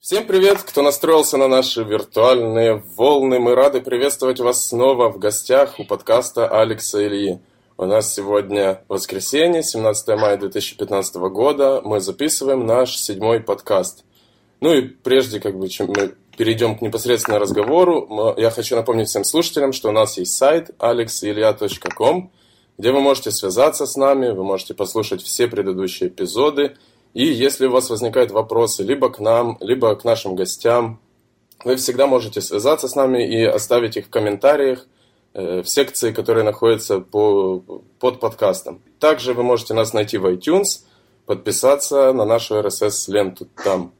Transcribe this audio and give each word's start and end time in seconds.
Всем 0.00 0.28
привет, 0.28 0.62
кто 0.62 0.82
настроился 0.82 1.38
на 1.38 1.48
наши 1.48 1.82
виртуальные 1.82 2.84
волны. 2.96 3.40
Мы 3.40 3.56
рады 3.56 3.80
приветствовать 3.80 4.38
вас 4.38 4.68
снова 4.68 5.10
в 5.10 5.18
гостях 5.18 5.80
у 5.80 5.84
подкаста 5.84 6.46
Алекса 6.46 7.04
Ильи. 7.04 7.40
У 7.76 7.84
нас 7.84 8.14
сегодня 8.14 8.84
воскресенье, 8.86 9.64
17 9.64 10.08
мая 10.16 10.36
2015 10.36 11.16
года. 11.16 11.82
Мы 11.84 11.98
записываем 11.98 12.64
наш 12.64 12.96
седьмой 12.96 13.40
подкаст. 13.40 14.04
Ну 14.60 14.72
и 14.72 14.82
прежде, 14.82 15.40
как 15.40 15.58
бы, 15.58 15.68
чем 15.68 15.88
мы 15.88 16.14
перейдем 16.36 16.78
к 16.78 16.80
непосредственно 16.80 17.40
разговору, 17.40 18.34
я 18.36 18.50
хочу 18.50 18.76
напомнить 18.76 19.08
всем 19.08 19.24
слушателям, 19.24 19.72
что 19.72 19.88
у 19.88 19.92
нас 19.92 20.16
есть 20.16 20.36
сайт 20.36 20.70
alexilya.com, 20.78 22.30
где 22.78 22.92
вы 22.92 23.00
можете 23.00 23.32
связаться 23.32 23.84
с 23.84 23.96
нами, 23.96 24.30
вы 24.30 24.44
можете 24.44 24.74
послушать 24.74 25.22
все 25.22 25.48
предыдущие 25.48 26.08
эпизоды– 26.08 26.76
и 27.14 27.24
если 27.24 27.66
у 27.66 27.70
вас 27.70 27.90
возникают 27.90 28.30
вопросы 28.30 28.82
либо 28.82 29.10
к 29.10 29.18
нам, 29.18 29.56
либо 29.60 29.94
к 29.96 30.04
нашим 30.04 30.34
гостям, 30.34 31.00
вы 31.64 31.76
всегда 31.76 32.06
можете 32.06 32.40
связаться 32.40 32.88
с 32.88 32.94
нами 32.94 33.26
и 33.26 33.44
оставить 33.44 33.96
их 33.96 34.06
в 34.06 34.10
комментариях 34.10 34.86
э, 35.34 35.62
в 35.62 35.68
секции, 35.68 36.12
которые 36.12 36.44
находятся 36.44 37.00
по, 37.00 37.62
под 37.98 38.20
подкастом. 38.20 38.80
Также 39.00 39.34
вы 39.34 39.42
можете 39.42 39.74
нас 39.74 39.92
найти 39.92 40.18
в 40.18 40.26
iTunes, 40.26 40.84
подписаться 41.26 42.12
на 42.12 42.24
нашу 42.24 42.60
RSS-ленту 42.60 43.48
там. 43.64 43.92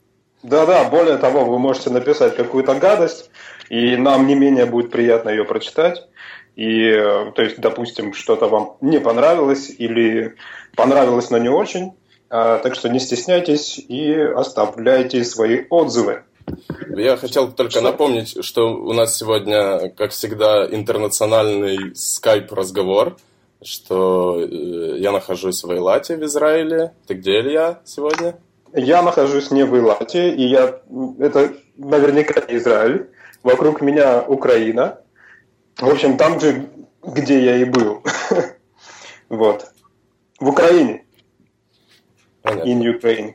Да-да, 0.42 0.88
более 0.88 1.18
того, 1.18 1.44
вы 1.44 1.58
можете 1.58 1.90
написать 1.90 2.36
какую-то 2.36 2.74
гадость, 2.76 3.30
и 3.68 3.96
нам 3.96 4.26
не 4.26 4.34
менее 4.34 4.66
будет 4.66 4.90
приятно 4.90 5.30
ее 5.30 5.44
прочитать. 5.44 6.06
И, 6.54 6.88
э, 6.88 7.32
то 7.34 7.42
есть, 7.42 7.60
допустим, 7.60 8.14
что-то 8.14 8.48
вам 8.48 8.76
не 8.80 8.98
понравилось 8.98 9.70
или 9.76 10.34
понравилось, 10.74 11.30
но 11.30 11.38
не 11.38 11.48
очень, 11.48 11.92
так 12.28 12.74
что 12.74 12.88
не 12.88 13.00
стесняйтесь 13.00 13.78
и 13.78 14.12
оставляйте 14.14 15.24
свои 15.24 15.64
отзывы. 15.70 16.22
Я 16.96 17.16
хотел 17.16 17.50
только 17.52 17.80
напомнить, 17.80 18.42
что 18.44 18.74
у 18.74 18.92
нас 18.92 19.16
сегодня, 19.16 19.90
как 19.90 20.10
всегда, 20.10 20.66
интернациональный 20.66 21.94
скайп-разговор, 21.94 23.16
что 23.62 24.40
э, 24.40 24.98
я 24.98 25.12
нахожусь 25.12 25.62
в 25.64 25.70
Эйлате 25.70 26.16
в 26.16 26.24
Израиле. 26.24 26.92
Ты 27.06 27.14
где, 27.14 27.40
Илья, 27.40 27.80
сегодня? 27.84 28.38
Я 28.72 29.02
нахожусь 29.02 29.50
не 29.50 29.64
в 29.64 29.74
Эйлате, 29.74 30.34
и 30.34 30.42
я... 30.42 30.80
Это 31.18 31.54
наверняка 31.76 32.40
не 32.48 32.58
Израиль. 32.58 33.10
Вокруг 33.42 33.80
меня 33.80 34.22
Украина. 34.22 35.00
В 35.78 35.88
общем, 35.88 36.16
там 36.16 36.40
же, 36.40 36.68
где 37.02 37.44
я 37.44 37.56
и 37.56 37.64
был. 37.64 38.02
Вот. 39.28 39.66
В 40.40 40.48
Украине. 40.48 41.04
Понятно. 42.42 42.68
In 42.68 42.80
Ukraine. 42.80 43.34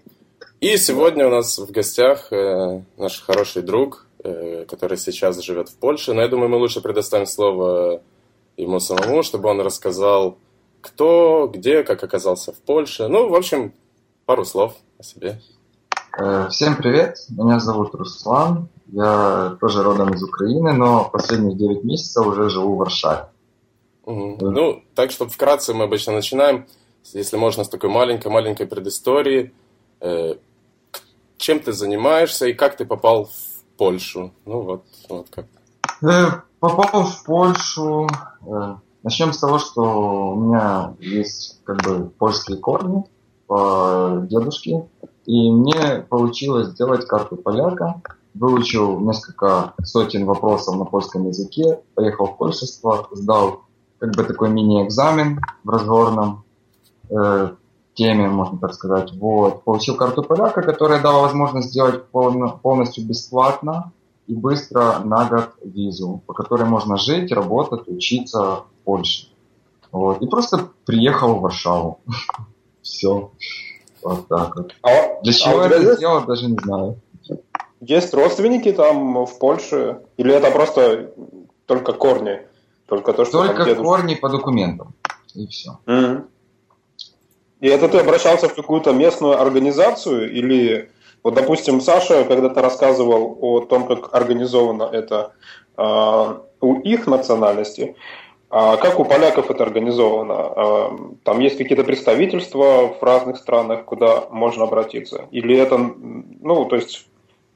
И 0.59 0.78
сегодня 0.78 1.28
у 1.28 1.30
нас 1.30 1.58
в 1.58 1.72
гостях 1.72 2.32
э, 2.32 2.82
наш 2.98 3.22
хороший 3.22 3.64
друг, 3.64 4.08
э, 4.23 4.66
который 4.66 4.98
сейчас 4.98 5.40
живет 5.42 5.70
в 5.70 5.76
Польше. 5.76 6.14
Но 6.14 6.22
я 6.22 6.28
думаю, 6.28 6.50
мы 6.50 6.58
лучше 6.58 6.82
предоставим 6.82 7.26
слово 7.26 8.02
ему 8.56 8.80
самому, 8.80 9.24
чтобы 9.24 9.50
он 9.50 9.62
рассказал, 9.62 10.38
кто, 10.81 11.50
где, 11.54 11.84
как 11.84 12.04
оказался 12.04 12.52
в 12.54 12.58
Польше. 12.58 13.08
Ну, 13.08 13.30
в 13.30 13.36
общем, 13.36 13.74
пару 14.26 14.46
слов 14.46 14.76
о 15.00 15.04
себе. 15.04 15.42
Э, 16.18 16.48
всем 16.50 16.78
привет, 16.78 17.18
меня 17.30 17.59
зовут 17.59 17.96
Руслан, 17.96 18.70
я 18.92 19.58
тоже 19.59 19.81
родом 19.81 20.14
из 20.14 20.22
Украины, 20.22 20.74
но 20.74 21.09
последние 21.12 21.56
9 21.56 21.84
месяцев 21.84 22.26
уже 22.28 22.50
живу 22.50 22.76
в 22.76 22.78
Варшаве. 22.78 23.26
Угу. 24.06 24.38
Ну, 24.40 24.84
так, 24.96 25.12
чтобы 25.12 25.31
вкратце 25.31 25.74
мы 25.74 25.86
обычно 25.86 26.14
начинаем 26.14 26.68
если 27.12 27.38
можно, 27.38 27.64
с 27.64 27.70
такой 27.70 27.90
маленькой-маленькой 27.90 28.68
предыстории. 28.68 29.54
Э, 30.00 30.36
чем 31.38 31.59
ты 31.59 31.73
занимаешься 31.73 32.48
и 32.48 32.54
как 32.54 32.78
ты 32.78 32.86
попал 32.86 33.26
в 33.26 33.78
Польшу? 33.78 34.32
Ну 34.46 34.62
вот, 34.62 34.86
вот 35.09 35.28
как. 35.30 35.46
Э, 36.02 36.42
попал 36.59 37.04
в 37.04 37.24
Польшу. 37.26 38.08
Э, 38.46 38.76
начнем 39.04 39.34
с 39.34 39.40
того, 39.40 39.59
что 39.59 40.31
у 40.31 40.36
меня 40.36 40.96
есть 41.00 41.59
как 41.63 41.84
бы 41.84 42.09
польские 42.09 42.58
корни 42.58 43.03
по 43.47 44.22
дедушке. 44.30 44.88
И 45.25 45.52
мне 45.52 46.06
получилось 46.09 46.69
сделать 46.69 47.06
карту 47.06 47.36
поляка. 47.36 48.02
Выучил 48.34 49.00
несколько 49.00 49.74
сотен 49.84 50.25
вопросов 50.25 50.75
на 50.78 50.86
польском 50.86 51.28
языке, 51.28 51.80
поехал 51.94 52.25
в 52.25 52.38
польшество, 52.38 53.08
сдал 53.12 53.62
как 54.00 54.16
бы 54.16 54.24
такой 54.24 54.50
мини-экзамен 54.50 55.40
в 55.63 55.69
разговорном 55.69 56.43
теме, 57.94 58.28
можно 58.28 58.57
так 58.59 58.74
сказать. 58.74 59.12
Вот. 59.13 59.63
Получил 59.63 59.96
карту 59.96 60.24
поляка, 60.24 60.62
которая 60.62 61.01
дала 61.01 61.22
возможность 61.22 61.69
сделать 61.69 62.06
полно, 62.07 62.59
полностью 62.62 63.06
бесплатно 63.06 63.91
и 64.28 64.34
быстро 64.34 65.00
на 65.00 65.25
год 65.25 65.50
визу, 65.63 66.22
по 66.25 66.34
которой 66.34 66.63
можно 66.63 66.97
жить, 66.97 67.31
работать, 67.31 67.88
учиться 67.88 68.40
в 68.40 68.66
Польше. 68.84 69.28
Вот. 69.91 70.22
И 70.22 70.28
просто 70.28 70.69
приехал 70.85 71.35
в 71.35 71.41
Варшаву. 71.41 72.00
Все. 72.81 73.31
Вот 74.01 74.28
так 74.28 74.56
вот. 74.56 74.75
А, 74.81 75.22
Для 75.22 75.34
чего 75.34 75.62
а 75.62 75.68
это 75.68 75.95
сделал, 75.95 76.25
даже 76.25 76.47
не 76.47 76.57
знаю. 76.62 77.00
Есть 77.80 78.13
родственники 78.13 78.72
там 78.72 79.25
в 79.25 79.40
Польше? 79.40 80.01
Или 80.18 80.34
это 80.34 80.51
просто 80.51 81.13
только 81.66 81.94
корни? 81.94 82.41
Только 82.88 83.13
то, 83.13 83.25
что 83.25 83.45
Только 83.45 83.75
корни 83.75 84.16
по 84.16 84.30
документам. 84.30 84.94
И 85.34 85.47
все. 85.47 85.80
Mm-hmm. 85.85 86.28
И 87.63 87.68
это 87.69 87.88
ты 87.88 87.97
обращался 88.00 88.50
в 88.50 88.56
какую-то 88.56 88.91
местную 88.91 89.40
организацию 89.40 90.29
или, 90.29 90.90
вот, 91.24 91.34
допустим, 91.34 91.79
Саша 91.79 92.25
когда-то 92.25 92.62
рассказывал 92.62 93.38
о 93.40 93.62
том, 93.62 93.88
как 93.88 94.13
организовано 94.13 94.84
это 94.84 95.31
э, 95.78 96.35
у 96.59 96.79
их 96.81 97.07
национальности. 97.07 97.96
А 98.50 98.75
как 98.75 99.00
у 99.00 99.06
поляков 99.06 99.50
это 99.50 99.63
организовано? 99.63 100.35
А, 100.35 100.97
там 101.24 101.40
есть 101.40 101.57
какие-то 101.57 101.85
представительства 101.85 102.94
в 103.00 103.01
разных 103.01 103.38
странах, 103.38 103.85
куда 103.85 104.25
можно 104.30 104.66
обратиться? 104.66 105.28
Или 105.31 105.56
это, 105.56 105.78
ну, 105.78 106.66
то 106.66 106.75
есть, 106.75 107.07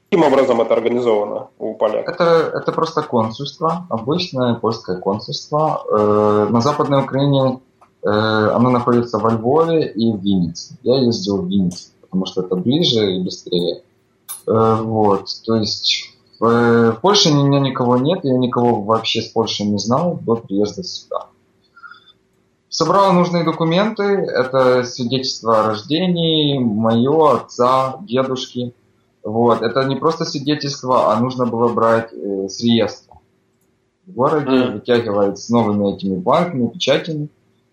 каким 0.09 0.25
образом 0.25 0.61
это 0.61 0.73
организовано 0.73 1.49
у 1.59 1.73
поляков? 1.73 2.15
Это, 2.15 2.53
это 2.55 2.71
просто 2.71 3.03
консульство, 3.03 3.85
обычное 3.89 4.55
польское 4.55 4.99
консульство. 4.99 5.83
Э, 5.91 6.47
на 6.49 6.61
Западной 6.61 7.03
Украине 7.03 7.59
Э, 8.07 8.51
оно 8.53 8.69
находится 8.69 9.17
во 9.17 9.31
Львове 9.31 9.91
и 9.91 10.13
в 10.13 10.21
Виннице. 10.21 10.77
Я 10.83 10.97
ездил 11.01 11.41
в 11.41 11.49
Винницу, 11.49 11.89
потому 11.99 12.25
что 12.25 12.41
это 12.41 12.55
ближе 12.55 13.17
и 13.17 13.21
быстрее. 13.21 13.83
Э, 14.47 14.77
вот, 14.81 15.25
то 15.45 15.55
есть 15.55 16.13
в 16.39 16.97
Польше 17.01 17.31
у 17.31 17.45
меня 17.45 17.59
никого 17.59 17.97
нет, 17.97 18.19
я 18.23 18.37
никого 18.37 18.81
вообще 18.81 19.21
с 19.21 19.27
Польши 19.27 19.65
не 19.65 19.77
знал 19.77 20.19
до 20.21 20.35
приезда 20.35 20.83
сюда. 20.83 21.27
Собрал 22.69 23.11
нужные 23.11 23.43
документы, 23.43 24.03
это 24.03 24.83
свидетельство 24.83 25.59
о 25.59 25.67
рождении, 25.67 26.59
мое, 26.59 27.35
отца, 27.35 27.97
дедушки. 28.01 28.73
Вот. 29.21 29.61
Это 29.61 29.83
не 29.83 29.97
просто 29.97 30.23
свидетельство, 30.23 31.11
а 31.11 31.19
нужно 31.19 31.45
было 31.45 31.67
брать 31.73 32.13
э, 32.13 32.47
с 32.47 32.61
реестра. 32.61 33.15
В 34.05 34.13
городе 34.13 34.51
mm. 34.51 34.73
вытягивать 34.75 35.39
с 35.39 35.49
новыми 35.49 35.93
этими 35.93 36.15
банками, 36.15 36.69
печатями. 36.69 37.27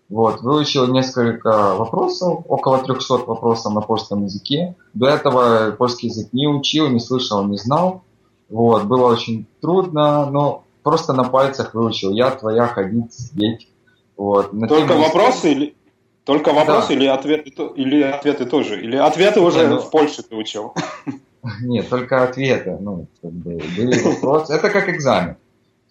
Вот, 0.07 0.41
выучил 0.41 0.87
несколько 0.87 1.75
вопросов, 1.75 2.43
около 2.47 2.77
300 2.77 3.25
вопросов 3.25 3.73
на 3.73 3.81
польском 3.81 4.25
языке. 4.25 4.75
До 4.93 5.07
этого 5.07 5.71
польский 5.71 6.09
язык 6.09 6.31
не 6.31 6.47
учил, 6.47 6.89
не 6.89 6.99
слышал, 6.99 7.43
не 7.45 7.57
знал. 7.57 8.03
Вот, 8.49 8.83
было 8.83 9.11
очень 9.11 9.47
трудно, 9.61 10.29
но 10.29 10.63
просто 10.83 11.13
на 11.13 11.23
пальцах 11.23 11.73
выучил. 11.73 12.11
Я 12.11 12.29
твоя, 12.31 12.67
ходить, 12.67 13.13
сидеть. 13.13 13.67
Вот. 14.15 14.53
На 14.53 14.67
Только 14.67 14.93
вопросы 14.93 15.51
или... 15.51 15.75
Только 16.23 16.53
вопросы 16.53 16.89
да. 16.89 16.93
или 16.95 17.05
ответы 17.05 17.51
или 17.75 18.01
ответы 18.01 18.45
тоже? 18.45 18.81
Или 18.81 18.95
ответы 18.95 19.41
уже 19.41 19.67
ну... 19.67 19.79
в 19.79 19.91
Польше 19.91 20.23
ты 20.23 20.35
учил? 20.35 20.73
Нет, 21.61 21.87
только 21.89 22.23
ответы. 22.23 22.77
Ну, 22.79 23.07
как 23.21 23.31
бы, 23.31 23.61
были 23.77 24.01
вопросы. 24.01 24.53
Это 24.53 24.69
как 24.69 24.89
экзамен. 24.89 25.37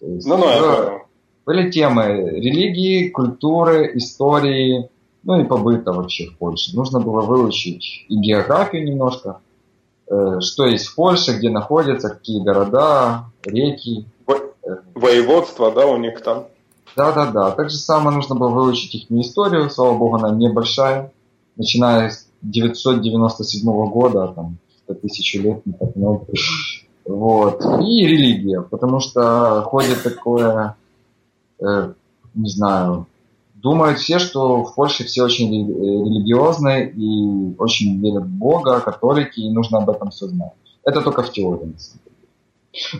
Есть, 0.01 0.27
ну, 0.27 0.37
ну. 0.37 1.04
Были 1.45 1.69
темы 1.69 2.31
религии, 2.31 3.09
культуры, 3.09 3.91
истории, 3.93 4.89
ну 5.23 5.39
и 5.39 5.43
побыта 5.43 5.93
вообще 5.93 6.27
в 6.27 6.37
Польше. 6.37 6.75
Нужно 6.75 6.99
было 6.99 7.21
выучить 7.21 8.05
и 8.09 8.15
географию 8.15 8.83
немножко, 8.83 9.41
э, 10.09 10.39
что 10.39 10.65
есть 10.65 10.87
в 10.87 10.95
Польше, 10.95 11.37
где 11.37 11.51
находятся, 11.51 12.09
какие 12.09 12.41
города, 12.41 13.25
реки. 13.43 14.05
Воеводство, 14.95 15.71
да, 15.71 15.85
у 15.85 15.97
них 15.97 16.21
там? 16.23 16.45
Да-да-да. 16.95 17.51
Так 17.51 17.69
же 17.69 17.77
самое 17.77 18.15
нужно 18.15 18.33
было 18.33 18.49
выучить 18.49 18.95
их 18.95 19.11
историю, 19.11 19.69
слава 19.69 19.95
богу, 19.95 20.15
она 20.15 20.31
небольшая, 20.31 21.11
начиная 21.57 22.09
с 22.09 22.27
997 22.41 23.63
года, 23.89 24.33
там, 24.35 24.57
тысячу 25.01 25.41
лет, 25.41 25.63
не 25.65 25.73
так 25.73 25.95
много. 25.95 26.25
Вот. 27.05 27.63
И 27.81 28.07
религия, 28.07 28.61
потому 28.61 28.99
что 28.99 29.61
ходит 29.61 30.01
такое 30.01 30.75
Э, 30.75 30.84
не 31.59 32.49
знаю, 32.49 33.07
думают 33.55 33.99
все, 33.99 34.19
что 34.19 34.63
в 34.63 34.75
Польше 34.75 35.05
все 35.05 35.23
очень 35.23 35.49
религиозные 35.67 36.91
и 36.91 37.55
очень 37.57 37.99
верят 38.01 38.23
в 38.23 38.37
Бога, 38.37 38.79
католики, 38.79 39.39
и 39.39 39.49
нужно 39.49 39.79
об 39.79 39.89
этом 39.89 40.09
все 40.11 40.27
знать. 40.27 40.53
Это 40.83 41.01
только 41.01 41.23
в 41.23 41.31
теории. 41.31 41.73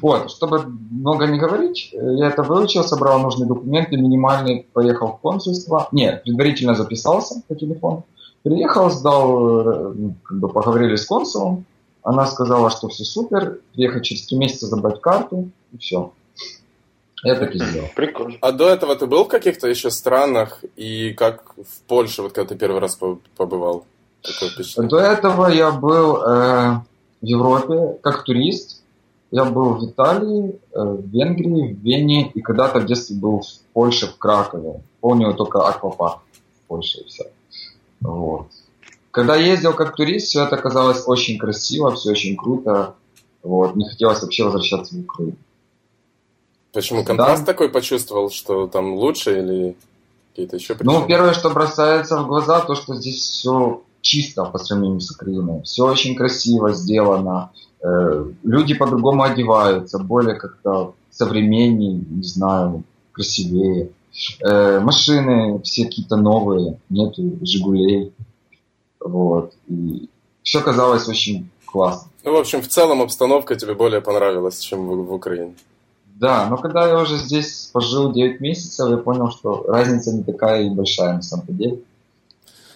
Вот, 0.01 0.31
чтобы 0.31 0.63
много 0.89 1.27
не 1.27 1.37
говорить, 1.37 1.89
я 1.91 2.27
это 2.27 2.43
выучил, 2.43 2.83
собрал 2.83 3.19
нужные 3.19 3.47
документы, 3.47 3.97
минимальный, 3.97 4.67
поехал 4.73 5.07
в 5.07 5.19
консульство. 5.19 5.89
Нет, 5.91 6.23
предварительно 6.23 6.75
записался 6.75 7.41
по 7.47 7.55
телефону. 7.55 8.05
Приехал, 8.43 8.89
сдал, 8.89 9.59
э, 9.59 9.95
как 10.23 10.39
бы 10.39 10.49
поговорили 10.49 10.95
с 10.95 11.05
консулом. 11.05 11.65
Она 12.03 12.25
сказала, 12.27 12.69
что 12.69 12.87
все 12.87 13.03
супер, 13.03 13.59
приехать 13.73 14.03
через 14.03 14.27
три 14.27 14.37
месяца 14.37 14.67
забрать 14.67 15.01
карту, 15.01 15.49
и 15.73 15.77
все. 15.77 16.13
Я 17.25 17.35
так 17.35 17.55
и 17.55 17.57
сделал. 17.57 17.87
Прикольно. 17.95 18.37
А 18.39 18.51
до 18.51 18.69
этого 18.69 18.95
ты 18.95 19.07
был 19.07 19.23
в 19.23 19.29
каких-то 19.29 19.67
еще 19.67 19.89
странах? 19.89 20.63
И 20.75 21.11
как 21.13 21.55
в 21.55 21.81
Польше, 21.87 22.21
вот 22.21 22.33
когда 22.33 22.49
ты 22.49 22.55
первый 22.55 22.79
раз 22.79 22.99
побывал? 23.35 23.85
До 24.77 24.99
этого 24.99 25.47
я 25.47 25.71
был 25.71 26.17
э, 26.17 26.81
в 27.21 27.25
Европе 27.25 27.97
как 28.03 28.23
турист. 28.23 28.83
Я 29.31 29.43
был 29.45 29.73
в 29.73 29.89
Италии, 29.89 30.59
э, 30.71 30.79
в 30.79 31.09
Венгрии, 31.09 31.73
в 31.73 31.79
Вене 31.79 32.31
и 32.31 32.41
когда-то 32.41 32.79
в 32.79 32.85
детстве 32.85 33.15
был 33.15 33.41
в 33.41 33.73
Польше, 33.73 34.05
в 34.05 34.17
Кракове. 34.17 34.81
Помню 35.01 35.33
только 35.33 35.67
аквапарк 35.67 36.19
в 36.19 36.67
Польше 36.67 36.99
и 36.99 37.05
все. 37.05 37.23
Вот. 38.01 38.47
Когда 39.09 39.35
ездил 39.35 39.73
как 39.73 39.95
турист, 39.95 40.27
все 40.27 40.43
это 40.43 40.57
казалось 40.57 41.03
очень 41.07 41.39
красиво, 41.39 41.95
все 41.95 42.11
очень 42.11 42.37
круто. 42.37 42.93
Вот. 43.41 43.75
Не 43.75 43.89
хотелось 43.89 44.21
вообще 44.21 44.43
возвращаться 44.43 44.95
в 44.95 44.99
Украину. 44.99 45.37
Почему 46.75 47.05
контраст 47.05 47.45
да? 47.45 47.53
такой 47.53 47.69
почувствовал, 47.69 48.29
что 48.29 48.67
там 48.67 48.95
лучше 48.95 49.39
или 49.39 49.77
какие-то 50.31 50.57
еще 50.57 50.75
причины? 50.75 50.99
Ну, 50.99 51.05
первое, 51.07 51.33
что 51.33 51.49
бросается 51.49 52.17
в 52.21 52.27
глаза, 52.27 52.59
то, 52.59 52.75
что 52.75 52.95
здесь 52.95 53.15
все 53.15 53.81
чисто 54.01 54.43
по 54.43 54.57
сравнению 54.59 54.99
с 54.99 55.09
Украиной. 55.09 55.63
Все 55.63 55.85
очень 55.85 56.15
красиво 56.17 56.73
сделано. 56.73 57.51
Э, 57.81 58.25
люди 58.43 58.73
по-другому 58.73 59.23
одеваются, 59.23 59.99
более 59.99 60.35
как-то 60.35 60.95
современнее, 61.11 62.03
не 62.09 62.23
знаю, 62.23 62.83
красивее. 63.13 63.91
Э, 64.41 64.81
машины 64.81 65.61
все 65.63 65.85
какие-то 65.85 66.17
новые, 66.17 66.77
нету 66.89 67.39
Жигулей. 67.41 68.11
Вот. 68.99 69.53
И 69.69 70.09
все 70.43 70.59
казалось 70.59 71.07
очень 71.07 71.49
классно. 71.65 72.11
Ну, 72.25 72.33
в 72.33 72.37
общем, 72.37 72.61
в 72.61 72.67
целом 72.67 73.01
обстановка 73.01 73.55
тебе 73.55 73.75
более 73.75 74.01
понравилась, 74.01 74.59
чем 74.59 74.87
в, 74.87 75.05
в 75.05 75.13
Украине. 75.13 75.55
Да, 76.15 76.47
но 76.49 76.57
когда 76.57 76.87
я 76.87 76.97
уже 76.97 77.17
здесь 77.17 77.69
пожил 77.73 78.13
9 78.13 78.39
месяцев, 78.39 78.89
я 78.89 78.97
понял, 78.97 79.29
что 79.31 79.65
разница 79.67 80.13
не 80.13 80.23
такая 80.23 80.63
и 80.63 80.69
большая 80.69 81.15
на 81.15 81.21
самом 81.21 81.45
деле. 81.49 81.79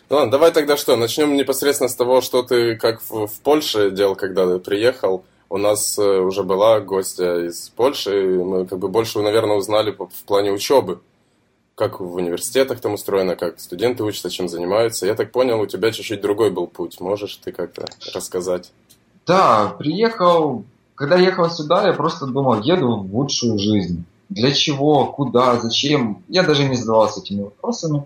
Ну 0.09 0.17
ладно, 0.17 0.31
давай 0.31 0.51
тогда 0.51 0.75
что, 0.75 0.97
начнем 0.97 1.37
непосредственно 1.37 1.87
с 1.87 1.95
того, 1.95 2.19
что 2.19 2.43
ты 2.43 2.75
как 2.75 3.01
в, 3.01 3.27
в 3.27 3.39
Польше 3.39 3.91
делал, 3.91 4.15
когда 4.15 4.45
ты 4.45 4.59
приехал. 4.59 5.23
У 5.49 5.57
нас 5.57 5.97
э, 5.97 6.19
уже 6.19 6.43
была 6.43 6.81
гостья 6.81 7.47
из 7.47 7.69
Польши, 7.69 8.35
и 8.35 8.37
мы 8.37 8.65
как 8.65 8.77
бы 8.77 8.89
больше, 8.89 9.19
наверное, 9.19 9.55
узнали 9.55 9.91
в 9.91 10.23
плане 10.25 10.51
учебы. 10.51 10.99
Как 11.75 12.01
в 12.01 12.15
университетах 12.15 12.81
там 12.81 12.95
устроено, 12.95 13.37
как 13.37 13.59
студенты 13.61 14.03
учатся, 14.03 14.29
чем 14.29 14.49
занимаются. 14.49 15.05
Я 15.05 15.15
так 15.15 15.31
понял, 15.31 15.61
у 15.61 15.65
тебя 15.65 15.91
чуть-чуть 15.91 16.19
другой 16.19 16.51
был 16.51 16.67
путь. 16.67 16.99
Можешь 16.99 17.37
ты 17.37 17.53
как-то 17.53 17.85
рассказать? 18.13 18.71
Да, 19.25 19.75
приехал 19.79 20.65
когда 20.99 21.15
ехал 21.15 21.49
сюда, 21.49 21.87
я 21.87 21.93
просто 21.93 22.25
думал, 22.25 22.61
еду 22.61 22.97
в 22.97 23.15
лучшую 23.15 23.57
жизнь. 23.57 24.03
Для 24.27 24.51
чего, 24.51 25.05
куда, 25.05 25.57
зачем? 25.57 26.23
Я 26.27 26.43
даже 26.43 26.67
не 26.67 26.75
задавался 26.75 27.21
этими 27.21 27.43
вопросами. 27.43 28.05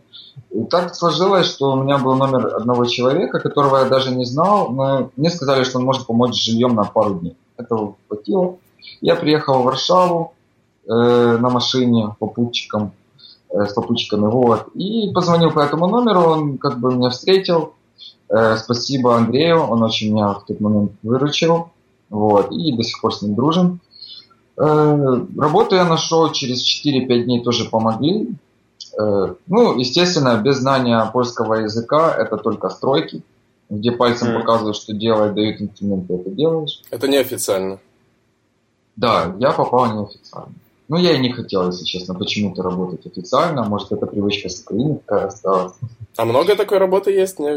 И 0.52 0.64
так 0.66 0.94
сложилось, 0.94 1.48
что 1.48 1.72
у 1.72 1.84
меня 1.84 1.98
был 1.98 2.14
номер 2.14 2.56
одного 2.56 2.86
человека, 2.86 3.40
которого 3.40 3.78
я 3.78 3.86
даже 3.86 4.14
не 4.14 4.26
знал, 4.26 4.70
но 4.70 5.10
мне 5.16 5.32
сказали, 5.32 5.64
что 5.64 5.80
он 5.80 5.86
может 5.86 6.06
помочь 6.06 6.36
с 6.36 6.46
жильем 6.46 6.76
на 6.76 6.84
пару 6.84 7.16
дней. 7.16 7.36
Этого 7.58 7.96
хватило. 8.08 8.58
Я 9.02 9.16
приехал 9.16 9.64
в 9.64 9.66
Варшаву 9.66 10.34
э, 10.86 10.92
на 10.92 11.50
машине 11.50 12.16
попутчиком, 12.20 12.92
э, 13.50 13.66
с 13.66 13.74
попутчиками, 13.74 14.28
вот, 14.28 14.68
и 14.76 15.12
позвонил 15.12 15.50
по 15.50 15.62
этому 15.62 15.88
номеру, 15.88 16.22
он 16.22 16.58
как 16.60 16.80
бы 16.80 16.94
меня 16.94 17.10
встретил. 17.10 17.74
Э, 18.30 18.56
спасибо 18.58 19.16
Андрею, 19.16 19.62
он 19.62 19.82
очень 19.82 20.14
меня 20.14 20.34
в 20.34 20.46
тот 20.46 20.60
момент 20.60 20.92
выручил. 21.02 21.72
Вот, 22.14 22.52
и 22.52 22.72
до 22.72 22.84
сих 22.84 23.02
пор 23.02 23.12
с 23.12 23.24
ним 23.24 23.34
дружим. 23.34 23.80
Э, 24.56 25.26
работу 25.36 25.76
я 25.76 25.84
нашел 25.84 26.32
через 26.32 26.64
4-5 26.64 27.24
дней 27.24 27.44
тоже 27.44 27.68
помогли. 27.68 28.36
Э, 29.00 29.34
ну, 29.48 29.80
естественно, 29.80 30.38
без 30.38 30.58
знания 30.58 31.04
польского 31.12 31.56
языка 31.56 32.14
это 32.14 32.38
только 32.38 32.70
стройки, 32.70 33.24
где 33.72 33.92
пальцем 33.92 34.28
mm. 34.28 34.40
показывают, 34.42 34.76
что 34.78 34.94
делать, 34.94 35.34
дают 35.34 35.60
инструменты, 35.60 36.14
это 36.14 36.30
делаешь. 36.30 36.82
Это 36.92 37.08
неофициально. 37.08 37.80
Да, 38.96 39.36
я 39.40 39.52
попал 39.52 39.88
неофициально. 39.88 40.54
Ну, 40.94 41.00
я 41.00 41.14
и 41.14 41.20
не 41.20 41.32
хотел, 41.32 41.66
если 41.66 41.86
честно, 41.86 42.14
почему-то 42.14 42.62
работать 42.62 43.08
официально. 43.08 43.64
Может, 43.64 43.94
это 43.94 44.06
привычка 44.06 44.48
с 44.48 44.62
Украины 44.62 45.00
такая 45.00 45.26
осталась. 45.26 45.74
А 46.18 46.24
много 46.24 46.56
такой 46.56 46.78
работы 46.78 47.10
есть 47.12 47.40
не, 47.40 47.50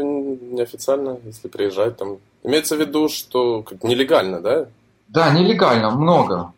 неофициально, 0.55 1.19
если 1.23 1.47
приезжать 1.47 1.97
там? 1.97 2.17
Имеется 2.43 2.75
в 2.75 2.79
виду, 2.79 3.09
что 3.09 3.61
как 3.61 3.83
нелегально, 3.83 4.41
да? 4.41 4.65
Да, 5.07 5.29
нелегально, 5.29 5.91
много. 5.91 6.51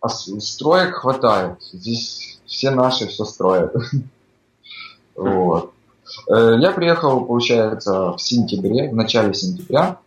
А 0.00 0.08
строек 0.08 0.96
хватает. 0.96 1.62
Здесь 1.72 2.40
все 2.44 2.72
наши 2.72 3.06
все 3.06 3.24
строят. 3.24 3.72
Вот. 5.14 5.72
Э, 6.28 6.56
я 6.58 6.72
приехал, 6.72 7.24
получается, 7.24 8.14
в 8.14 8.18
сентябре, 8.18 8.90
в 8.90 8.96
начале 8.96 9.32
сентября. 9.32 9.98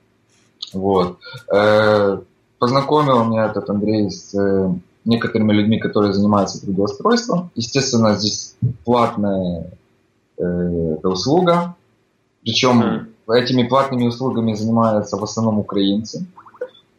Вот. 0.74 1.18
Э, 1.48 2.20
познакомил 2.60 3.24
меня 3.24 3.46
этот 3.46 3.70
Андрей 3.70 4.12
с 4.12 4.36
э, 4.36 4.70
некоторыми 5.10 5.52
людьми, 5.54 5.80
которые 5.80 6.14
занимаются 6.14 6.62
трудоустройством. 6.62 7.50
Естественно, 7.56 8.16
здесь 8.16 8.56
платная 8.86 9.72
э, 10.38 10.96
услуга. 11.04 11.76
Причем 12.44 12.82
mm. 13.28 13.34
этими 13.34 13.64
платными 13.64 14.08
услугами 14.08 14.54
занимаются 14.54 15.18
в 15.18 15.24
основном 15.24 15.60
украинцы. 15.60 16.26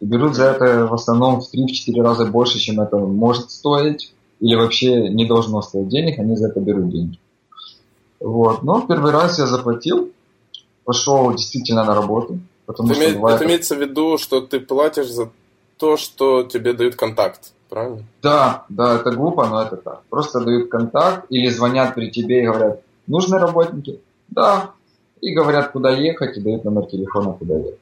И 0.01 0.05
берут 0.05 0.35
за 0.35 0.45
это 0.45 0.87
в 0.87 0.95
основном 0.95 1.41
в 1.41 1.55
3-4 1.55 2.03
раза 2.03 2.27
больше, 2.27 2.59
чем 2.59 2.81
это 2.81 2.97
может 2.97 3.51
стоить. 3.51 4.13
Или 4.41 4.55
вообще 4.57 5.09
не 5.09 5.27
должно 5.27 5.63
стоить 5.63 5.89
денег, 5.89 6.19
они 6.19 6.37
за 6.37 6.49
это 6.49 6.61
берут 6.61 6.91
деньги. 6.91 7.19
Вот. 8.19 8.63
Но 8.63 8.81
первый 8.83 9.13
раз 9.13 9.39
я 9.39 9.47
заплатил, 9.47 10.11
пошел 10.85 11.33
действительно 11.33 11.85
на 11.85 11.95
работу. 11.95 12.39
Потому 12.67 12.91
это, 12.91 13.03
что 13.03 13.15
бывает... 13.15 13.37
это 13.37 13.45
имеется 13.47 13.77
в 13.77 13.81
виду, 13.81 14.19
что 14.19 14.41
ты 14.41 14.61
платишь 14.61 15.11
за 15.11 15.31
то, 15.77 15.97
что 15.97 16.43
тебе 16.43 16.73
дают 16.73 16.97
контакт 16.97 17.53
правильно? 17.71 18.05
Да, 18.23 18.65
да, 18.69 18.97
это 18.97 19.13
глупо, 19.13 19.47
но 19.47 19.63
это 19.63 19.77
так. 19.77 20.03
Просто 20.11 20.41
дают 20.41 20.71
контакт 20.71 21.27
или 21.31 21.49
звонят 21.49 21.95
при 21.95 22.11
тебе 22.11 22.43
и 22.43 22.47
говорят, 22.47 22.83
нужны 23.07 23.39
работники? 23.39 24.01
Да. 24.29 24.73
И 25.21 25.33
говорят, 25.35 25.73
куда 25.73 25.91
ехать, 25.91 26.37
и 26.37 26.41
дают 26.41 26.65
номер 26.65 26.87
телефона, 26.87 27.33
куда 27.33 27.57
ехать. 27.57 27.79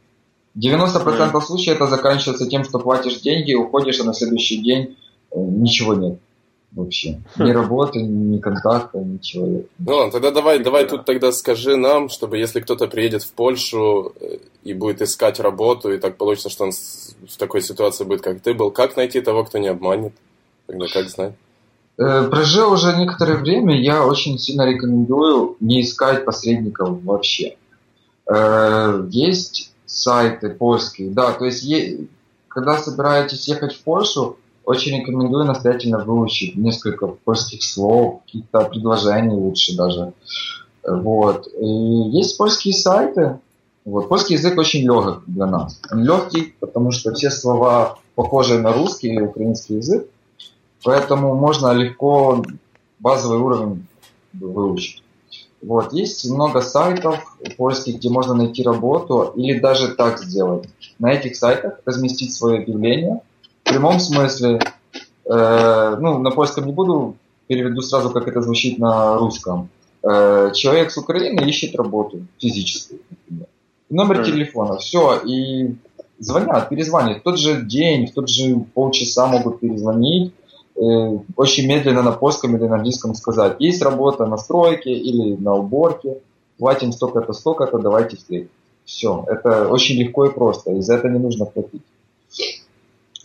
90% 0.57 1.33
mm. 1.33 1.41
случаев 1.41 1.77
это 1.77 1.87
заканчивается 1.87 2.49
тем, 2.49 2.65
что 2.65 2.79
платишь 2.79 3.21
деньги, 3.21 3.55
уходишь, 3.55 4.01
а 4.01 4.05
на 4.05 4.13
следующий 4.13 4.63
день 4.63 4.97
э, 5.31 5.39
ничего 5.39 5.95
нет 5.95 6.19
вообще. 6.73 7.21
Ни 7.37 7.51
работы, 7.51 8.03
ни 8.03 8.39
контакта, 8.39 8.99
ничего. 8.99 9.63
Ну 9.79 10.11
тогда 10.11 10.31
давай, 10.31 10.59
давай 10.59 10.87
тут 10.87 11.05
тогда 11.05 11.33
скажи 11.33 11.77
нам, 11.77 12.09
чтобы 12.09 12.39
если 12.39 12.61
кто-то 12.61 12.87
приедет 12.87 13.23
в 13.23 13.33
Польшу 13.33 14.13
э, 14.21 14.39
и 14.65 14.75
будет 14.75 15.03
искать 15.03 15.41
работу, 15.41 15.93
и 15.93 15.99
так 15.99 16.17
получится, 16.17 16.51
что 16.51 16.65
он 16.65 16.73
в 16.73 17.37
такой 17.37 17.63
ситуации 17.63 18.05
будет, 18.05 18.23
как 18.23 18.41
ты 18.41 18.55
был, 18.55 18.71
как 18.71 18.97
найти 18.97 19.21
того, 19.21 19.45
кто 19.45 19.59
не 19.59 19.69
обманет? 19.69 20.13
Тогда 20.67 20.87
как 20.93 21.09
знать? 21.09 21.35
Э, 21.99 22.29
прожил 22.31 22.73
уже 22.73 22.97
некоторое 22.97 23.39
время, 23.39 23.81
я 23.81 24.07
очень 24.07 24.39
сильно 24.39 24.67
рекомендую 24.67 25.57
не 25.61 25.81
искать 25.81 26.25
посредников 26.25 27.03
вообще. 27.03 27.57
Э, 28.27 29.07
есть 29.11 29.73
сайты 29.87 30.51
польские, 30.51 31.11
да, 31.11 31.33
то 31.33 31.47
есть 31.47 31.67
когда 32.49 32.77
собираетесь 32.79 33.49
ехать 33.49 33.75
в 33.75 33.83
Польшу, 33.83 34.37
очень 34.69 35.01
рекомендую 35.01 35.47
настоятельно 35.47 35.99
выучить 36.05 36.55
несколько 36.55 37.07
польских 37.07 37.65
слов, 37.65 38.21
какие-то 38.27 38.65
предложения 38.65 39.35
лучше 39.35 39.75
даже. 39.75 40.13
Вот. 40.87 41.49
И 41.59 41.67
есть 41.67 42.37
польские 42.37 42.75
сайты. 42.75 43.39
Вот. 43.87 44.11
Польский 44.11 44.35
язык 44.35 44.59
очень 44.59 44.83
легок 44.83 45.23
для 45.27 45.47
нас. 45.47 45.81
Он 45.91 46.05
легкий, 46.05 46.55
потому 46.61 46.91
что 46.91 47.15
все 47.15 47.31
слова 47.31 47.97
похожи 48.15 48.59
на 48.59 48.75
русский 48.75 49.09
или 49.09 49.23
украинский 49.23 49.77
язык. 49.77 50.07
Поэтому 50.85 51.35
можно 51.35 51.73
легко 51.73 52.45
базовый 52.99 53.39
уровень 53.39 53.87
выучить. 54.35 55.03
Вот. 55.63 55.95
Есть 55.95 56.29
много 56.31 56.61
сайтов 56.61 57.39
польских, 57.57 57.97
где 57.97 58.11
можно 58.11 58.35
найти 58.35 58.63
работу 58.63 59.33
или 59.35 59.59
даже 59.59 59.95
так 59.95 60.19
сделать. 60.19 60.69
На 60.99 61.11
этих 61.11 61.37
сайтах 61.37 61.81
разместить 61.87 62.35
свое 62.35 62.61
объявление– 62.61 63.23
в 63.69 63.71
прямом 63.71 64.01
смысле, 64.01 64.61
э, 65.27 65.97
ну, 66.01 66.19
на 66.19 66.31
польском 66.31 66.65
не 66.65 66.73
буду, 66.73 67.17
переведу 67.47 67.83
сразу, 67.83 68.11
как 68.11 68.27
это 68.27 68.41
звучит 68.41 68.79
на 68.79 69.19
русском. 69.19 69.69
Э, 70.03 70.53
человек 70.55 70.91
с 70.91 70.97
Украины 70.97 71.41
ищет 71.41 71.75
работу 71.77 72.23
физическую, 72.39 73.01
например. 73.11 73.47
Номер 73.91 74.25
телефона, 74.25 74.79
все, 74.79 75.21
и 75.25 75.75
звонят, 76.19 76.69
перезванивают. 76.71 77.21
В 77.21 77.25
тот 77.25 77.39
же 77.39 77.63
день, 77.63 78.07
в 78.07 78.15
тот 78.15 78.29
же 78.29 78.65
полчаса 78.75 79.27
могут 79.27 79.61
перезвонить, 79.61 80.33
э, 80.77 80.81
очень 81.37 81.67
медленно 81.67 82.03
на 82.03 82.13
польском 82.13 82.57
или 82.57 82.65
на 82.65 82.77
английском 82.77 83.15
сказать, 83.15 83.57
есть 83.59 83.83
работа 83.83 84.25
на 84.25 84.39
стройке 84.39 84.93
или 84.93 85.37
на 85.37 85.55
уборке, 85.55 86.17
платим 86.59 86.93
столько-то, 86.93 87.35
столько-то, 87.35 87.79
давайте 87.79 88.17
встретимся. 88.17 88.53
Все, 88.87 89.25
это 89.29 89.69
очень 89.69 89.97
легко 89.97 90.25
и 90.25 90.33
просто, 90.33 90.73
и 90.73 90.81
за 90.81 90.95
это 90.95 91.11
не 91.11 91.19
нужно 91.19 91.45
платить. 91.45 91.83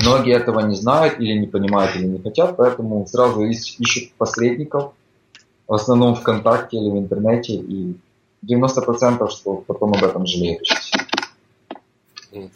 Многие 0.03 0.35
этого 0.35 0.59
не 0.59 0.75
знают 0.75 1.19
или 1.19 1.33
не 1.39 1.47
понимают 1.47 1.95
или 1.95 2.05
не 2.05 2.21
хотят, 2.21 2.57
поэтому 2.57 3.05
сразу 3.07 3.41
ищут 3.43 4.13
посредников, 4.17 4.93
в 5.67 5.73
основном 5.73 6.15
ВКонтакте 6.15 6.77
или 6.77 6.89
в 6.89 6.97
интернете, 6.97 7.53
и 7.53 7.95
90% 8.45 9.29
что 9.29 9.63
потом 9.65 9.93
об 9.93 10.03
этом 10.03 10.25
жалеют. 10.25 10.67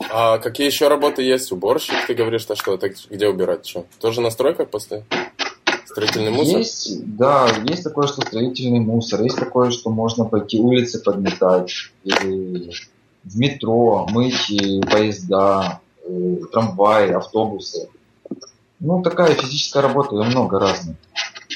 А 0.09 0.39
какие 0.39 0.67
еще 0.67 0.87
работы 0.87 1.21
есть? 1.21 1.51
Уборщик, 1.51 2.07
ты 2.07 2.13
говоришь, 2.13 2.41
что 2.41 2.55
что? 2.55 2.73
Это 2.73 2.89
где 3.09 3.27
убирать? 3.27 3.65
Что? 3.65 3.85
Тоже 3.99 4.21
на 4.21 4.29
стройках 4.29 4.69
после? 4.69 5.05
Строительный 5.85 6.31
мусор? 6.31 6.59
Есть, 6.59 7.15
да, 7.15 7.47
есть 7.63 7.83
такое, 7.83 8.07
что 8.07 8.21
строительный 8.21 8.79
мусор, 8.79 9.21
есть 9.21 9.37
такое, 9.37 9.71
что 9.71 9.89
можно 9.89 10.25
пойти 10.25 10.59
улицы 10.59 11.01
подметать, 11.01 11.71
или 12.03 12.71
в 13.23 13.37
метро 13.37 14.07
мыть 14.09 14.51
поезда, 14.89 15.79
э, 15.81 15.86
трамваи, 16.51 17.11
автобусы. 17.11 17.89
Ну, 18.79 19.01
такая 19.01 19.33
физическая 19.33 19.83
работа, 19.83 20.15
ее 20.15 20.23
много 20.23 20.59
разных. 20.59 20.95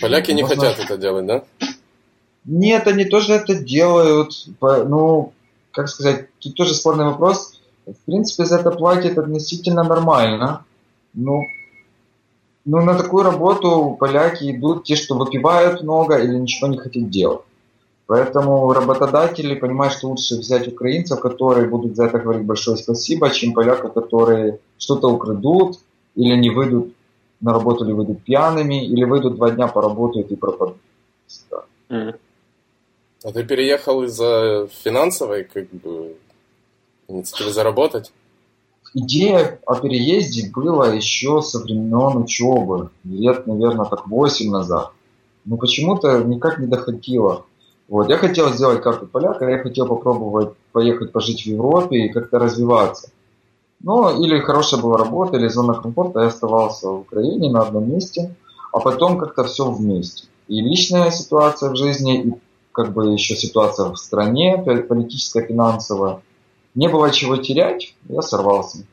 Поляки 0.01 0.31
не 0.31 0.43
хотят 0.43 0.79
это 0.79 0.97
делать, 0.97 1.25
да? 1.25 1.43
Нет, 2.45 2.87
они 2.87 3.05
тоже 3.05 3.33
это 3.33 3.55
делают. 3.55 4.31
Ну, 4.59 5.33
как 5.71 5.89
сказать, 5.89 6.27
тут 6.39 6.55
тоже 6.55 6.73
спорный 6.73 7.05
вопрос. 7.05 7.59
В 7.85 8.05
принципе, 8.05 8.45
за 8.45 8.57
это 8.57 8.71
платят 8.71 9.17
относительно 9.17 9.83
нормально. 9.83 10.65
Ну, 11.13 11.43
ну, 12.65 12.81
на 12.81 12.95
такую 12.95 13.23
работу 13.23 13.97
поляки 13.99 14.55
идут 14.55 14.83
те, 14.83 14.95
что 14.95 15.15
выпивают 15.15 15.81
много 15.81 16.17
или 16.17 16.35
ничего 16.35 16.67
не 16.67 16.77
хотят 16.77 17.09
делать. 17.09 17.41
Поэтому 18.11 18.73
работодатели 18.73 19.55
понимают, 19.55 19.93
что 19.93 20.09
лучше 20.09 20.35
взять 20.35 20.67
украинцев, 20.67 21.21
которые 21.21 21.69
будут 21.69 21.95
за 21.95 22.07
это 22.07 22.19
говорить 22.19 22.45
большое 22.45 22.75
спасибо, 22.75 23.29
чем 23.29 23.53
поляков, 23.53 23.93
которые 23.93 24.59
что-то 24.77 25.07
украдут 25.07 25.79
или 26.15 26.35
не 26.35 26.49
выйдут 26.49 26.93
на 27.39 27.53
работу, 27.53 27.85
или 27.85 27.93
выйдут 27.93 28.21
пьяными, 28.21 28.85
или 28.85 29.05
выйдут 29.05 29.35
два 29.37 29.51
дня 29.51 29.67
поработают 29.67 30.29
и 30.29 30.35
пропадут. 30.35 30.75
Mm. 31.87 32.19
А 33.23 33.31
ты 33.31 33.45
переехал 33.45 34.03
из-за 34.03 34.67
финансовой 34.83 35.45
как 35.45 35.69
бы 35.69 36.17
инициативы 37.07 37.53
заработать? 37.53 38.11
Идея 38.93 39.57
о 39.65 39.75
переезде 39.75 40.51
была 40.53 40.93
еще 40.93 41.41
со 41.41 41.59
времен 41.59 42.17
учебы, 42.17 42.89
лет, 43.05 43.47
наверное, 43.47 43.85
так 43.85 44.05
8 44.05 44.51
назад. 44.51 44.91
Но 45.45 45.55
почему-то 45.55 46.21
никак 46.25 46.59
не 46.59 46.67
доходило. 46.67 47.45
Вот. 47.91 48.09
Я 48.09 48.15
хотел 48.15 48.53
сделать 48.53 48.81
карту 48.81 49.05
поляка, 49.05 49.49
я 49.49 49.57
хотел 49.57 49.85
попробовать 49.85 50.53
поехать 50.71 51.11
пожить 51.11 51.43
в 51.43 51.45
Европе 51.47 52.05
и 52.05 52.09
как-то 52.09 52.39
развиваться. 52.39 53.11
Ну, 53.81 54.23
или 54.23 54.39
хорошая 54.39 54.81
была 54.81 54.97
работа, 54.97 55.35
или 55.35 55.49
зона 55.49 55.73
комфорта, 55.73 56.21
я 56.21 56.27
оставался 56.27 56.87
в 56.87 57.01
Украине 57.01 57.51
на 57.51 57.63
одном 57.63 57.91
месте, 57.91 58.33
а 58.71 58.79
потом 58.79 59.17
как-то 59.17 59.43
все 59.43 59.69
вместе. 59.69 60.27
И 60.47 60.61
личная 60.61 61.11
ситуация 61.11 61.69
в 61.69 61.75
жизни, 61.75 62.21
и 62.21 62.33
как 62.71 62.93
бы 62.93 63.11
еще 63.11 63.35
ситуация 63.35 63.89
в 63.89 63.97
стране, 63.97 64.57
политическая, 64.87 65.45
финансовая. 65.45 66.21
Не 66.75 66.87
было 66.87 67.11
чего 67.11 67.35
терять, 67.35 67.93
я 68.07 68.21
сорвался. 68.21 68.85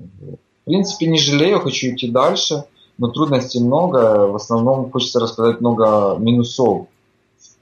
В 0.00 0.64
принципе, 0.64 1.06
не 1.06 1.20
жалею, 1.20 1.60
хочу 1.60 1.90
идти 1.90 2.10
дальше, 2.10 2.64
но 2.98 3.06
трудностей 3.06 3.62
много. 3.62 4.26
В 4.26 4.34
основном 4.34 4.90
хочется 4.90 5.20
рассказать 5.20 5.60
много 5.60 6.16
минусов 6.18 6.88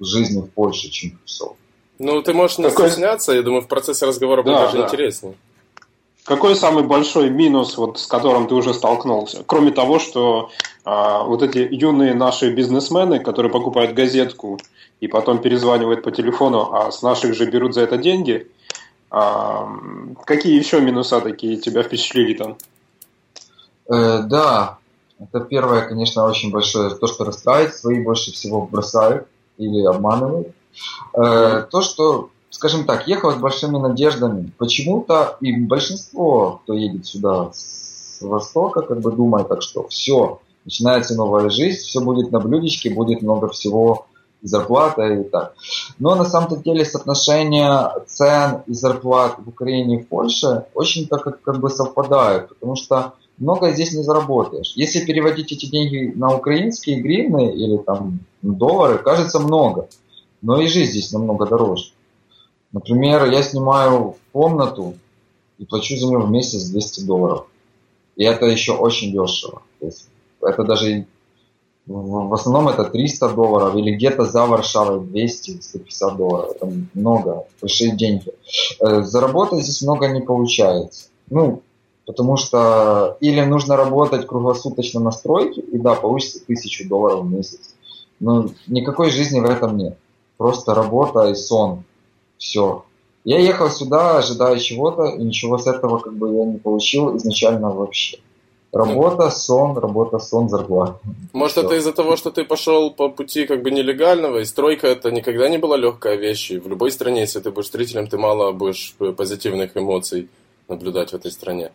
жизни 0.00 0.40
в 0.40 0.50
Польше, 0.50 0.88
чем 0.90 1.12
плюсов. 1.12 1.56
Ну, 1.98 2.22
ты 2.22 2.34
можешь 2.34 2.58
не 2.58 2.64
Какой... 2.64 2.88
стесняться, 2.88 3.32
я 3.32 3.42
думаю, 3.42 3.62
в 3.62 3.68
процессе 3.68 4.06
разговора 4.06 4.42
будет 4.42 4.54
да, 4.54 4.64
даже 4.66 4.78
да. 4.78 4.84
интереснее. 4.84 5.34
Какой 6.24 6.56
самый 6.56 6.84
большой 6.84 7.28
минус, 7.28 7.76
вот, 7.76 7.98
с 7.98 8.06
которым 8.06 8.48
ты 8.48 8.54
уже 8.54 8.72
столкнулся? 8.72 9.44
Кроме 9.46 9.70
того, 9.70 9.98
что 9.98 10.50
а, 10.84 11.22
вот 11.22 11.42
эти 11.42 11.58
юные 11.70 12.14
наши 12.14 12.50
бизнесмены, 12.50 13.20
которые 13.20 13.52
покупают 13.52 13.92
газетку 13.92 14.58
и 15.00 15.06
потом 15.06 15.38
перезванивают 15.38 16.02
по 16.02 16.10
телефону, 16.10 16.72
а 16.72 16.90
с 16.90 17.02
наших 17.02 17.34
же 17.34 17.44
берут 17.44 17.74
за 17.74 17.82
это 17.82 17.98
деньги, 17.98 18.50
а, 19.10 19.68
какие 20.24 20.58
еще 20.58 20.80
минуса 20.80 21.20
такие 21.20 21.58
тебя 21.58 21.82
впечатлили 21.82 22.34
там? 22.34 22.56
Э, 23.86 24.22
да, 24.22 24.78
это 25.18 25.40
первое, 25.40 25.82
конечно, 25.82 26.24
очень 26.24 26.50
большое, 26.50 26.94
то, 26.94 27.06
что 27.06 27.24
расстраивает, 27.24 27.74
свои 27.74 28.02
больше 28.02 28.32
всего 28.32 28.62
бросают 28.62 29.28
или 29.58 29.84
обманывают. 29.84 30.48
Э, 31.14 31.66
то, 31.70 31.82
что, 31.82 32.30
скажем 32.50 32.84
так, 32.84 33.06
ехал 33.06 33.32
с 33.32 33.36
большими 33.36 33.78
надеждами. 33.78 34.52
Почему-то 34.58 35.36
и 35.40 35.52
большинство, 35.56 36.60
кто 36.62 36.74
едет 36.74 37.06
сюда 37.06 37.50
с 37.52 38.18
Востока, 38.20 38.82
как 38.82 39.00
бы 39.00 39.12
думает 39.12 39.48
так, 39.48 39.62
что 39.62 39.86
все, 39.88 40.40
начинается 40.64 41.14
новая 41.14 41.50
жизнь, 41.50 41.80
все 41.80 42.00
будет 42.00 42.32
на 42.32 42.40
блюдечке, 42.40 42.90
будет 42.90 43.22
много 43.22 43.48
всего 43.48 44.06
зарплата 44.42 45.02
и 45.06 45.24
так. 45.24 45.54
Но 45.98 46.14
на 46.14 46.24
самом 46.24 46.62
деле 46.62 46.84
соотношение 46.84 47.90
цен 48.06 48.62
и 48.66 48.74
зарплат 48.74 49.36
в 49.38 49.48
Украине 49.48 49.96
и 49.96 50.02
в 50.02 50.08
Польше 50.08 50.66
очень 50.74 51.08
так 51.08 51.22
как, 51.22 51.42
как 51.42 51.60
бы 51.60 51.70
совпадают, 51.70 52.50
потому 52.50 52.76
что 52.76 53.14
много 53.38 53.72
здесь 53.72 53.92
не 53.92 54.02
заработаешь. 54.02 54.72
Если 54.76 55.04
переводить 55.04 55.52
эти 55.52 55.66
деньги 55.66 56.12
на 56.14 56.34
украинские 56.34 57.00
гривны 57.00 57.52
или 57.52 57.78
там 57.78 58.20
доллары, 58.42 58.98
кажется 58.98 59.40
много. 59.40 59.88
Но 60.42 60.60
и 60.60 60.68
жизнь 60.68 60.92
здесь 60.92 61.12
намного 61.12 61.46
дороже. 61.46 61.92
Например, 62.72 63.24
я 63.30 63.42
снимаю 63.42 64.16
комнату 64.32 64.94
и 65.58 65.64
плачу 65.64 65.96
за 65.96 66.06
нее 66.06 66.18
в 66.18 66.30
месяц 66.30 66.64
200 66.64 67.04
долларов. 67.04 67.46
И 68.16 68.24
это 68.24 68.46
еще 68.46 68.72
очень 68.72 69.12
дешево. 69.12 69.62
То 69.80 69.86
есть 69.86 70.08
это 70.40 70.64
даже 70.64 71.06
в 71.86 72.32
основном 72.32 72.68
это 72.68 72.84
300 72.84 73.34
долларов 73.34 73.76
или 73.76 73.94
где-то 73.94 74.24
за 74.24 74.46
Варшавой 74.46 75.00
200-150 75.00 76.16
долларов. 76.16 76.56
Это 76.56 76.72
много, 76.94 77.46
большие 77.60 77.94
деньги. 77.94 78.32
Э, 78.80 79.02
заработать 79.02 79.62
здесь 79.62 79.82
много 79.82 80.08
не 80.08 80.22
получается. 80.22 81.08
Ну, 81.28 81.62
Потому 82.06 82.36
что 82.36 83.16
или 83.20 83.40
нужно 83.40 83.76
работать 83.76 84.26
круглосуточно 84.26 85.00
на 85.00 85.10
стройке, 85.10 85.62
и 85.62 85.78
да, 85.78 85.94
получится 85.94 86.44
тысячу 86.44 86.88
долларов 86.88 87.24
в 87.24 87.32
месяц. 87.32 87.74
Но 88.20 88.48
никакой 88.66 89.10
жизни 89.10 89.40
в 89.40 89.46
этом 89.46 89.76
нет. 89.76 89.96
Просто 90.36 90.74
работа 90.74 91.30
и 91.30 91.34
сон. 91.34 91.84
Все. 92.36 92.84
Я 93.24 93.38
ехал 93.38 93.70
сюда, 93.70 94.18
ожидая 94.18 94.58
чего-то, 94.58 95.06
и 95.06 95.22
ничего 95.22 95.56
с 95.56 95.66
этого 95.66 95.98
как 95.98 96.14
бы 96.14 96.34
я 96.34 96.44
не 96.44 96.58
получил 96.58 97.16
изначально 97.16 97.70
вообще. 97.70 98.18
Работа, 98.70 99.30
сон, 99.30 99.78
работа, 99.78 100.18
сон, 100.18 100.48
зарплата. 100.48 100.98
Может, 101.32 101.56
Все. 101.56 101.66
это 101.66 101.76
из-за 101.76 101.92
того, 101.92 102.16
что 102.16 102.30
ты 102.30 102.44
пошел 102.44 102.90
по 102.90 103.08
пути 103.08 103.46
как 103.46 103.62
бы 103.62 103.70
нелегального, 103.70 104.38
и 104.38 104.44
стройка 104.44 104.88
это 104.88 105.12
никогда 105.12 105.48
не 105.48 105.58
была 105.58 105.76
легкая 105.76 106.16
вещь. 106.16 106.50
И 106.50 106.58
в 106.58 106.66
любой 106.66 106.90
стране, 106.90 107.20
если 107.20 107.38
ты 107.38 107.52
будешь 107.52 107.68
строителем, 107.68 108.08
ты 108.08 108.18
мало 108.18 108.52
будешь 108.52 108.94
позитивных 109.16 109.76
эмоций 109.76 110.28
наблюдать 110.68 111.10
в 111.10 111.14
этой 111.14 111.30
стране. 111.30 111.70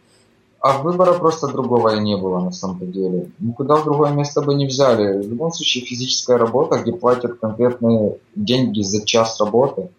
А 0.61 0.81
выбора 0.81 1.13
просто 1.13 1.47
другого 1.47 1.95
и 1.95 2.01
не 2.01 2.17
было 2.17 2.39
на 2.39 2.51
самом 2.51 2.91
деле. 2.91 3.31
Никуда 3.39 3.77
в 3.77 3.85
другое 3.85 4.11
место 4.11 4.41
бы 4.41 4.55
не 4.55 4.65
взяли. 4.65 5.21
В 5.21 5.29
любом 5.29 5.53
случае 5.53 5.85
физическая 5.85 6.37
работа, 6.37 6.79
где 6.79 6.91
платят 6.91 7.39
конкретные 7.39 8.17
деньги 8.35 8.81
за 8.81 9.05
час 9.05 9.39
работы 9.39 9.89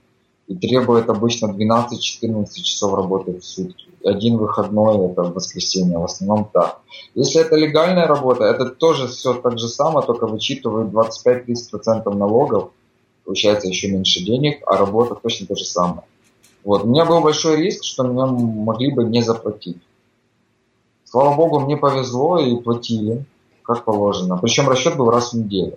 и 0.49 0.55
требует 0.57 1.09
обычно 1.09 1.47
12-14 1.47 2.47
часов 2.63 2.95
работы 2.95 3.39
в 3.39 3.45
сутки. 3.45 3.87
Один 4.05 4.37
выходной 4.37 5.07
это 5.07 5.23
воскресенье, 5.23 5.99
в 5.99 6.05
основном 6.05 6.51
так. 6.53 6.81
Если 7.15 7.41
это 7.41 7.57
легальная 7.57 8.07
работа, 8.07 8.45
это 8.45 8.67
тоже 8.67 9.07
все 9.07 9.35
так 9.35 9.59
же 9.59 9.69
самое, 9.69 10.05
только 10.05 10.27
вычитывают 10.27 10.93
25-30% 10.93 12.13
налогов, 12.15 12.71
получается 13.25 13.69
еще 13.69 13.93
меньше 13.93 14.25
денег, 14.25 14.63
а 14.67 14.77
работа 14.77 15.15
точно 15.15 15.47
то 15.47 15.55
же 15.55 15.65
самое. 15.65 16.03
Вот. 16.65 16.85
У 16.85 16.89
меня 16.89 17.05
был 17.05 17.21
большой 17.21 17.57
риск, 17.57 17.85
что 17.85 18.03
меня 18.03 18.27
могли 18.27 18.93
бы 18.93 19.05
не 19.05 19.23
заплатить. 19.23 19.79
Слава 21.11 21.35
богу, 21.35 21.59
мне 21.59 21.77
повезло 21.77 22.39
и 22.39 22.55
платили, 22.55 23.25
как 23.65 23.85
положено. 23.85 24.39
Причем 24.39 24.69
расчет 24.69 24.97
был 24.97 25.11
раз 25.11 25.33
в 25.33 25.39
неделю. 25.39 25.77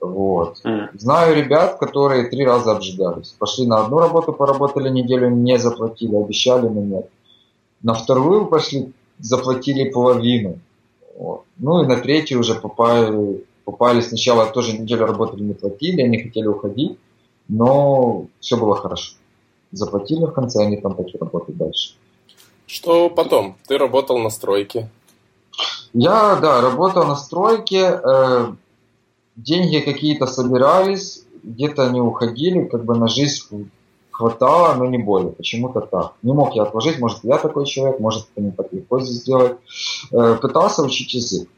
Вот. 0.00 0.58
Mm. 0.64 0.90
Знаю 0.94 1.34
ребят, 1.34 1.78
которые 1.78 2.28
три 2.28 2.46
раза 2.46 2.70
обжигались. 2.70 3.34
Пошли 3.36 3.66
на 3.66 3.80
одну 3.80 3.98
работу, 3.98 4.32
поработали 4.32 4.90
неделю, 4.90 5.28
не 5.28 5.58
заплатили, 5.58 6.14
обещали, 6.14 6.68
но 6.68 6.80
нет. 6.82 7.10
На 7.82 7.94
вторую 7.94 8.46
пошли, 8.46 8.92
заплатили 9.18 9.90
половину. 9.90 10.60
Вот. 11.18 11.42
Ну 11.58 11.82
и 11.82 11.86
на 11.88 11.96
третью 11.96 12.38
уже 12.38 12.54
попали, 12.54 13.44
попали 13.64 14.00
сначала 14.02 14.46
тоже 14.46 14.78
неделю 14.78 15.06
работали, 15.06 15.42
не 15.42 15.54
платили, 15.54 16.00
они 16.00 16.22
хотели 16.22 16.46
уходить, 16.46 16.96
но 17.48 18.26
все 18.38 18.56
было 18.56 18.76
хорошо. 18.76 19.14
Заплатили 19.72 20.26
в 20.26 20.32
конце, 20.32 20.62
они 20.62 20.76
там 20.76 20.94
таки 20.94 21.18
работают 21.18 21.58
дальше. 21.58 21.94
Что 22.72 23.10
потом? 23.10 23.58
Ты 23.68 23.76
работал 23.76 24.16
на 24.16 24.30
стройке. 24.30 24.88
Я, 25.92 26.36
да, 26.36 26.62
работал 26.62 27.04
на 27.04 27.16
стройке. 27.16 28.00
Э, 28.02 28.46
деньги 29.36 29.80
какие-то 29.80 30.26
собирались, 30.26 31.22
где-то 31.42 31.84
они 31.86 32.00
уходили, 32.00 32.64
как 32.64 32.86
бы 32.86 32.96
на 32.96 33.08
жизнь 33.08 33.70
хватало, 34.10 34.74
но 34.76 34.86
не 34.86 34.96
более. 34.96 35.32
Почему-то 35.32 35.82
так. 35.82 36.14
Не 36.22 36.32
мог 36.32 36.54
я 36.54 36.62
отложить, 36.62 36.98
может, 36.98 37.18
я 37.24 37.36
такой 37.36 37.66
человек, 37.66 38.00
может, 38.00 38.28
это 38.34 38.42
не 38.42 38.52
так 38.52 38.72
легко 38.72 39.00
сделать. 39.00 39.58
Э, 40.10 40.38
пытался 40.40 40.80
учить 40.80 41.12
язык. 41.12 41.50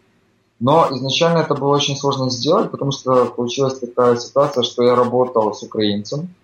Но 0.58 0.88
изначально 0.90 1.38
это 1.38 1.54
было 1.54 1.76
очень 1.76 1.96
сложно 1.96 2.28
сделать, 2.28 2.72
потому 2.72 2.90
что 2.90 3.26
получилась 3.26 3.78
такая 3.78 4.16
ситуация, 4.16 4.64
что 4.64 4.82
я 4.82 4.96
работал 4.96 5.54
с 5.54 5.62
украинцем 5.62 6.34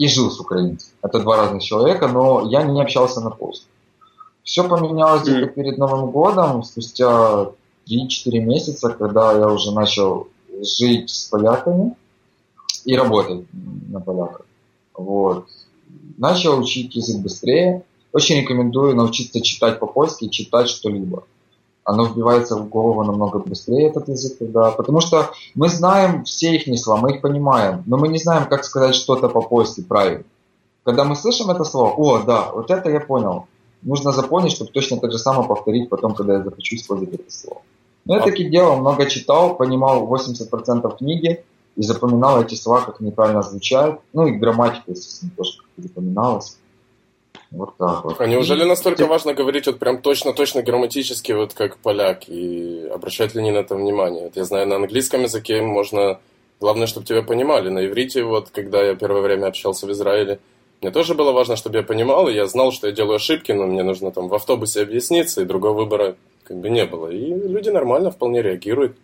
и 0.00 0.08
жил 0.08 0.30
с 0.30 0.40
украинцем. 0.40 0.88
Это 1.02 1.20
два 1.20 1.36
разных 1.36 1.62
человека, 1.62 2.08
но 2.08 2.48
я 2.48 2.62
не 2.62 2.80
общался 2.80 3.20
на 3.20 3.28
пост. 3.28 3.66
Все 4.42 4.66
поменялось 4.66 5.24
где-то 5.24 5.48
перед 5.48 5.76
Новым 5.76 6.10
годом, 6.10 6.62
спустя 6.62 7.50
3-4 7.86 8.38
месяца, 8.38 8.88
когда 8.88 9.32
я 9.32 9.48
уже 9.48 9.72
начал 9.72 10.28
жить 10.62 11.10
с 11.10 11.26
поляками 11.26 11.94
и 12.86 12.96
работать 12.96 13.44
на 13.52 14.00
поляках. 14.00 14.46
Вот. 14.94 15.48
Начал 16.16 16.58
учить 16.58 16.96
язык 16.96 17.20
быстрее. 17.20 17.82
Очень 18.14 18.40
рекомендую 18.40 18.96
научиться 18.96 19.42
читать 19.42 19.78
по-польски 19.80 20.24
и 20.24 20.30
читать 20.30 20.70
что-либо 20.70 21.24
оно 21.90 22.06
вбивается 22.06 22.56
в 22.56 22.68
голову 22.68 23.02
намного 23.02 23.40
быстрее, 23.40 23.88
этот 23.88 24.08
язык, 24.08 24.36
да, 24.40 24.70
потому 24.70 25.00
что 25.00 25.30
мы 25.56 25.68
знаем 25.68 26.22
все 26.22 26.54
их 26.54 26.78
слова, 26.78 27.00
мы 27.00 27.16
их 27.16 27.20
понимаем, 27.20 27.82
но 27.86 27.96
мы 27.96 28.06
не 28.06 28.18
знаем, 28.18 28.48
как 28.48 28.64
сказать 28.64 28.94
что-то 28.94 29.28
по-польски 29.28 29.82
правильно. 29.82 30.22
Когда 30.84 31.02
мы 31.04 31.16
слышим 31.16 31.50
это 31.50 31.64
слово, 31.64 31.90
о, 31.96 32.22
да, 32.22 32.52
вот 32.52 32.70
это 32.70 32.90
я 32.90 33.00
понял, 33.00 33.46
нужно 33.82 34.12
запомнить, 34.12 34.52
чтобы 34.52 34.70
точно 34.70 34.98
так 34.98 35.10
же 35.10 35.18
самое 35.18 35.48
повторить 35.48 35.88
потом, 35.88 36.14
когда 36.14 36.34
я 36.34 36.44
захочу 36.44 36.76
использовать 36.76 37.14
это 37.14 37.30
слово. 37.32 37.62
Но 38.04 38.14
я 38.16 38.22
таки 38.22 38.48
делал, 38.48 38.76
много 38.76 39.06
читал, 39.06 39.56
понимал 39.56 40.06
80% 40.06 40.96
книги 40.96 41.44
и 41.74 41.82
запоминал 41.82 42.40
эти 42.40 42.54
слова, 42.54 42.82
как 42.82 43.00
они 43.00 43.10
правильно 43.10 43.42
звучат, 43.42 44.00
ну 44.12 44.28
и 44.28 44.32
грамматика, 44.32 44.92
естественно, 44.92 45.32
тоже 45.36 45.58
как 45.58 45.84
запоминалась. 45.84 46.56
Вот 47.50 47.76
так 47.78 48.04
вот. 48.04 48.20
А 48.20 48.26
неужели 48.26 48.64
настолько 48.64 49.06
важно 49.06 49.34
говорить 49.34 49.66
вот 49.66 49.78
прям 49.78 50.00
точно-точно 50.00 50.62
грамматически, 50.62 51.32
вот 51.32 51.52
как 51.54 51.78
поляк, 51.78 52.28
и 52.28 52.88
обращать 52.92 53.34
ли 53.34 53.42
не 53.42 53.50
на 53.50 53.58
это 53.58 53.74
внимание? 53.74 54.24
Вот 54.24 54.36
я 54.36 54.44
знаю, 54.44 54.66
на 54.68 54.76
английском 54.76 55.22
языке 55.22 55.60
можно... 55.62 56.20
Главное, 56.60 56.86
чтобы 56.86 57.06
тебя 57.06 57.22
понимали. 57.22 57.70
На 57.70 57.86
иврите, 57.86 58.22
вот, 58.22 58.50
когда 58.50 58.82
я 58.82 58.94
первое 58.94 59.22
время 59.22 59.46
общался 59.46 59.86
в 59.86 59.92
Израиле, 59.92 60.40
мне 60.82 60.90
тоже 60.90 61.14
было 61.14 61.32
важно, 61.32 61.56
чтобы 61.56 61.78
я 61.78 61.82
понимал, 61.82 62.28
и 62.28 62.34
я 62.34 62.46
знал, 62.46 62.70
что 62.70 62.86
я 62.86 62.92
делаю 62.92 63.16
ошибки, 63.16 63.50
но 63.52 63.66
мне 63.66 63.82
нужно 63.82 64.10
там 64.10 64.28
в 64.28 64.34
автобусе 64.34 64.82
объясниться, 64.82 65.40
и 65.40 65.46
другого 65.46 65.78
выбора 65.78 66.16
как 66.44 66.58
бы 66.58 66.68
не 66.68 66.84
было. 66.84 67.08
И 67.08 67.32
люди 67.48 67.70
нормально 67.70 68.10
вполне 68.10 68.42
реагируют. 68.42 68.96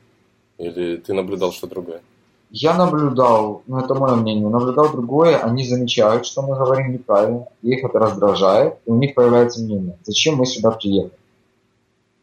Или 0.59 0.97
ты 0.97 1.15
наблюдал 1.15 1.53
что 1.53 1.67
другое? 1.67 2.03
Я 2.51 2.75
наблюдал, 2.75 3.63
ну 3.67 3.81
это 3.81 3.95
мое 3.95 4.15
мнение, 4.15 4.49
наблюдал 4.49 4.91
другое, 4.91 5.39
они 5.39 5.67
замечают, 5.67 6.27
что 6.27 6.43
мы 6.43 6.57
говорим 6.57 6.93
неправильно, 6.93 7.49
их 7.63 7.85
это 7.85 7.99
раздражает, 7.99 8.79
и 8.87 8.91
у 8.91 8.97
них 8.97 9.15
появляется 9.15 9.63
мнение, 9.63 9.99
зачем 10.05 10.37
мы 10.37 10.47
сюда 10.47 10.71
приехали. 10.71 11.13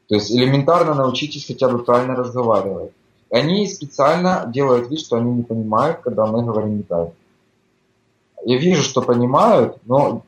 То 0.08 0.15
есть 0.15 0.32
элементарно 0.32 0.94
научитесь 0.94 1.46
хотя 1.46 1.68
бы 1.68 1.84
правильно 1.84 2.15
разговаривать. 2.15 2.92
И 3.32 3.36
они 3.36 3.68
специально 3.68 4.50
делают 4.53 4.89
вид, 4.89 5.00
что 5.00 5.18
они 5.18 5.34
не 5.34 5.44
понимают, 5.44 6.00
когда 6.01 6.25
мы 6.25 6.44
говорим 6.44 6.77
неправильно. 6.77 7.13
Я 8.46 8.58
вижу, 8.58 8.84
что 8.84 9.01
понимают, 9.01 9.77
но 9.86 10.24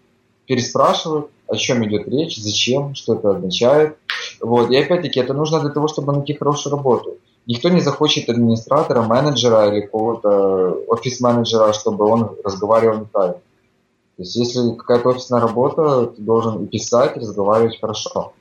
переспрашивают, 0.45 1.29
о 1.47 1.55
чем 1.55 1.85
идет 1.85 2.07
речь, 2.07 2.37
зачем, 2.37 2.95
что 2.95 3.15
это 3.15 3.31
означает. 3.31 3.97
Вот. 4.41 4.71
И 4.71 4.75
опять-таки 4.75 5.19
это 5.19 5.33
нужно 5.33 5.59
для 5.59 5.69
того, 5.69 5.87
чтобы 5.87 6.13
найти 6.13 6.33
хорошую 6.33 6.75
работу. 6.75 7.17
Никто 7.47 7.69
не 7.69 7.79
захочет 7.79 8.29
администратора, 8.29 9.03
менеджера 9.03 9.67
или 9.67 9.81
какого-то 9.81 10.83
офис-менеджера, 10.87 11.73
чтобы 11.73 12.05
он 12.05 12.35
разговаривал 12.43 13.01
неправильно. 13.01 13.41
То 14.17 14.23
есть 14.23 14.35
если 14.35 14.73
какая-то 14.75 15.09
офисная 15.09 15.41
работа, 15.41 16.07
ты 16.07 16.21
должен 16.21 16.63
и 16.63 16.67
писать, 16.67 17.17
и 17.17 17.19
разговаривать 17.19 17.79
хорошо. 17.79 18.33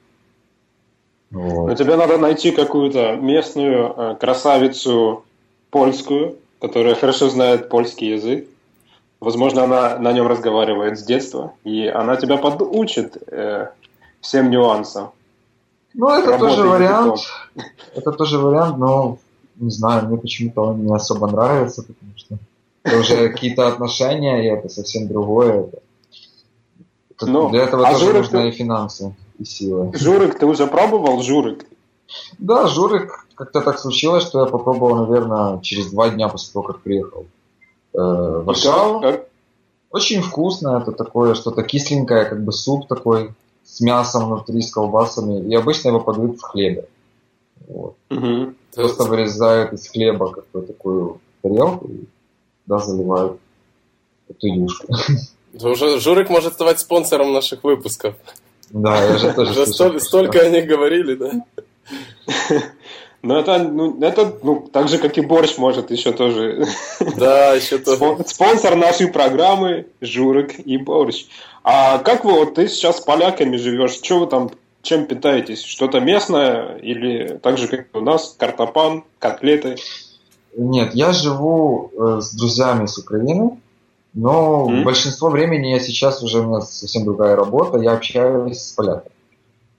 Вот. 1.30 1.68
Но 1.68 1.74
тебе 1.74 1.96
надо 1.96 2.16
найти 2.16 2.52
какую-то 2.52 3.16
местную 3.16 3.92
э, 3.96 4.16
красавицу 4.20 5.24
польскую, 5.70 6.36
которая 6.60 6.94
хорошо 6.94 7.28
знает 7.28 7.68
польский 7.68 8.12
язык. 8.12 8.48
Возможно, 9.18 9.64
она 9.64 9.98
на 9.98 10.12
нем 10.12 10.28
разговаривает 10.28 10.98
с 10.98 11.02
детства, 11.02 11.54
и 11.64 11.86
она 11.86 12.16
тебя 12.16 12.36
подучит 12.36 13.16
э, 13.26 13.68
всем 14.20 14.50
нюансам. 14.50 15.10
Ну, 15.92 16.08
это 16.08 16.38
тоже 16.38 16.62
вариант. 16.62 17.18
Это 17.94 18.12
тоже 18.12 18.38
вариант, 18.38 18.78
но 18.78 19.18
не 19.56 19.70
знаю, 19.70 20.08
мне 20.08 20.18
почему-то 20.18 20.62
он 20.62 20.84
не 20.84 20.94
особо 20.94 21.26
нравится, 21.28 21.82
потому 21.82 22.12
что 22.16 22.38
это 22.82 22.98
уже 22.98 23.28
какие-то 23.28 23.68
отношения, 23.68 24.44
и 24.44 24.46
это 24.46 24.68
совсем 24.68 25.08
другое. 25.08 25.68
Это, 27.10 27.26
ну, 27.26 27.48
для 27.50 27.62
этого 27.62 27.86
а 27.86 27.92
тоже 27.92 28.06
журик 28.06 28.22
нужны 28.22 28.42
ты... 28.42 28.48
и 28.48 28.50
финансы, 28.50 29.16
и 29.38 29.44
силы. 29.44 29.92
Журик, 29.94 30.38
ты 30.38 30.46
уже 30.46 30.66
пробовал 30.66 31.22
журик? 31.22 31.66
Да, 32.38 32.66
журик, 32.66 33.26
как-то 33.34 33.60
так 33.60 33.78
случилось, 33.78 34.24
что 34.24 34.40
я 34.40 34.46
попробовал, 34.46 35.06
наверное, 35.06 35.60
через 35.60 35.90
два 35.90 36.10
дня 36.10 36.28
после 36.28 36.52
того, 36.52 36.64
как 36.64 36.80
приехал 36.80 37.26
э, 37.94 37.98
в 37.98 38.44
Варшаву. 38.44 39.02
Очень 39.90 40.22
вкусно, 40.22 40.80
это 40.82 40.90
такое 40.90 41.34
что-то 41.34 41.62
кисленькое, 41.62 42.24
как 42.24 42.42
бы 42.42 42.52
суп 42.52 42.88
такой, 42.88 43.32
с 43.64 43.80
мясом 43.80 44.26
внутри, 44.26 44.60
с 44.60 44.72
колбасами, 44.72 45.48
и 45.48 45.54
обычно 45.54 45.88
его 45.88 46.00
подают 46.00 46.38
в 46.38 46.42
хлебе. 46.42 46.88
Вот. 47.68 47.96
Угу. 48.10 48.54
Просто 48.74 49.04
вырезают 49.04 49.72
из 49.72 49.88
хлеба 49.88 50.30
какую-то 50.32 50.72
такую 50.72 51.20
тарелку 51.42 51.88
и 51.88 52.04
да, 52.66 52.78
заливают 52.78 53.38
эту 54.28 54.46
юшку. 54.46 54.94
Уже 55.62 56.00
Журик 56.00 56.30
может 56.30 56.54
стать 56.54 56.80
спонсором 56.80 57.32
наших 57.32 57.62
выпусков. 57.62 58.14
Да, 58.70 59.02
я 59.04 59.18
же 59.18 59.32
тоже 59.32 59.50
Уже 59.62 59.66
слышал, 59.66 60.00
столько 60.00 60.40
о 60.40 60.50
них 60.50 60.66
говорили, 60.66 61.14
да? 61.14 61.32
Ну, 63.26 63.38
это, 63.38 63.56
ну, 63.58 63.98
это 64.02 64.34
ну, 64.42 64.68
так 64.70 64.90
же, 64.90 64.98
как 64.98 65.16
и 65.16 65.22
борщ, 65.22 65.56
может 65.56 65.90
еще 65.90 66.12
тоже. 66.12 66.66
Да, 67.16 67.54
еще 67.54 67.78
тоже. 67.78 68.22
Спонсор 68.26 68.76
нашей 68.76 69.06
программы 69.08 69.86
Журик 70.02 70.58
и 70.58 70.76
борщ. 70.76 71.24
А 71.62 72.00
как 72.00 72.26
вы, 72.26 72.32
вот 72.32 72.56
ты 72.56 72.68
сейчас 72.68 72.98
с 72.98 73.00
поляками 73.00 73.56
живешь, 73.56 73.92
что 73.92 74.18
вы 74.18 74.26
там, 74.26 74.50
чем 74.84 75.06
питаетесь? 75.06 75.62
Что-то 75.62 76.00
местное 76.00 76.76
или 76.76 77.38
так 77.42 77.58
же, 77.58 77.66
как 77.68 77.86
у 77.94 78.00
нас, 78.00 78.36
картопан, 78.38 79.04
котлеты? 79.18 79.76
Нет, 80.56 80.94
я 80.94 81.12
живу 81.12 81.90
э, 81.92 82.20
с 82.20 82.32
друзьями 82.32 82.86
с 82.86 82.96
Украины, 82.98 83.58
но 84.12 84.68
mm-hmm. 84.68 84.84
большинство 84.84 85.30
времени 85.30 85.68
я 85.68 85.80
сейчас 85.80 86.22
уже 86.22 86.40
у 86.40 86.44
меня 86.44 86.60
совсем 86.60 87.04
другая 87.04 87.34
работа, 87.34 87.78
я 87.78 87.92
общаюсь 87.92 88.60
с 88.60 88.72
поляками. 88.72 89.10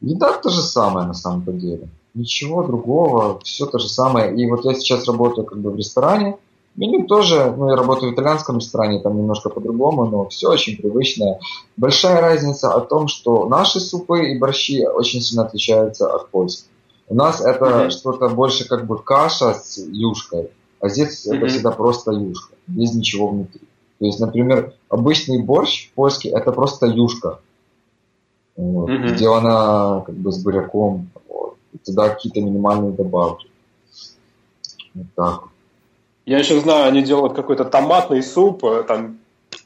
Еда 0.01 0.33
то 0.33 0.49
же 0.49 0.61
самое 0.61 1.07
на 1.07 1.13
самом-то 1.13 1.53
деле 1.53 1.87
ничего 2.15 2.63
другого, 2.63 3.39
все 3.43 3.65
то 3.67 3.77
же 3.77 3.87
самое. 3.87 4.35
И 4.35 4.49
вот 4.49 4.65
я 4.65 4.73
сейчас 4.73 5.07
работаю 5.07 5.45
как 5.45 5.59
бы 5.59 5.69
в 5.69 5.75
ресторане, 5.75 6.37
меню 6.77 7.05
тоже, 7.07 7.53
ну 7.57 7.69
я 7.69 7.75
работаю 7.75 8.11
в 8.11 8.15
итальянском 8.15 8.57
ресторане, 8.57 9.01
там 9.01 9.17
немножко 9.17 9.49
по-другому, 9.49 10.05
но 10.05 10.27
все 10.27 10.49
очень 10.49 10.77
привычное. 10.77 11.39
Большая 11.77 12.21
разница 12.21 12.73
о 12.73 12.81
том, 12.81 13.07
что 13.07 13.47
наши 13.47 13.79
супы 13.79 14.31
и 14.31 14.39
борщи 14.39 14.85
очень 14.85 15.21
сильно 15.21 15.45
отличаются 15.45 16.13
от 16.13 16.29
польских. 16.29 16.65
У 17.07 17.15
нас 17.15 17.41
это 17.41 17.65
mm-hmm. 17.65 17.89
что-то 17.91 18.29
больше 18.29 18.67
как 18.67 18.85
бы 18.88 18.97
каша 18.97 19.53
с 19.53 19.77
юшкой, 19.77 20.49
а 20.79 20.89
здесь 20.89 21.25
mm-hmm. 21.25 21.38
это 21.38 21.47
всегда 21.47 21.71
просто 21.71 22.11
юшка, 22.11 22.55
без 22.67 22.93
ничего 22.93 23.27
внутри. 23.27 23.61
То 23.99 24.05
есть, 24.05 24.19
например, 24.19 24.73
обычный 24.89 25.41
борщ 25.41 25.91
польский 25.93 26.31
это 26.31 26.51
просто 26.51 26.88
юшка, 26.88 27.39
вот, 28.55 28.89
mm-hmm. 28.89 29.15
сделана 29.15 30.03
как 30.05 30.15
бы 30.15 30.31
с 30.31 30.43
буряком, 30.43 31.09
туда 31.85 32.09
какие-то 32.09 32.41
минимальные 32.41 32.91
добавки. 32.91 33.47
Вот 34.93 35.07
так. 35.15 35.43
Я 36.25 36.39
еще 36.39 36.59
знаю, 36.59 36.88
они 36.88 37.03
делают 37.03 37.33
какой-то 37.33 37.65
томатный 37.65 38.23
суп, 38.23 38.63
э, 38.65 38.83
там 38.83 39.19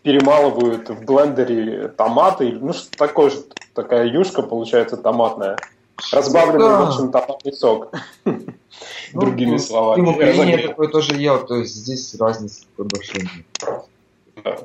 перемалывают 0.03 0.89
в 0.89 1.05
блендере 1.05 1.87
томаты, 1.89 2.51
ну 2.59 2.73
что 2.73 2.89
такое 2.97 3.29
же, 3.29 3.43
такая 3.73 4.07
юшка 4.07 4.41
получается 4.41 4.97
томатная, 4.97 5.57
разбавленный 6.11 6.67
да. 6.67 6.81
в 6.81 6.89
общем 6.89 7.11
томатный 7.11 7.53
сок. 7.53 7.91
Ну, 9.11 9.21
Другими 9.21 9.57
словами. 9.57 9.99
И 9.99 10.05
в 10.05 10.09
Украине 10.09 10.51
я 10.51 10.67
такое 10.69 10.87
тоже 10.87 11.15
ел, 11.15 11.45
то 11.45 11.55
есть 11.57 11.75
здесь 11.75 12.15
разница 12.17 12.61
такой 12.77 12.85
большой. 12.85 14.63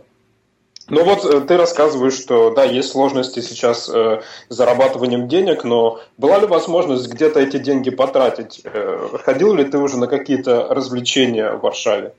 Ну 0.89 1.03
вот 1.03 1.25
э, 1.25 1.41
ты 1.41 1.57
рассказываешь, 1.57 2.15
что 2.15 2.51
да, 2.51 2.65
есть 2.65 2.91
сложности 2.91 3.41
сейчас 3.41 3.89
э, 3.89 4.21
с 4.49 4.55
зарабатыванием 4.55 5.29
денег, 5.29 5.65
но 5.65 6.01
была 6.19 6.39
ли 6.39 6.47
возможность 6.47 7.09
где-то 7.09 7.41
эти 7.41 7.59
деньги 7.59 7.91
потратить? 7.91 8.61
Э, 8.65 9.09
ходил 9.23 9.55
ли 9.55 9.65
ты 9.65 9.79
уже 9.79 9.97
на 9.97 10.09
какие-то 10.09 10.69
развлечения 10.69 11.53
в 11.53 11.63
Варшаве? 11.63 12.15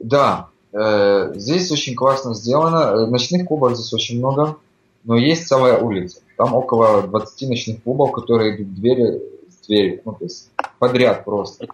Да, 0.00 0.48
э, 0.72 1.32
здесь 1.36 1.70
очень 1.70 1.94
классно 1.94 2.34
сделано. 2.34 3.06
Ночных 3.06 3.46
клубов 3.46 3.76
здесь 3.76 3.92
очень 3.92 4.18
много. 4.18 4.56
но 5.04 5.16
есть 5.16 5.46
целая 5.46 5.78
улица. 5.78 6.22
Там 6.36 6.54
около 6.54 7.02
20 7.02 7.48
ночных 7.48 7.82
клубов, 7.84 8.10
которые 8.10 8.56
идут 8.56 8.74
двери 8.74 9.22
с 9.48 9.66
двери, 9.66 10.02
ну, 10.04 10.12
то 10.12 10.24
есть 10.24 10.50
подряд 10.80 11.24
просто. 11.24 11.68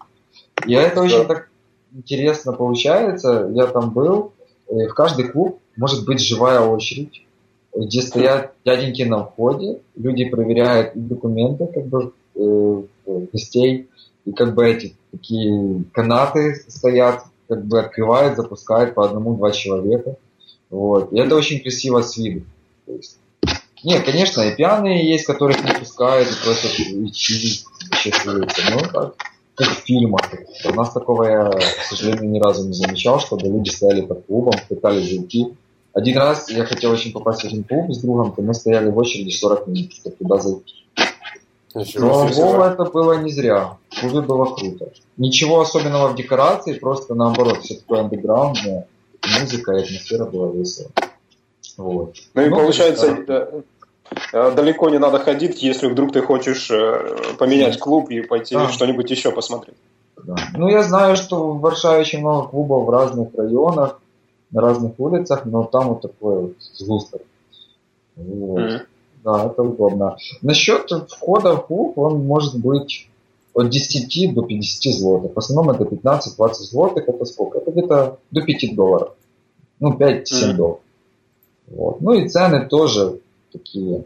И 0.66 0.74
это 0.74 1.00
очень 1.00 1.24
так 1.24 1.48
интересно 1.94 2.52
получается. 2.52 3.50
Я 3.54 3.66
там 3.66 3.90
был, 3.90 4.32
в 4.68 4.88
каждый 4.88 5.28
клуб 5.28 5.58
может 5.80 6.04
быть 6.04 6.20
живая 6.20 6.60
очередь, 6.60 7.24
где 7.74 8.02
стоят 8.02 8.52
дяденьки 8.66 9.02
на 9.02 9.24
входе, 9.24 9.80
люди 9.96 10.28
проверяют 10.28 10.92
документы 10.94 11.66
как 11.66 11.86
бы 11.86 12.12
э, 12.34 12.82
гостей, 13.32 13.88
и 14.26 14.32
как 14.32 14.54
бы 14.54 14.68
эти 14.68 14.94
такие 15.10 15.84
канаты 15.92 16.62
стоят, 16.68 17.24
как 17.48 17.64
бы 17.64 17.80
открывают, 17.80 18.36
запускают 18.36 18.94
по 18.94 19.06
одному-два 19.06 19.52
человека. 19.52 20.16
Вот. 20.68 21.14
И 21.14 21.18
это 21.18 21.34
очень 21.34 21.60
красиво 21.60 22.02
с 22.02 22.14
виду. 22.18 22.44
То 22.84 22.92
есть, 22.92 23.18
нет, 23.82 24.04
конечно, 24.04 24.42
и 24.42 24.54
пьяные 24.54 25.08
есть, 25.08 25.24
которых 25.24 25.64
не 25.64 25.72
пускают, 25.72 26.28
и 26.28 26.44
просто 26.44 26.68
счастливятся. 27.14 28.62
Ну, 28.70 28.80
так, 28.92 29.14
как 29.54 29.68
в 29.68 29.84
фильмах. 29.84 30.22
У 30.66 30.74
нас 30.74 30.92
такого 30.92 31.24
я, 31.24 31.50
к 31.50 31.82
сожалению, 31.84 32.30
ни 32.30 32.38
разу 32.38 32.66
не 32.66 32.74
замечал, 32.74 33.18
чтобы 33.20 33.46
люди 33.46 33.70
стояли 33.70 34.02
под 34.02 34.26
клубом, 34.26 34.54
пытались 34.68 35.08
зайти. 35.08 35.54
Один 35.92 36.18
раз 36.18 36.50
я 36.50 36.64
хотел 36.64 36.92
очень 36.92 37.12
попасть 37.12 37.42
в 37.42 37.46
один 37.46 37.64
клуб 37.64 37.92
с 37.92 37.98
другом, 37.98 38.32
то 38.32 38.42
мы 38.42 38.54
стояли 38.54 38.90
в 38.90 38.98
очереди 38.98 39.30
40 39.30 39.66
минут, 39.66 39.92
чтобы 39.92 40.16
туда 40.16 40.38
зайти. 40.38 40.74
Но 41.74 42.26
Вова 42.26 42.72
это 42.72 42.84
было 42.84 43.20
не 43.20 43.30
зря. 43.30 43.76
Клубе 44.00 44.20
было 44.20 44.54
круто. 44.54 44.92
Ничего 45.16 45.60
особенного 45.60 46.08
в 46.08 46.16
декорации, 46.16 46.74
просто 46.74 47.14
наоборот, 47.14 47.58
все 47.62 47.76
такое 47.76 48.00
андеграундное. 48.00 48.86
Музыка 49.40 49.72
и 49.72 49.82
атмосфера 49.82 50.24
была 50.24 50.48
весело. 50.48 50.88
Вот. 51.76 52.14
Ну 52.34 52.42
и 52.42 52.48
ну, 52.48 52.56
получается, 52.56 53.06
есть, 53.06 53.28
э, 54.32 54.50
далеко 54.52 54.88
не 54.90 54.98
надо 54.98 55.18
ходить, 55.18 55.62
если 55.62 55.88
вдруг 55.88 56.12
ты 56.12 56.22
хочешь 56.22 56.70
э, 56.70 57.34
поменять 57.38 57.78
клуб 57.78 58.10
и 58.10 58.22
пойти 58.22 58.54
да. 58.54 58.68
что-нибудь 58.68 59.10
еще 59.10 59.30
посмотреть. 59.30 59.76
Да. 60.24 60.36
Ну 60.54 60.68
я 60.68 60.82
знаю, 60.82 61.16
что 61.16 61.52
в 61.52 61.60
Варшаве 61.60 62.00
очень 62.00 62.20
много 62.20 62.48
клубов 62.48 62.86
в 62.86 62.90
разных 62.90 63.28
районах 63.34 64.00
на 64.50 64.60
разных 64.60 64.98
улицах, 64.98 65.44
но 65.44 65.64
там 65.64 65.88
вот 65.88 66.02
такой 66.02 66.40
вот 66.42 66.54
сгусток. 66.74 67.22
Вот. 68.16 68.58
Mm-hmm. 68.58 68.80
Да, 69.24 69.46
это 69.46 69.62
удобно. 69.62 70.16
Насчет 70.42 70.90
входа 71.08 71.56
в 71.56 71.66
клуб, 71.66 71.98
он 71.98 72.24
может 72.24 72.58
быть 72.58 73.08
от 73.52 73.68
10 73.68 74.34
до 74.34 74.42
50 74.42 74.94
злотых. 74.94 75.34
В 75.34 75.38
основном 75.38 75.70
это 75.70 75.84
15-20 75.84 76.52
злотых, 76.54 77.08
это 77.08 77.24
сколько? 77.24 77.58
Это 77.58 77.70
где-то 77.70 78.18
до 78.30 78.42
5 78.42 78.74
долларов. 78.74 79.14
Ну, 79.78 79.92
5-7 79.92 80.22
mm-hmm. 80.22 80.52
долларов. 80.54 80.80
Вот. 81.68 82.00
Ну 82.00 82.12
и 82.12 82.28
цены 82.28 82.66
тоже 82.66 83.20
такие. 83.52 84.04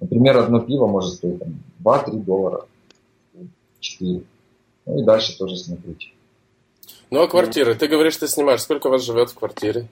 Например, 0.00 0.38
одно 0.38 0.60
пиво 0.60 0.86
может 0.86 1.14
стоить 1.14 1.38
там, 1.38 1.62
2-3 1.84 2.24
доллара. 2.24 2.66
4. 3.80 4.22
Ну 4.86 5.00
и 5.00 5.04
дальше 5.04 5.36
тоже 5.38 5.56
смотрите. 5.56 6.08
Ну 7.10 7.22
а 7.22 7.28
квартиры? 7.28 7.74
Ты 7.74 7.88
говоришь, 7.88 8.16
ты 8.16 8.28
снимаешь. 8.28 8.62
Сколько 8.62 8.88
вас 8.88 9.02
живет 9.02 9.30
в 9.30 9.34
квартире? 9.34 9.88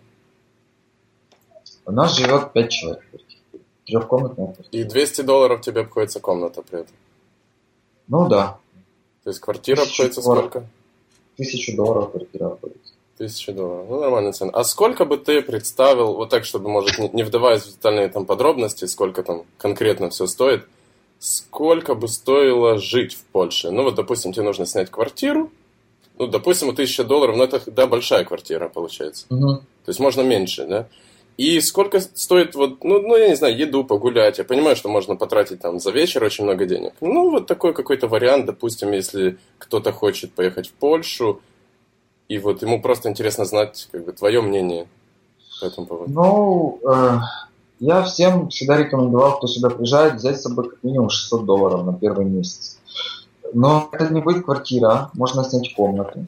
У 1.85 1.93
нас 1.93 2.17
живет 2.17 2.53
пять 2.53 2.71
человек. 2.71 3.05
Трехкомнатная 3.87 4.55
И 4.71 4.85
200 4.85 5.23
долларов 5.23 5.63
тебе 5.63 5.81
обходится 5.81 6.21
комната 6.21 6.63
при 6.63 6.81
этом? 6.81 6.95
Ну 8.09 8.29
да. 8.29 8.59
То 9.25 9.31
есть 9.31 9.41
квартира 9.41 9.83
обходится 9.83 10.21
сколько? 10.21 10.67
Тысячу 11.37 11.75
долларов 11.77 12.11
квартира 12.11 12.47
обходится. 12.47 12.93
Тысяча 13.17 13.53
долларов. 13.53 13.87
Ну, 13.89 14.01
нормальная 14.01 14.33
цена. 14.33 14.51
А 14.53 14.65
сколько 14.65 15.05
бы 15.05 15.17
ты 15.17 15.41
представил, 15.43 16.15
вот 16.15 16.31
так, 16.31 16.45
чтобы, 16.45 16.69
может, 16.69 16.99
не, 16.99 17.09
не 17.11 17.23
вдаваясь 17.23 17.63
в 17.63 17.71
детальные 17.71 18.09
там 18.09 18.27
подробности, 18.27 18.85
сколько 18.85 19.23
там 19.23 19.45
конкретно 19.57 20.11
все 20.11 20.27
стоит, 20.27 20.67
сколько 21.19 21.95
бы 21.95 22.09
стоило 22.09 22.79
жить 22.79 23.15
в 23.15 23.25
Польше? 23.25 23.71
Ну, 23.71 23.83
вот, 23.83 23.95
допустим, 23.95 24.33
тебе 24.33 24.45
нужно 24.45 24.67
снять 24.67 24.91
квартиру, 24.91 25.51
ну, 26.19 26.27
допустим, 26.27 26.71
1000 26.71 27.05
долларов, 27.05 27.37
ну, 27.37 27.45
это, 27.45 27.63
да, 27.71 27.87
большая 27.87 28.25
квартира, 28.25 28.69
получается. 28.69 29.27
Угу. 29.31 29.57
То 29.57 29.89
есть 29.89 30.01
можно 30.01 30.23
меньше, 30.23 30.67
да? 30.67 30.89
И 31.37 31.61
сколько 31.61 32.01
стоит, 32.01 32.57
вот, 32.57 32.83
ну, 32.83 33.01
ну, 33.01 33.17
я 33.17 33.29
не 33.29 33.37
знаю, 33.37 33.57
еду 33.57 33.85
погулять. 33.85 34.39
Я 34.39 34.45
понимаю, 34.45 34.75
что 34.75 34.89
можно 34.89 35.15
потратить 35.15 35.61
там 35.61 35.79
за 35.79 35.93
вечер 35.93 36.25
очень 36.25 36.45
много 36.45 36.67
денег. 36.67 36.95
Ну, 37.01 37.31
вот 37.31 37.47
такой 37.47 37.73
какой-то 37.73 38.09
вариант, 38.09 38.47
допустим, 38.47 38.91
если 38.91 39.39
кто-то 39.59 39.93
хочет 39.93 40.33
поехать 40.33 40.67
в 40.67 40.73
Польшу, 40.73 41.41
и 42.29 42.39
вот 42.39 42.63
ему 42.63 42.83
просто 42.83 43.09
интересно 43.09 43.45
знать, 43.45 43.89
как 43.93 44.05
бы, 44.05 44.13
твое 44.13 44.43
мнение 44.43 44.89
по 45.61 45.67
этому 45.67 45.87
поводу. 45.87 46.13
Ну, 46.13 46.81
э, 46.93 47.19
я 47.79 48.03
всем 48.03 48.49
всегда 48.49 48.77
рекомендовал, 48.77 49.39
кто 49.39 49.47
сюда 49.47 49.71
приезжает, 49.71 50.15
взять 50.15 50.41
с 50.41 50.43
собой 50.43 50.71
как 50.71 50.83
минимум 50.83 51.09
600 51.09 51.45
долларов 51.45 51.87
на 51.87 51.93
первый 51.95 52.27
месяц. 52.27 52.78
Но 53.53 53.89
это 53.93 54.13
не 54.13 54.21
будет 54.21 54.45
квартира, 54.45 55.11
можно 55.15 55.45
снять 55.45 55.75
комнату. 55.75 56.27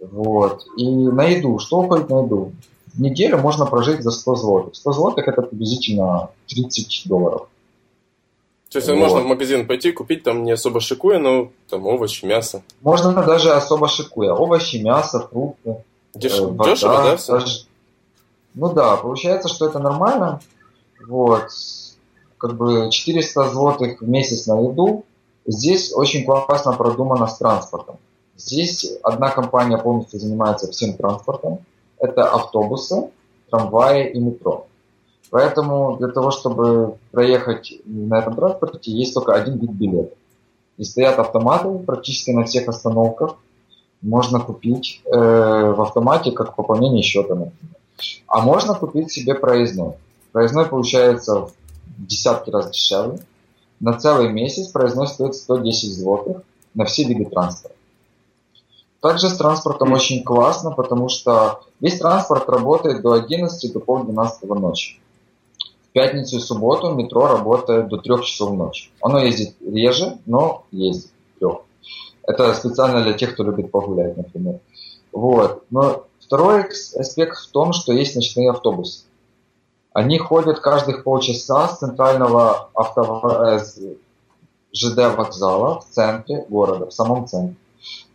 Вот. 0.00 0.64
И 0.76 0.88
на 0.88 1.24
еду. 1.24 1.58
Что 1.58 1.80
уходит 1.80 2.10
на 2.10 2.24
еду? 2.24 2.52
В 2.94 3.00
неделю 3.00 3.38
можно 3.38 3.66
прожить 3.66 4.02
за 4.02 4.10
100 4.10 4.36
злотых. 4.36 4.76
100 4.76 4.92
злотых 4.92 5.28
это 5.28 5.42
приблизительно 5.42 6.30
30 6.48 7.02
долларов. 7.06 7.48
То 8.70 8.78
есть 8.78 8.88
вот. 8.88 8.96
можно 8.96 9.20
в 9.20 9.26
магазин 9.26 9.66
пойти, 9.66 9.92
купить 9.92 10.22
там 10.22 10.44
не 10.44 10.52
особо 10.52 10.80
шикуя, 10.80 11.18
но 11.18 11.50
там 11.68 11.86
овощи, 11.86 12.24
мясо. 12.24 12.62
Можно 12.80 13.12
даже 13.22 13.52
особо 13.52 13.86
шикуя. 13.86 14.32
Овощи, 14.32 14.76
мясо, 14.76 15.28
фрукты. 15.30 15.84
Деш... 16.14 16.38
Э, 16.38 16.46
вода, 16.46 16.70
Дешево, 16.70 17.02
да? 17.02 17.16
Все? 17.16 17.32
Даже... 17.32 17.66
Ну 18.54 18.72
да, 18.72 18.96
получается, 18.96 19.48
что 19.48 19.66
это 19.66 19.78
нормально. 19.78 20.40
Вот. 21.06 21.48
Как 22.38 22.56
бы 22.56 22.90
400 22.90 23.50
злотых 23.50 24.00
в 24.00 24.08
месяц 24.08 24.46
на 24.46 24.60
еду. 24.60 25.04
Здесь 25.46 25.92
очень 25.92 26.24
классно 26.24 26.72
продумано 26.72 27.26
с 27.26 27.38
транспортом. 27.38 27.96
Здесь 28.36 28.98
одна 29.02 29.30
компания 29.30 29.76
полностью 29.76 30.20
занимается 30.20 30.70
всем 30.70 30.94
транспортом. 30.94 31.60
Это 31.98 32.28
автобусы, 32.28 33.10
трамваи 33.50 34.10
и 34.10 34.18
метро. 34.18 34.66
Поэтому 35.30 35.96
для 35.96 36.08
того, 36.08 36.30
чтобы 36.30 36.96
проехать 37.10 37.74
на 37.84 38.18
этом 38.18 38.36
транспорте, 38.36 38.92
есть 38.92 39.14
только 39.14 39.34
один 39.34 39.58
вид 39.58 39.70
билета. 39.70 40.14
И 40.78 40.84
стоят 40.84 41.18
автоматы 41.18 41.70
практически 41.78 42.30
на 42.30 42.44
всех 42.44 42.68
остановках. 42.68 43.36
Можно 44.00 44.40
купить 44.40 45.00
э, 45.04 45.10
в 45.10 45.80
автомате 45.80 46.32
как 46.32 46.56
пополнение 46.56 47.02
счета, 47.02 47.34
например. 47.34 47.76
А 48.26 48.40
можно 48.40 48.74
купить 48.74 49.12
себе 49.12 49.34
проездной. 49.34 49.94
Проездной 50.32 50.66
получается 50.66 51.40
в 51.40 51.52
десятки 51.98 52.50
раз 52.50 52.70
дешевле 52.70 53.20
на 53.82 53.98
целый 53.98 54.32
месяц 54.32 54.68
проездной 54.68 55.08
стоит 55.08 55.34
110 55.34 55.92
злотых 55.92 56.42
на 56.72 56.84
все 56.84 57.02
виды 57.04 57.26
транспорта. 57.26 57.76
Также 59.00 59.28
с 59.28 59.36
транспортом 59.36 59.92
очень 59.92 60.22
классно, 60.22 60.70
потому 60.70 61.08
что 61.08 61.62
весь 61.80 61.98
транспорт 61.98 62.48
работает 62.48 63.02
до 63.02 63.14
11 63.14 63.72
до 63.72 63.80
полдвенадцатого 63.80 64.54
12 64.54 64.62
ночи. 64.62 65.00
В 65.88 65.92
пятницу 65.92 66.36
и 66.36 66.40
субботу 66.40 66.94
метро 66.94 67.26
работает 67.26 67.88
до 67.88 67.96
3 67.96 68.22
часов 68.22 68.54
ночи. 68.54 68.90
Оно 69.02 69.18
ездит 69.18 69.56
реже, 69.60 70.18
но 70.26 70.64
ездит 70.70 71.10
3. 71.40 71.48
Это 72.22 72.54
специально 72.54 73.02
для 73.02 73.14
тех, 73.14 73.34
кто 73.34 73.42
любит 73.42 73.72
погулять, 73.72 74.16
например. 74.16 74.60
Вот. 75.10 75.64
Но 75.70 76.04
второй 76.20 76.66
аспект 76.96 77.36
в 77.36 77.50
том, 77.50 77.72
что 77.72 77.92
есть 77.92 78.14
ночные 78.14 78.50
автобусы. 78.50 79.06
Они 79.92 80.18
ходят 80.18 80.60
каждых 80.60 81.04
полчаса 81.04 81.68
с 81.68 81.78
центрального 81.78 82.68
авто... 82.74 83.58
ЖД 84.74 85.14
вокзала 85.14 85.80
в 85.80 85.84
центре 85.90 86.46
города, 86.48 86.86
в 86.86 86.92
самом 86.94 87.26
центре. 87.26 87.56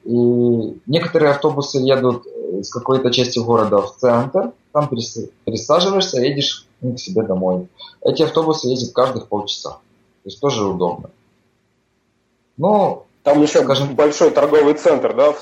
И 0.03 0.81
некоторые 0.87 1.31
автобусы 1.31 1.77
едут 1.77 2.25
из 2.25 2.71
какой-то 2.71 3.11
части 3.11 3.37
города 3.39 3.81
в 3.81 3.95
центр, 3.97 4.53
там 4.71 4.87
пересаживаешься, 4.87 6.19
едешь 6.19 6.65
к 6.81 6.97
себе 6.97 7.21
домой. 7.23 7.67
Эти 8.01 8.23
автобусы 8.23 8.69
ездят 8.69 8.93
каждых 8.93 9.27
полчаса. 9.27 9.69
То 9.69 10.25
есть 10.25 10.39
тоже 10.39 10.65
удобно. 10.65 11.11
Ну, 12.57 13.03
там 13.21 13.41
еще 13.41 13.63
скажем, 13.63 13.95
большой 13.95 14.31
торговый 14.31 14.73
центр, 14.73 15.13
да, 15.15 15.35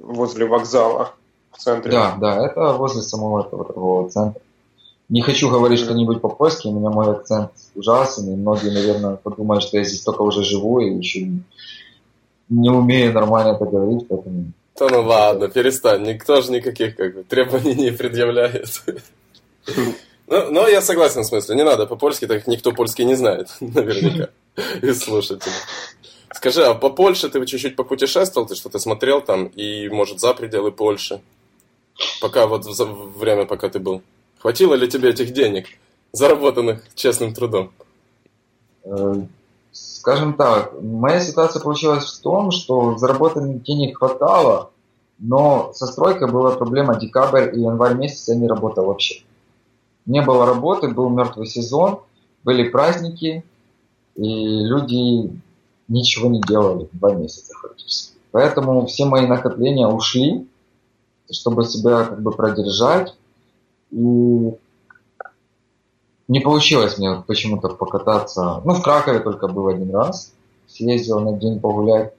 возле 0.00 0.46
вокзала 0.46 1.12
в 1.52 1.58
центре. 1.58 1.92
Да, 1.92 2.16
да, 2.20 2.44
это 2.44 2.74
возле 2.74 3.00
самого 3.00 3.46
этого 3.46 3.64
торгового 3.64 4.10
центра. 4.10 4.42
Не 5.12 5.20
хочу 5.20 5.50
говорить 5.50 5.78
что-нибудь 5.78 6.22
по-польски, 6.22 6.68
у 6.68 6.72
меня 6.72 6.88
мой 6.88 7.10
акцент 7.10 7.50
ужасный, 7.74 8.32
и 8.32 8.36
многие, 8.36 8.70
наверное, 8.70 9.16
подумают, 9.16 9.62
что 9.62 9.76
я 9.76 9.84
здесь 9.84 10.00
только 10.00 10.22
уже 10.22 10.42
живу 10.42 10.80
и 10.80 10.96
еще 10.96 11.28
не 12.48 12.70
умею 12.70 13.12
нормально 13.12 13.54
это 13.54 13.66
говорить, 13.66 14.08
поэтому... 14.08 14.52
Да 14.78 14.88
ну 14.88 15.02
ладно, 15.02 15.48
перестань, 15.48 16.04
никто 16.04 16.40
же 16.40 16.50
никаких 16.50 16.96
как 16.96 17.14
бы, 17.14 17.24
требований 17.24 17.74
не 17.74 17.90
предъявляет. 17.90 18.82
Ну, 20.28 20.50
но 20.50 20.66
я 20.66 20.80
согласен 20.80 21.24
в 21.24 21.26
смысле, 21.26 21.56
не 21.56 21.64
надо 21.64 21.84
по-польски, 21.84 22.26
так 22.26 22.46
никто 22.46 22.72
польский 22.72 23.04
не 23.04 23.14
знает, 23.14 23.48
наверняка, 23.60 24.30
из 24.80 25.02
слушателей. 25.02 25.52
Скажи, 26.32 26.64
а 26.64 26.72
по 26.72 26.88
Польше 26.88 27.28
ты 27.28 27.44
чуть-чуть 27.44 27.76
попутешествовал, 27.76 28.48
ты 28.48 28.54
что-то 28.54 28.78
смотрел 28.78 29.20
там, 29.20 29.44
и, 29.48 29.90
может, 29.90 30.20
за 30.20 30.32
пределы 30.32 30.72
Польши? 30.72 31.20
Пока 32.22 32.46
вот 32.46 32.64
время, 33.18 33.44
пока 33.44 33.68
ты 33.68 33.78
был. 33.78 34.00
Хватило 34.42 34.74
ли 34.74 34.88
тебе 34.88 35.10
этих 35.10 35.32
денег 35.32 35.66
заработанных 36.10 36.82
честным 36.96 37.32
трудом? 37.32 37.70
Э, 38.82 39.22
скажем 39.70 40.34
так, 40.34 40.72
моя 40.82 41.20
ситуация 41.20 41.62
получилась 41.62 42.06
в 42.06 42.20
том, 42.22 42.50
что 42.50 42.98
заработанных 42.98 43.62
денег 43.62 43.98
хватало, 43.98 44.72
но 45.20 45.72
со 45.74 45.86
стройкой 45.86 46.28
была 46.28 46.56
проблема 46.56 46.98
декабрь 46.98 47.56
и 47.56 47.60
январь 47.60 47.94
месяц 47.94 48.26
я 48.26 48.34
не 48.34 48.48
работал 48.48 48.86
вообще. 48.86 49.22
Не 50.06 50.22
было 50.22 50.44
работы, 50.44 50.88
был 50.88 51.08
мертвый 51.08 51.46
сезон, 51.46 52.00
были 52.42 52.68
праздники, 52.68 53.44
и 54.16 54.24
люди 54.24 55.40
ничего 55.86 56.28
не 56.28 56.40
делали 56.40 56.88
два 56.90 57.14
месяца 57.14 57.54
фактически. 57.62 58.16
Поэтому 58.32 58.86
все 58.86 59.04
мои 59.04 59.24
накопления 59.24 59.86
ушли, 59.86 60.48
чтобы 61.30 61.64
себя 61.64 62.06
как 62.06 62.20
бы 62.20 62.32
продержать. 62.32 63.14
И 63.92 64.58
не 66.28 66.40
получилось 66.40 66.98
мне 66.98 67.22
почему-то 67.26 67.68
покататься. 67.68 68.62
Ну, 68.64 68.74
в 68.74 68.82
Кракове 68.82 69.20
только 69.20 69.48
был 69.48 69.68
один 69.68 69.94
раз. 69.94 70.32
Съездил 70.66 71.20
на 71.20 71.32
день 71.34 71.60
погулять. 71.60 72.14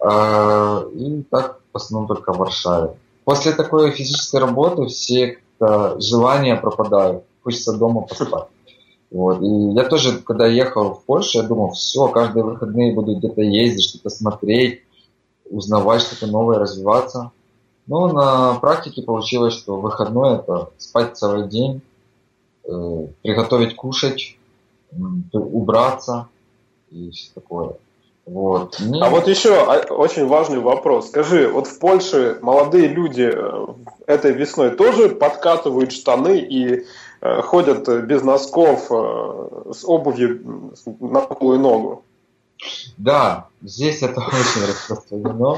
А, 0.00 0.84
и 0.94 1.22
так 1.22 1.60
в 1.72 1.76
основном 1.76 2.08
только 2.08 2.32
в 2.32 2.38
Варшаве. 2.38 2.96
После 3.24 3.52
такой 3.52 3.90
физической 3.90 4.40
работы 4.40 4.86
все 4.86 5.38
желания 5.98 6.56
пропадают. 6.56 7.24
Хочется 7.42 7.76
дома 7.76 8.02
поспать. 8.02 8.48
Вот. 9.10 9.42
И 9.42 9.72
я 9.74 9.84
тоже, 9.84 10.18
когда 10.18 10.46
ехал 10.46 10.94
в 10.94 11.04
Польшу, 11.04 11.38
я 11.38 11.44
думал, 11.44 11.72
все, 11.72 12.08
каждые 12.08 12.44
выходные 12.44 12.94
буду 12.94 13.16
где-то 13.16 13.40
ездить, 13.40 13.84
что-то 13.84 14.10
смотреть, 14.10 14.82
узнавать 15.50 16.02
что-то 16.02 16.26
новое, 16.26 16.58
развиваться. 16.58 17.32
Но 17.88 18.08
на 18.08 18.54
практике 18.60 19.02
получилось, 19.02 19.54
что 19.54 19.80
выходной 19.80 20.36
это 20.36 20.70
спать 20.76 21.16
целый 21.16 21.48
день, 21.48 21.80
э, 22.64 23.06
приготовить 23.22 23.74
кушать, 23.76 24.36
убраться 25.32 26.28
и 26.90 27.10
все 27.10 27.30
такое. 27.34 27.76
Вот. 28.26 28.78
Мне... 28.80 29.02
А 29.02 29.08
вот 29.08 29.26
еще 29.26 29.62
очень 29.88 30.26
важный 30.26 30.60
вопрос. 30.60 31.08
Скажи, 31.08 31.48
вот 31.48 31.66
в 31.66 31.78
Польше 31.78 32.38
молодые 32.42 32.88
люди 32.88 33.30
э, 33.32 33.66
этой 34.06 34.32
весной 34.32 34.70
тоже 34.76 35.08
подкатывают 35.08 35.92
штаны 35.92 36.38
и 36.38 36.84
э, 37.22 37.42
ходят 37.42 37.88
без 38.04 38.22
носков 38.22 38.88
э, 38.90 39.72
с 39.72 39.82
обувью 39.84 40.74
на 41.00 41.20
полую 41.22 41.58
ногу? 41.58 42.04
Да, 42.98 43.46
здесь 43.62 44.02
это 44.02 44.20
очень 44.26 44.68
распространено. 44.68 45.56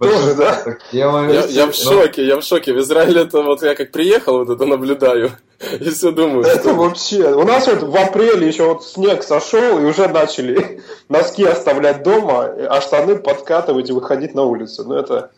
Тоже, 0.00 0.34
да? 0.34 0.78
Я, 0.92 1.44
я 1.44 1.66
в 1.66 1.74
шоке, 1.74 2.26
я 2.26 2.40
в 2.40 2.42
шоке. 2.42 2.72
В 2.72 2.78
Израиле 2.78 3.20
это 3.20 3.42
вот 3.42 3.62
я 3.62 3.74
как 3.74 3.90
приехал, 3.90 4.38
вот 4.38 4.48
это 4.48 4.64
наблюдаю. 4.64 5.32
И 5.80 5.90
все 5.90 6.10
думаю. 6.10 6.46
Это 6.46 6.60
что... 6.60 6.74
вообще. 6.74 7.34
У 7.34 7.44
нас 7.44 7.66
вот 7.66 7.82
в 7.82 7.94
апреле 7.94 8.48
еще 8.48 8.64
вот 8.64 8.82
снег 8.82 9.22
сошел, 9.22 9.78
и 9.78 9.84
уже 9.84 10.08
начали 10.08 10.80
носки 11.10 11.44
оставлять 11.44 12.02
дома, 12.02 12.44
а 12.44 12.80
штаны 12.80 13.16
подкатывать 13.16 13.90
и 13.90 13.92
выходить 13.92 14.34
на 14.34 14.44
улицу. 14.44 14.84
Ну 14.86 14.94
это, 14.94 15.32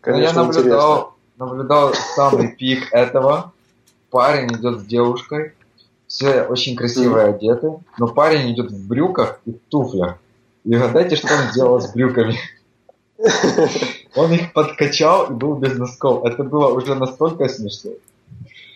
конечно, 0.00 0.40
я 0.40 0.44
наблюдал, 0.44 1.14
наблюдал 1.36 1.92
самый 2.14 2.56
пик 2.56 2.90
этого. 2.92 3.52
Парень 4.08 4.50
идет 4.52 4.80
с 4.80 4.84
девушкой, 4.84 5.52
все 6.06 6.44
очень 6.44 6.74
красивые 6.74 7.26
одеты, 7.26 7.74
но 7.98 8.08
парень 8.08 8.50
идет 8.52 8.70
в 8.70 8.88
брюках 8.88 9.40
и 9.44 9.50
в 9.50 9.58
туфлях. 9.68 10.16
И 10.64 10.74
угадайте, 10.74 11.16
что 11.16 11.28
он 11.34 11.50
сделал 11.50 11.80
с 11.82 11.92
брюками. 11.92 12.38
Он 14.16 14.32
их 14.32 14.52
подкачал 14.52 15.26
и 15.26 15.32
был 15.32 15.54
без 15.54 15.76
носков. 15.76 16.24
Это 16.24 16.42
было 16.42 16.68
уже 16.68 16.94
настолько 16.94 17.48
смешно. 17.48 17.92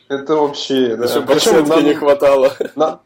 Это 0.08 0.36
вообще, 0.36 0.96
да. 0.96 1.04
Еще 1.04 1.22
Причем 1.22 1.84
не 1.84 1.94
хватало. 1.94 2.52
На, 2.76 3.00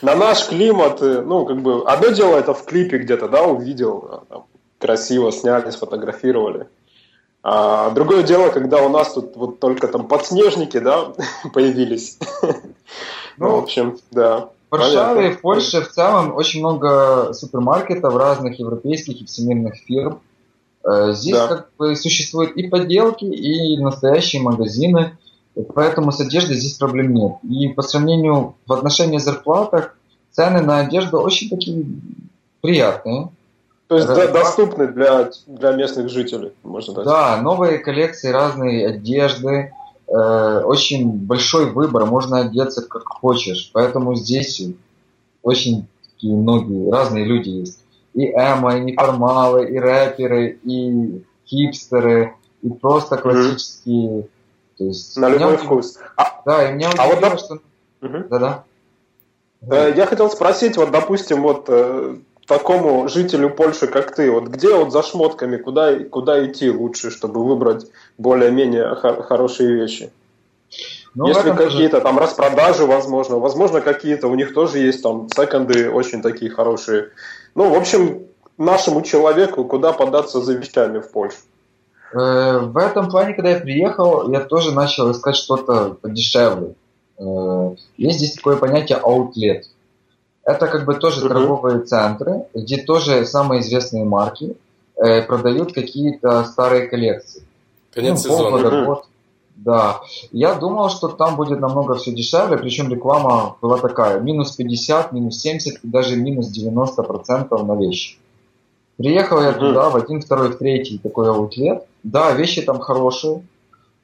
на 0.00 0.14
наш 0.14 0.46
климат, 0.46 1.02
э, 1.02 1.20
ну, 1.20 1.44
как 1.44 1.60
бы, 1.60 1.82
одно 1.86 2.08
дело 2.08 2.36
это 2.36 2.54
в 2.54 2.64
клипе 2.64 2.98
где-то, 2.98 3.28
да, 3.28 3.42
увидел, 3.42 4.08
а, 4.10 4.22
там, 4.28 4.44
красиво 4.78 5.32
сняли, 5.32 5.70
сфотографировали. 5.70 6.68
А 7.42 7.90
другое 7.90 8.22
дело, 8.22 8.50
когда 8.50 8.82
у 8.82 8.88
нас 8.88 9.12
тут 9.12 9.36
вот 9.36 9.60
только 9.60 9.88
там 9.88 10.08
подснежники, 10.08 10.78
да, 10.78 11.12
появились. 11.52 12.18
Ну, 13.38 13.50
в 13.50 13.62
общем, 13.62 13.98
да. 14.10 14.48
В 14.70 14.78
Варшаве, 14.78 15.32
в 15.32 15.40
Польше 15.40 15.82
в 15.82 15.90
целом 15.90 16.34
очень 16.34 16.60
много 16.60 17.32
супермаркетов 17.34 18.16
разных 18.16 18.58
европейских 18.58 19.20
и 19.20 19.24
всемирных 19.26 19.76
фирм. 19.76 20.20
Э, 20.86 21.12
здесь 21.14 21.34
да. 21.34 21.48
как 21.48 21.68
бы 21.78 21.96
существуют 21.96 22.56
и 22.56 22.68
подделки, 22.68 23.24
и 23.24 23.76
настоящие 23.78 24.40
магазины, 24.40 25.16
поэтому 25.74 26.12
с 26.12 26.20
одеждой 26.20 26.56
здесь 26.56 26.74
проблем 26.74 27.12
нет. 27.12 27.32
И 27.42 27.68
по 27.68 27.82
сравнению 27.82 28.54
в 28.66 28.72
отношении 28.72 29.18
зарплатах, 29.18 29.96
цены 30.30 30.60
на 30.60 30.78
одежду 30.78 31.18
очень 31.18 31.50
такие 31.50 31.86
приятные. 32.60 33.30
То 33.88 33.96
есть 33.96 34.08
Раз... 34.08 34.30
доступны 34.30 34.86
для, 34.88 35.30
для 35.46 35.72
местных 35.72 36.08
жителей, 36.08 36.52
можно 36.62 36.92
сказать. 36.92 37.08
Да, 37.08 37.42
новые 37.42 37.78
коллекции 37.78 38.30
разные 38.30 38.86
одежды, 38.86 39.72
э, 40.06 40.60
очень 40.64 41.10
большой 41.10 41.72
выбор, 41.72 42.04
можно 42.06 42.40
одеться 42.40 42.82
как 42.82 43.08
хочешь. 43.08 43.70
Поэтому 43.72 44.14
здесь 44.14 44.62
очень 45.42 45.86
такие 46.12 46.34
многие 46.34 46.90
разные 46.90 47.24
люди 47.24 47.48
есть 47.48 47.80
и 48.16 48.30
эмо, 48.30 48.76
и 48.76 48.80
неформалы, 48.80 49.68
и 49.68 49.78
рэперы, 49.78 50.58
и 50.64 51.22
хипстеры, 51.46 52.34
и 52.62 52.70
просто 52.70 53.18
классические. 53.18 54.08
Mm-hmm. 54.08 54.28
То 54.78 54.84
есть, 54.84 55.16
На 55.16 55.28
любой 55.28 55.58
вкус. 55.58 55.98
А, 56.16 56.40
да, 56.44 56.68
и 56.68 56.74
меня 56.74 56.90
а 56.96 57.08
удивило, 57.08 57.30
вот, 57.30 57.40
что... 57.40 57.58
Mm-hmm. 58.00 58.28
Да-да. 58.28 58.64
Э, 59.70 59.92
я 59.94 60.06
хотел 60.06 60.30
спросить, 60.30 60.76
вот, 60.76 60.90
допустим, 60.90 61.42
вот 61.42 61.66
э, 61.68 62.16
такому 62.46 63.06
жителю 63.08 63.50
Польши, 63.50 63.86
как 63.86 64.14
ты, 64.14 64.30
вот 64.30 64.44
где 64.48 64.74
вот 64.74 64.92
за 64.92 65.02
шмотками, 65.02 65.58
куда, 65.58 65.98
куда 66.04 66.44
идти 66.46 66.70
лучше, 66.70 67.10
чтобы 67.10 67.44
выбрать 67.44 67.86
более-менее 68.16 68.94
хорошие 68.94 69.74
вещи? 69.74 70.10
Ну, 71.14 71.28
Если 71.28 71.50
какие-то 71.52 71.98
же... 71.98 72.02
там 72.02 72.18
распродажи, 72.18 72.84
возможно, 72.84 73.38
возможно, 73.38 73.80
какие-то 73.80 74.28
у 74.28 74.34
них 74.34 74.52
тоже 74.52 74.78
есть 74.78 75.02
там 75.02 75.28
секонды 75.34 75.90
очень 75.90 76.20
такие 76.22 76.50
хорошие. 76.50 77.10
Ну, 77.56 77.70
в 77.70 77.74
общем, 77.74 78.26
нашему 78.58 79.00
человеку 79.00 79.64
куда 79.64 79.92
податься 79.92 80.42
за 80.42 80.52
вещами 80.52 81.00
в 81.00 81.10
Польшу? 81.10 81.38
Э, 82.12 82.58
в 82.58 82.76
этом 82.76 83.08
плане, 83.08 83.32
когда 83.32 83.50
я 83.50 83.58
приехал, 83.58 84.30
я 84.30 84.40
тоже 84.40 84.72
начал 84.72 85.10
искать 85.10 85.36
что-то 85.36 85.96
подешевле. 86.00 86.74
Э, 87.18 87.74
есть 87.96 88.18
здесь 88.18 88.34
такое 88.34 88.56
понятие 88.56 88.98
outlet. 88.98 89.62
Это 90.44 90.68
как 90.68 90.84
бы 90.84 90.94
тоже 90.96 91.24
uh-huh. 91.24 91.28
торговые 91.28 91.80
центры, 91.80 92.44
где 92.54 92.76
тоже 92.76 93.24
самые 93.24 93.62
известные 93.62 94.04
марки 94.04 94.54
э, 94.96 95.22
продают 95.22 95.72
какие-то 95.72 96.44
старые 96.44 96.88
коллекции. 96.88 97.42
Конец 97.90 98.22
ну, 98.22 98.30
сезона. 98.30 98.50
Полгода, 98.50 98.76
uh-huh. 98.76 98.84
год. 98.84 99.06
Да. 99.56 100.00
Я 100.32 100.54
думал, 100.54 100.90
что 100.90 101.08
там 101.08 101.36
будет 101.36 101.60
намного 101.60 101.94
все 101.94 102.12
дешевле, 102.12 102.58
причем 102.58 102.88
реклама 102.88 103.56
была 103.60 103.78
такая, 103.78 104.20
минус 104.20 104.52
50, 104.52 105.12
минус 105.12 105.40
70 105.40 105.82
и 105.82 105.88
даже 105.88 106.16
минус 106.16 106.48
90 106.48 107.02
процентов 107.02 107.66
на 107.66 107.74
вещи. 107.74 108.18
Приехал 108.96 109.42
я 109.42 109.52
туда 109.52 109.90
в 109.90 109.96
один, 109.96 110.20
второй, 110.20 110.50
в 110.50 110.58
третий 110.58 110.98
такой 110.98 111.28
аутлет. 111.28 111.84
Да, 112.02 112.32
вещи 112.32 112.62
там 112.62 112.78
хорошие, 112.78 113.42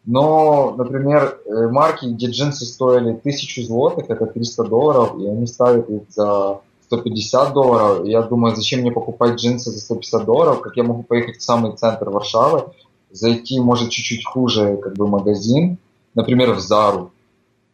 но, 0.05 0.75
например, 0.77 1.39
э, 1.47 1.69
марки, 1.69 2.07
где 2.07 2.27
джинсы 2.27 2.67
стоили 2.67 3.13
1000 3.13 3.65
злотых, 3.65 4.11
это 4.11 4.27
300 4.27 4.65
долларов, 4.65 5.19
и 5.19 5.27
они 5.27 5.47
ставят 5.47 5.89
их 5.89 6.03
за 6.09 6.61
150 6.87 7.53
долларов. 7.53 8.05
Я 8.05 8.23
думаю, 8.23 8.57
зачем 8.57 8.81
мне 8.81 8.91
покупать 8.91 9.37
джинсы 9.37 9.71
за 9.71 9.79
150 9.79 10.25
долларов, 10.25 10.61
как 10.61 10.77
я 10.77 10.83
могу 10.83 11.05
поехать 11.05 11.39
в 11.39 11.43
самый 11.43 11.77
центр 11.77 12.11
Варшавы, 12.11 12.65
зайти, 13.13 13.61
может, 13.61 13.91
чуть-чуть 13.91 14.27
хуже, 14.27 14.79
как 14.83 14.95
бы, 14.97 15.07
магазин, 15.07 15.79
например, 16.15 16.53
в 16.55 16.61
Зару, 16.61 17.13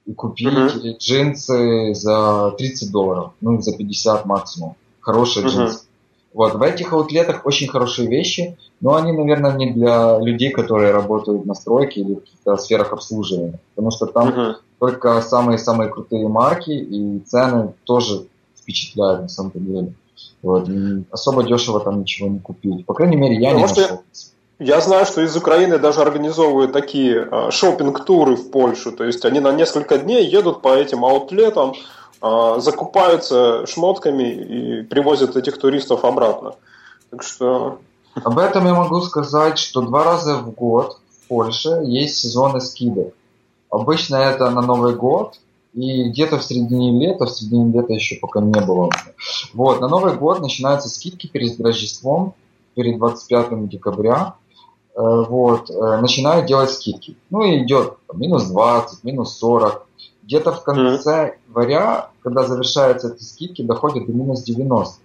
и 0.04 0.12
купить 0.12 0.48
uh-huh. 0.48 0.96
джинсы 0.98 1.94
за 1.94 2.52
30 2.56 2.90
долларов, 2.90 3.32
ну, 3.40 3.60
за 3.60 3.76
50 3.76 4.24
максимум. 4.26 4.74
Хорошие 5.00 5.46
uh-huh. 5.46 5.50
джинсы. 5.50 5.80
Вот, 6.34 6.54
в 6.54 6.62
этих 6.62 6.92
аутлетах 6.92 7.46
очень 7.46 7.68
хорошие 7.68 8.08
вещи, 8.08 8.56
но 8.80 8.94
они, 8.96 9.12
наверное, 9.12 9.52
не 9.56 9.72
для 9.72 10.18
людей, 10.18 10.50
которые 10.50 10.92
работают 10.92 11.46
на 11.46 11.54
стройке 11.54 12.00
или 12.00 12.14
в 12.14 12.20
каких-то 12.20 12.56
сферах 12.56 12.92
обслуживания. 12.92 13.60
Потому 13.74 13.90
что 13.90 14.06
там 14.06 14.28
uh-huh. 14.28 14.54
только 14.78 15.20
самые-самые 15.20 15.90
крутые 15.90 16.28
марки, 16.28 16.70
и 16.70 17.20
цены 17.20 17.74
тоже 17.84 18.26
впечатляют 18.56 19.22
на 19.22 19.28
самом 19.28 19.52
деле. 19.54 19.94
Вот. 20.42 20.70
Особо 21.10 21.42
дешево 21.42 21.80
там 21.80 22.00
ничего 22.00 22.28
не 22.28 22.38
купить. 22.38 22.86
По 22.86 22.94
крайней 22.94 23.16
мере, 23.16 23.36
я 23.36 23.50
ну, 23.52 23.56
не 23.56 23.62
нашел. 23.62 23.82
Я 23.82 24.00
знаю, 24.80 25.06
что 25.06 25.22
из 25.22 25.36
Украины 25.36 25.78
даже 25.78 26.00
организовывают 26.00 26.72
такие 26.72 27.22
а, 27.30 27.50
шопинг-туры 27.50 28.34
в 28.34 28.50
Польшу. 28.50 28.90
То 28.90 29.04
есть 29.04 29.24
они 29.24 29.38
на 29.38 29.52
несколько 29.52 29.98
дней 29.98 30.26
едут 30.26 30.62
по 30.62 30.74
этим 30.74 31.04
аутлетам, 31.04 31.74
а, 32.20 32.58
закупаются 32.58 33.66
шмотками 33.66 34.24
и 34.24 34.82
привозят 34.82 35.36
этих 35.36 35.58
туристов 35.58 36.04
обратно. 36.04 36.54
Так 37.10 37.22
что... 37.22 37.78
Об 38.24 38.38
этом 38.38 38.66
я 38.66 38.74
могу 38.74 39.00
сказать, 39.02 39.58
что 39.58 39.80
два 39.80 40.02
раза 40.02 40.38
в 40.38 40.50
год 40.50 40.98
в 41.08 41.28
Польше 41.28 41.82
есть 41.84 42.16
сезоны 42.16 42.60
скидок. 42.60 43.14
Обычно 43.70 44.16
это 44.16 44.50
на 44.50 44.62
Новый 44.62 44.94
год 44.94 45.38
И 45.74 46.08
где-то 46.08 46.38
в 46.38 46.42
середине 46.44 46.98
лета, 46.98 47.26
в 47.26 47.30
середине 47.30 47.70
лета 47.70 47.92
еще 47.92 48.16
пока 48.16 48.40
не 48.40 48.60
было. 48.60 48.90
Вот, 49.54 49.80
на 49.80 49.86
Новый 49.88 50.16
год 50.16 50.40
начинаются 50.40 50.88
скидки 50.88 51.28
перед 51.28 51.60
Рождеством, 51.60 52.34
перед 52.74 52.98
25 52.98 53.68
декабря. 53.68 54.34
Э, 54.98 55.24
вот, 55.28 55.70
э, 55.70 56.00
начинают 56.00 56.46
делать 56.46 56.70
скидки. 56.70 57.16
Ну 57.30 57.44
и 57.44 57.62
идет 57.62 57.94
минус 58.12 58.46
20, 58.46 59.04
минус 59.04 59.38
40. 59.38 59.86
Где-то 60.24 60.52
в 60.52 60.64
конце 60.64 61.10
mm-hmm. 61.10 61.32
января, 61.46 62.10
когда 62.20 62.42
завершаются 62.42 63.14
эти 63.14 63.22
скидки, 63.22 63.62
доходят 63.62 64.06
до 64.06 64.12
минус 64.12 64.42
90. 64.42 65.00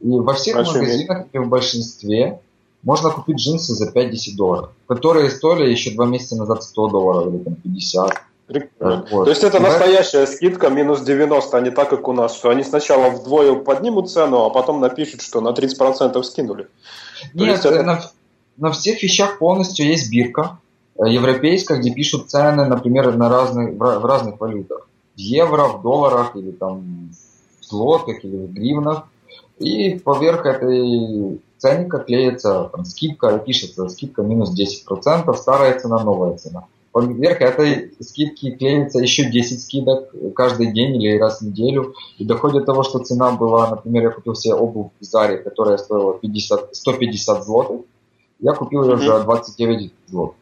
И 0.00 0.10
во 0.10 0.34
всех 0.34 0.56
а 0.56 0.64
магазинах, 0.64 1.26
или 1.32 1.40
в 1.40 1.48
большинстве, 1.48 2.40
можно 2.82 3.10
купить 3.10 3.36
джинсы 3.36 3.74
за 3.74 3.88
5-10 3.92 4.36
долларов, 4.36 4.70
которые 4.88 5.30
стоили 5.30 5.70
еще 5.70 5.92
два 5.92 6.06
месяца 6.06 6.34
назад 6.34 6.64
100 6.64 6.88
долларов 6.88 7.32
или 7.32 7.38
там 7.38 7.54
50. 7.54 8.12
Вот. 8.80 9.24
То 9.24 9.30
есть 9.30 9.44
это 9.44 9.60
настоящая 9.60 10.26
скидка 10.26 10.68
минус 10.68 11.02
90, 11.02 11.56
а 11.56 11.60
не 11.60 11.70
так, 11.70 11.90
как 11.90 12.08
у 12.08 12.12
нас, 12.12 12.34
что 12.34 12.50
они 12.50 12.64
сначала 12.64 13.10
вдвое 13.10 13.54
поднимут 13.54 14.10
цену, 14.10 14.44
а 14.44 14.50
потом 14.50 14.80
напишут, 14.80 15.22
что 15.22 15.40
на 15.40 15.50
30% 15.50 16.20
скинули. 16.24 16.66
Нет, 17.34 17.64
это... 17.64 17.82
на, 17.82 18.00
на 18.58 18.72
всех 18.72 19.02
вещах 19.02 19.38
полностью 19.38 19.86
есть 19.86 20.10
бирка 20.10 20.58
э, 20.98 21.08
европейская, 21.08 21.78
где 21.78 21.92
пишут 21.92 22.28
цены, 22.28 22.66
например, 22.66 23.16
на 23.16 23.28
разных, 23.28 23.74
в 23.74 24.04
разных 24.04 24.40
валютах. 24.40 24.88
В 25.16 25.18
евро, 25.18 25.68
в 25.68 25.82
долларах, 25.82 26.36
или 26.36 26.50
там 26.50 27.10
в 27.60 27.64
злотах, 27.64 28.24
или 28.24 28.36
в 28.36 28.52
гривнах. 28.52 29.04
И 29.58 29.98
поверх 29.98 30.46
этой 30.46 31.40
ценника 31.58 31.98
клеится 31.98 32.70
там, 32.72 32.84
скидка, 32.84 33.38
пишется 33.38 33.88
скидка 33.88 34.22
минус 34.22 34.54
10%, 34.58 35.34
старая 35.34 35.78
цена, 35.78 36.02
новая 36.02 36.36
цена. 36.36 36.64
Поверх 36.92 37.40
этой 37.40 37.92
скидки 38.00 38.50
клеится 38.52 38.98
еще 38.98 39.30
10 39.30 39.62
скидок 39.62 40.10
каждый 40.34 40.72
день 40.72 40.96
или 40.96 41.18
раз 41.18 41.40
в 41.40 41.46
неделю. 41.46 41.94
И 42.18 42.24
доходит 42.24 42.60
до 42.60 42.66
того, 42.66 42.82
что 42.82 43.00
цена 43.00 43.32
была, 43.32 43.70
например, 43.70 44.04
я 44.04 44.10
купил 44.10 44.34
себе 44.34 44.54
обувь 44.54 44.90
в 45.00 45.04
Заре, 45.04 45.38
которая 45.38 45.78
стоила 45.78 46.14
50, 46.14 46.74
150 46.74 47.44
злотых. 47.44 47.80
Я 48.40 48.52
купил 48.52 48.84
ее 48.84 48.98
за 48.98 49.22
29 49.22 49.92
злотых. 50.06 50.36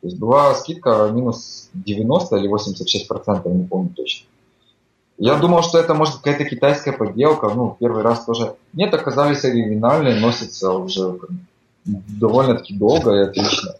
То 0.00 0.06
есть 0.06 0.18
была 0.18 0.54
скидка 0.54 1.10
минус 1.12 1.70
90 1.74 2.36
или 2.36 2.48
86 2.48 3.08
процентов, 3.08 3.52
не 3.52 3.64
помню 3.64 3.90
точно. 3.96 4.26
Я 5.18 5.36
думал, 5.36 5.62
что 5.62 5.78
это 5.78 5.94
может 5.94 6.16
какая-то 6.16 6.44
китайская 6.44 6.92
подделка. 6.92 7.48
Ну, 7.48 7.76
первый 7.80 8.02
раз 8.02 8.24
тоже. 8.24 8.54
Нет, 8.74 8.92
оказались 8.92 9.44
оригинальные, 9.44 10.20
носятся 10.20 10.72
уже 10.72 11.18
довольно-таки 11.84 12.74
долго 12.74 13.14
и 13.14 13.20
отлично. 13.20 13.76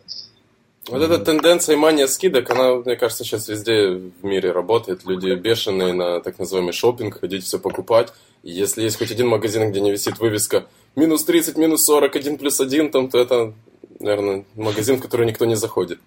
Вот 0.89 1.03
эта 1.03 1.19
тенденция 1.19 1.75
и 1.75 1.79
мания 1.79 2.07
скидок, 2.07 2.49
она, 2.49 2.77
мне 2.77 2.95
кажется, 2.97 3.25
сейчас 3.25 3.49
везде 3.49 3.91
в 3.91 4.25
мире 4.25 4.53
работает. 4.53 5.05
Люди 5.05 5.35
бешеные 5.35 5.93
на 5.93 6.21
так 6.21 6.39
называемый 6.39 6.73
шопинг, 6.73 7.21
ходить 7.21 7.45
все 7.45 7.59
покупать. 7.59 8.13
И 8.45 8.53
если 8.53 8.83
есть 8.83 8.97
хоть 8.97 9.11
один 9.11 9.27
магазин, 9.27 9.69
где 9.71 9.81
не 9.81 9.91
висит 9.91 10.19
вывеска 10.21 10.67
минус 10.97 11.25
30, 11.25 11.57
минус 11.57 11.85
40, 11.85 12.17
1 12.17 12.39
плюс 12.39 12.61
1, 12.61 12.91
там, 12.91 13.09
то 13.09 13.19
это, 13.19 13.53
наверное, 14.01 14.45
магазин, 14.55 14.97
в 14.97 15.03
который 15.03 15.27
никто 15.27 15.45
не 15.45 15.57
заходит. 15.57 15.99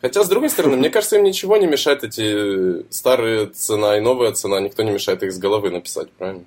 Хотя, 0.00 0.22
с 0.22 0.28
другой 0.28 0.50
стороны, 0.50 0.76
мне 0.76 0.90
кажется, 0.90 1.16
им 1.16 1.24
ничего 1.24 1.56
не 1.56 1.66
мешает 1.66 2.04
эти 2.04 2.90
старые 2.92 3.46
цена 3.46 3.96
и 3.96 4.00
новая 4.00 4.32
цена, 4.32 4.60
никто 4.60 4.82
не 4.82 4.92
мешает 4.92 5.22
их 5.22 5.32
с 5.32 5.38
головы 5.38 5.70
написать, 5.70 6.10
правильно? 6.12 6.44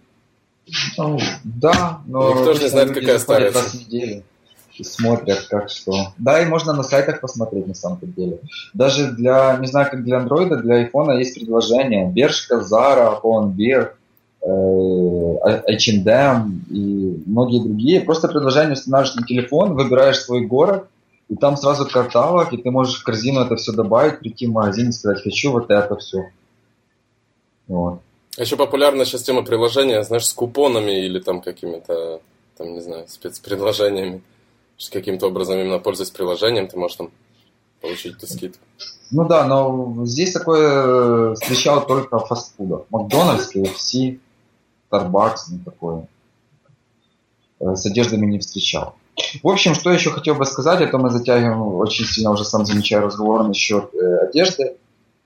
Ну, 0.97 1.19
да, 1.43 2.01
но... 2.07 2.33
Никто 2.33 2.53
же 2.53 2.63
не 2.63 2.69
знает, 2.69 2.93
какая 2.93 3.19
старая 3.19 3.51
цена 3.51 4.23
смотрят, 4.83 5.47
как 5.49 5.69
что. 5.69 6.13
Да, 6.17 6.41
и 6.41 6.45
можно 6.45 6.73
на 6.73 6.83
сайтах 6.83 7.21
посмотреть 7.21 7.67
на 7.67 7.73
самом 7.73 7.99
деле. 8.01 8.39
Даже 8.73 9.11
для, 9.11 9.57
не 9.57 9.67
знаю, 9.67 9.89
как 9.89 10.03
для 10.03 10.17
андроида, 10.17 10.57
для 10.57 10.75
айфона 10.75 11.11
есть 11.13 11.35
предложения. 11.35 12.09
Бершка, 12.09 12.55
Zara, 12.55 13.19
Hohenbeer, 13.21 13.81
э, 13.81 13.91
H&M 14.43 16.65
и 16.69 17.23
многие 17.25 17.61
другие. 17.61 18.01
Просто 18.01 18.27
предложение 18.27 18.73
устанавливаешь 18.73 19.15
на 19.15 19.25
телефон, 19.25 19.75
выбираешь 19.75 20.19
свой 20.19 20.45
город, 20.45 20.87
и 21.29 21.35
там 21.35 21.57
сразу 21.57 21.87
каталог, 21.87 22.51
и 22.51 22.57
ты 22.57 22.71
можешь 22.71 22.99
в 22.99 23.03
корзину 23.03 23.41
это 23.41 23.55
все 23.55 23.71
добавить, 23.71 24.19
прийти 24.19 24.47
в 24.47 24.51
магазин 24.51 24.89
и 24.89 24.91
сказать, 24.91 25.23
хочу 25.23 25.51
вот 25.51 25.69
это 25.69 25.95
все. 25.97 26.29
Вот. 27.67 27.99
А 28.37 28.41
еще 28.41 28.55
популярна 28.55 29.05
сейчас 29.05 29.23
тема 29.23 29.43
приложения, 29.43 30.03
знаешь, 30.03 30.25
с 30.25 30.33
купонами 30.33 31.05
или 31.05 31.19
там 31.19 31.41
какими-то, 31.41 32.21
там, 32.57 32.73
не 32.73 32.81
знаю, 32.81 33.05
спецпредложениями 33.07 34.21
каким-то 34.91 35.27
образом 35.27 35.59
именно 35.59 35.79
пользуясь 35.79 36.09
приложением, 36.09 36.67
ты 36.67 36.77
можешь 36.77 36.97
там 36.97 37.11
получить 37.81 38.17
эту 38.17 38.25
скидку. 38.25 38.63
Ну 39.11 39.27
да, 39.27 39.45
но 39.45 40.05
здесь 40.05 40.31
такое 40.31 41.35
встречал 41.35 41.85
только 41.85 42.17
фастфуда. 42.19 42.85
Макдональдс, 42.89 43.55
KFC, 43.55 44.19
Starbucks, 44.91 45.37
ну 45.51 45.59
такое. 45.63 46.07
Э, 47.59 47.75
с 47.75 47.85
одеждами 47.85 48.25
не 48.25 48.39
встречал. 48.39 48.95
В 49.43 49.47
общем, 49.47 49.75
что 49.75 49.91
еще 49.91 50.09
хотел 50.09 50.35
бы 50.35 50.45
сказать, 50.45 50.81
это 50.81 50.97
мы 50.97 51.09
затягиваем 51.09 51.61
очень 51.75 52.05
сильно, 52.05 52.31
уже 52.31 52.45
сам 52.45 52.65
замечаю 52.65 53.03
разговор 53.03 53.47
насчет 53.47 53.93
э, 53.93 54.27
одежды. 54.27 54.75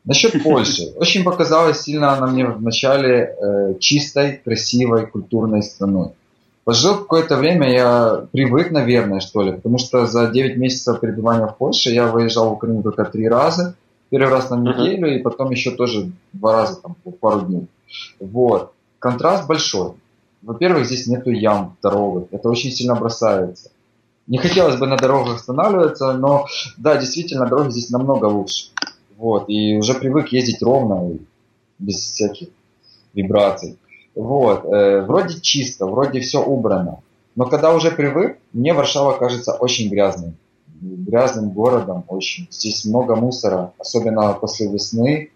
Насчет 0.04 0.44
Польши. 0.44 0.94
Очень 0.98 1.24
показалось 1.24 1.82
сильно 1.82 2.14
она 2.14 2.28
мне 2.28 2.46
в 2.46 2.62
начале 2.62 3.36
э, 3.42 3.74
чистой, 3.80 4.42
красивой, 4.44 5.08
культурной 5.08 5.64
страной. 5.64 6.12
Пожил 6.64 6.98
какое-то 6.98 7.38
время, 7.38 7.72
я 7.72 8.26
привык, 8.32 8.72
наверное, 8.72 9.20
что 9.20 9.44
ли, 9.44 9.52
потому 9.52 9.78
что 9.78 10.08
за 10.08 10.28
9 10.28 10.58
месяцев 10.58 11.00
пребывания 11.00 11.46
в 11.46 11.58
Польше 11.58 11.92
я 11.92 12.08
выезжал 12.08 12.50
в 12.50 12.54
Украину 12.54 12.82
только 12.82 13.06
три 13.06 13.30
раза. 13.30 13.76
Первый 14.10 14.30
раз 14.30 14.50
на 14.50 14.56
неделю 14.56 15.16
и 15.16 15.22
потом 15.22 15.52
еще 15.52 15.72
тоже 15.72 16.12
два 16.34 16.54
раза, 16.54 16.82
там, 16.82 16.96
пару 17.20 17.42
дней. 17.42 17.68
Вот. 18.20 18.75
Контраст 19.06 19.46
большой. 19.46 19.92
Во-первых, 20.42 20.88
здесь 20.88 21.06
нету 21.06 21.30
ям 21.30 21.78
дорогах. 21.84 22.24
Это 22.32 22.50
очень 22.50 22.72
сильно 22.72 22.96
бросается. 22.96 23.70
Не 24.26 24.40
хотелось 24.40 24.78
бы 24.78 24.88
на 24.88 24.98
дорогах 24.98 25.36
останавливаться, 25.36 26.14
но 26.14 26.48
да, 26.78 26.98
действительно, 26.98 27.46
дороги 27.46 27.70
здесь 27.70 27.92
намного 27.92 28.26
лучше. 28.26 28.72
Вот. 29.16 29.48
И 29.48 29.78
уже 29.78 29.94
привык 29.94 30.30
ездить 30.30 30.64
ровно, 30.64 31.20
без 31.78 31.98
всяких 31.98 32.48
вибраций. 33.14 33.78
Вот, 34.16 34.66
э, 34.66 35.02
вроде 35.02 35.40
чисто, 35.40 35.86
вроде 35.86 36.20
все 36.22 36.44
убрано. 36.44 37.02
Но 37.36 37.46
когда 37.46 37.76
уже 37.76 37.92
привык, 37.92 38.40
мне 38.54 38.74
Варшава 38.74 39.16
кажется 39.16 39.54
очень 39.54 39.88
грязным. 39.92 40.36
Грязным 40.82 41.52
городом 41.52 42.06
очень. 42.08 42.48
Здесь 42.50 42.86
много 42.86 43.16
мусора, 43.16 43.72
особенно 43.78 44.34
после 44.34 44.68
весны. 44.68 45.30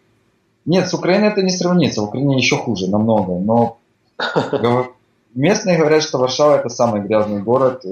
Нет, 0.70 0.88
с 0.88 0.94
Украиной 0.94 1.30
это 1.30 1.42
не 1.42 1.50
сравнится. 1.50 2.02
В 2.02 2.06
Украине 2.06 2.38
еще 2.38 2.56
хуже, 2.56 2.92
намного. 2.92 3.40
Но 3.40 3.80
местные 5.34 5.80
говорят, 5.80 6.04
что 6.04 6.20
Варшава 6.20 6.58
это 6.58 6.70
самый 6.70 7.02
грязный 7.02 7.42
город 7.42 7.84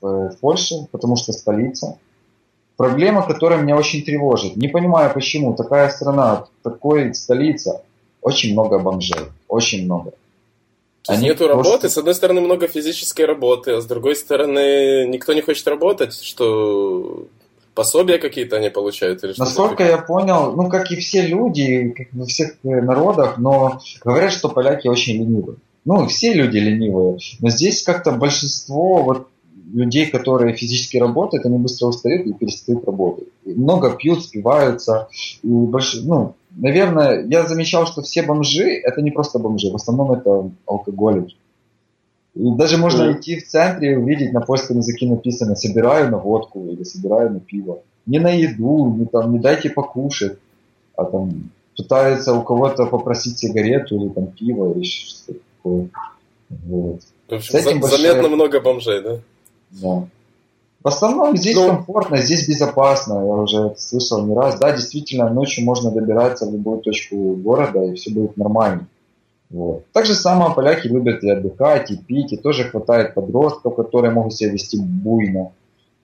в 0.00 0.36
Польше, 0.40 0.74
потому 0.90 1.14
что 1.14 1.32
столица. 1.32 1.96
Проблема, 2.76 3.24
которая 3.24 3.62
меня 3.62 3.76
очень 3.76 4.02
тревожит. 4.02 4.56
Не 4.56 4.66
понимаю 4.66 5.14
почему. 5.14 5.54
Такая 5.54 5.90
страна, 5.90 6.46
такой 6.64 7.14
столица 7.14 7.82
очень 8.20 8.52
много 8.52 8.80
бомжей, 8.80 9.26
очень 9.46 9.84
много. 9.84 10.12
Они 11.06 11.28
нету 11.28 11.46
просто... 11.46 11.56
работы, 11.56 11.88
с 11.88 11.98
одной 11.98 12.16
стороны 12.16 12.40
много 12.40 12.66
физической 12.66 13.26
работы, 13.26 13.74
а 13.74 13.80
с 13.80 13.86
другой 13.86 14.16
стороны 14.16 15.06
никто 15.06 15.34
не 15.34 15.40
хочет 15.40 15.68
работать, 15.68 16.20
что 16.20 17.28
пособия 17.78 18.18
какие-то 18.18 18.56
они 18.56 18.70
получают 18.70 19.22
или 19.22 19.34
Насколько 19.38 19.84
я 19.84 19.98
понял, 19.98 20.52
ну 20.56 20.68
как 20.68 20.90
и 20.90 20.96
все 20.96 21.24
люди, 21.24 21.94
как 21.96 22.08
во 22.12 22.26
всех 22.26 22.56
народах, 22.64 23.38
но 23.38 23.80
говорят, 24.04 24.32
что 24.32 24.48
поляки 24.48 24.88
очень 24.88 25.18
ленивы. 25.18 25.58
Ну, 25.84 26.08
все 26.08 26.34
люди 26.34 26.58
ленивые, 26.58 27.18
но 27.38 27.50
здесь 27.50 27.84
как-то 27.84 28.10
большинство 28.10 29.04
вот 29.04 29.28
людей, 29.72 30.06
которые 30.06 30.56
физически 30.56 30.96
работают, 30.96 31.46
они 31.46 31.58
быстро 31.58 31.86
устают 31.86 32.26
и 32.26 32.32
перестают 32.32 32.84
работать. 32.84 33.28
И 33.44 33.52
много 33.52 33.90
пьют, 33.90 34.24
спиваются. 34.24 35.06
И 35.44 35.48
больш... 35.48 36.00
ну, 36.02 36.34
наверное, 36.56 37.24
я 37.28 37.46
замечал, 37.46 37.86
что 37.86 38.02
все 38.02 38.22
бомжи 38.22 38.68
это 38.70 39.02
не 39.02 39.12
просто 39.12 39.38
бомжи, 39.38 39.70
в 39.70 39.76
основном 39.76 40.12
это 40.12 40.50
алкоголики. 40.66 41.36
И 42.38 42.52
даже 42.52 42.78
можно 42.78 43.02
mm. 43.02 43.18
идти 43.18 43.40
в 43.40 43.48
центре 43.48 43.92
и 43.92 43.96
увидеть 43.96 44.32
на 44.32 44.40
польском 44.40 44.76
языке 44.76 45.06
написано 45.06 45.56
«собираю 45.56 46.08
на 46.08 46.18
водку» 46.18 46.64
или 46.68 46.84
«собираю 46.84 47.32
на 47.32 47.40
пиво». 47.40 47.80
Не 48.06 48.20
на 48.20 48.30
еду, 48.30 48.94
не, 48.96 49.06
там, 49.06 49.32
не 49.32 49.40
дайте 49.40 49.70
покушать, 49.70 50.38
а 50.96 51.04
там 51.04 51.50
пытаются 51.76 52.34
у 52.34 52.42
кого-то 52.42 52.86
попросить 52.86 53.38
сигарету 53.38 53.96
или 53.96 54.08
там 54.10 54.28
пиво 54.28 54.72
или 54.72 54.84
что-то 54.84 55.40
такое. 55.56 55.88
Вот. 56.48 57.00
В 57.28 57.32
общем, 57.34 57.60
за, 57.60 57.74
большая... 57.74 57.98
заметно 57.98 58.28
много 58.28 58.60
бомжей, 58.60 59.02
да? 59.02 59.18
Да. 59.70 60.08
В 60.84 60.88
основном 60.88 61.36
здесь 61.36 61.56
ну, 61.56 61.66
комфортно, 61.66 62.18
здесь 62.18 62.48
безопасно, 62.48 63.14
я 63.14 63.34
уже 63.34 63.58
это 63.66 63.80
слышал 63.80 64.24
не 64.24 64.34
раз. 64.36 64.60
Да, 64.60 64.70
действительно, 64.70 65.28
ночью 65.28 65.64
можно 65.64 65.90
добираться 65.90 66.46
в 66.46 66.52
любую 66.52 66.78
точку 66.78 67.34
города, 67.34 67.82
и 67.82 67.94
все 67.94 68.12
будет 68.12 68.36
нормально. 68.36 68.86
Вот. 69.50 69.84
Так 69.92 70.04
же 70.04 70.14
самое 70.14 70.54
поляки 70.54 70.88
любят 70.88 71.22
и 71.22 71.30
отдыхать, 71.30 71.90
и 71.90 71.96
пить, 71.96 72.32
и 72.32 72.36
тоже 72.36 72.64
хватает 72.64 73.14
подростков, 73.14 73.76
которые 73.76 74.12
могут 74.12 74.34
себя 74.34 74.50
вести 74.50 74.78
буйно, 74.78 75.52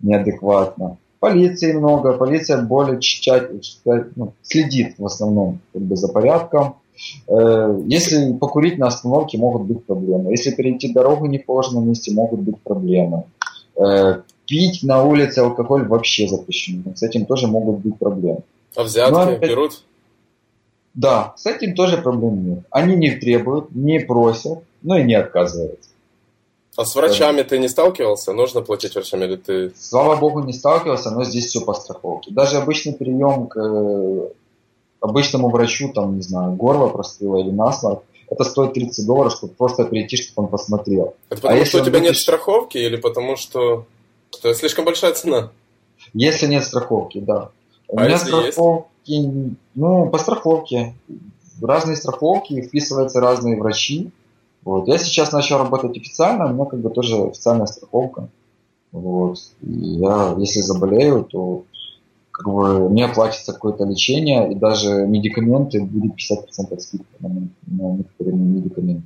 неадекватно. 0.00 0.96
Полиции 1.20 1.72
много, 1.72 2.14
полиция 2.14 2.62
более 2.62 3.00
тщательно 3.00 3.60
ну, 4.16 4.32
следит 4.42 4.94
в 4.98 5.06
основном 5.06 5.60
как 5.72 5.82
бы, 5.82 5.96
за 5.96 6.08
порядком. 6.08 6.76
Э, 7.28 7.80
если 7.86 8.32
покурить 8.34 8.78
на 8.78 8.88
остановке, 8.88 9.38
могут 9.38 9.62
быть 9.62 9.84
проблемы. 9.84 10.30
Если 10.30 10.50
перейти 10.50 10.92
дорогу 10.92 11.26
не 11.26 11.38
в 11.38 11.46
положенном 11.46 11.88
месте, 11.88 12.12
могут 12.12 12.40
быть 12.40 12.60
проблемы. 12.60 13.24
Э, 13.76 14.20
пить 14.46 14.82
на 14.82 15.02
улице 15.02 15.38
алкоголь 15.40 15.86
вообще 15.86 16.28
запрещено. 16.28 16.94
С 16.94 17.02
этим 17.02 17.26
тоже 17.26 17.46
могут 17.46 17.78
быть 17.78 17.98
проблемы. 17.98 18.40
А 18.76 18.82
взятки 18.82 19.12
Но, 19.12 19.22
опять... 19.22 19.50
берут? 19.50 19.82
Да, 20.94 21.34
с 21.36 21.46
этим 21.46 21.74
тоже 21.74 21.98
проблем 21.98 22.48
нет. 22.48 22.58
Они 22.70 22.94
не 22.94 23.10
требуют, 23.10 23.74
не 23.74 23.98
просят, 24.00 24.60
но 24.82 24.98
и 24.98 25.02
не 25.02 25.14
отказываются. 25.14 25.90
А 26.76 26.84
с 26.84 26.94
врачами 26.94 27.42
ты 27.42 27.58
не 27.58 27.68
сталкивался? 27.68 28.32
Нужно 28.32 28.60
платить 28.60 28.94
врачам 28.94 29.22
или 29.22 29.36
ты... 29.36 29.72
Слава 29.76 30.16
богу, 30.16 30.42
не 30.42 30.52
сталкивался, 30.52 31.10
но 31.10 31.24
здесь 31.24 31.46
все 31.46 31.60
по 31.60 31.72
страховке. 31.74 32.32
Даже 32.32 32.56
обычный 32.56 32.94
прием 32.94 33.46
к 33.46 33.56
э, 33.56 34.28
обычному 35.00 35.50
врачу, 35.50 35.92
там, 35.92 36.16
не 36.16 36.22
знаю, 36.22 36.52
горло 36.52 36.88
простыло 36.88 37.38
или 37.38 37.50
насморк, 37.50 38.02
это 38.28 38.42
стоит 38.44 38.72
30 38.74 39.06
долларов, 39.06 39.32
чтобы 39.32 39.54
просто 39.54 39.84
прийти, 39.84 40.16
чтобы 40.16 40.46
он 40.46 40.48
посмотрел. 40.48 41.14
Это 41.28 41.42
потому 41.42 41.62
а 41.62 41.64
что 41.64 41.78
у 41.78 41.80
тебя 41.82 41.98
будет... 41.98 42.02
нет 42.10 42.16
страховки 42.16 42.78
или 42.78 42.96
потому 42.96 43.36
что, 43.36 43.86
что 44.36 44.48
это 44.48 44.58
слишком 44.58 44.84
большая 44.84 45.12
цена? 45.12 45.50
Если 46.12 46.46
нет 46.46 46.64
страховки, 46.64 47.18
да. 47.20 47.50
У 47.88 47.98
а 47.98 48.04
меня 48.06 48.18
страховки, 48.18 49.10
есть? 49.10 49.56
ну, 49.74 50.10
по 50.10 50.18
страховке. 50.18 50.94
Разные 51.62 51.96
страховки, 51.96 52.60
вписываются 52.62 53.20
разные 53.20 53.58
врачи. 53.58 54.10
Вот. 54.64 54.88
Я 54.88 54.98
сейчас 54.98 55.32
начал 55.32 55.58
работать 55.58 55.96
официально, 55.96 56.46
у 56.46 56.54
меня 56.54 56.64
как 56.64 56.80
бы 56.80 56.90
тоже 56.90 57.16
официальная 57.22 57.66
страховка. 57.66 58.28
Вот. 58.92 59.38
И 59.60 59.72
я, 59.72 60.34
если 60.38 60.60
заболею, 60.60 61.24
то 61.24 61.64
как 62.30 62.46
бы 62.46 62.88
мне 62.88 63.08
платится 63.08 63.52
какое-то 63.52 63.84
лечение, 63.84 64.50
и 64.50 64.54
даже 64.54 65.06
медикаменты 65.06 65.82
будет 65.82 66.12
50% 66.12 66.78
скидка 66.78 67.06
на, 67.20 67.48
на 67.66 67.96
некоторые 67.96 68.34
медикаменты. 68.34 69.04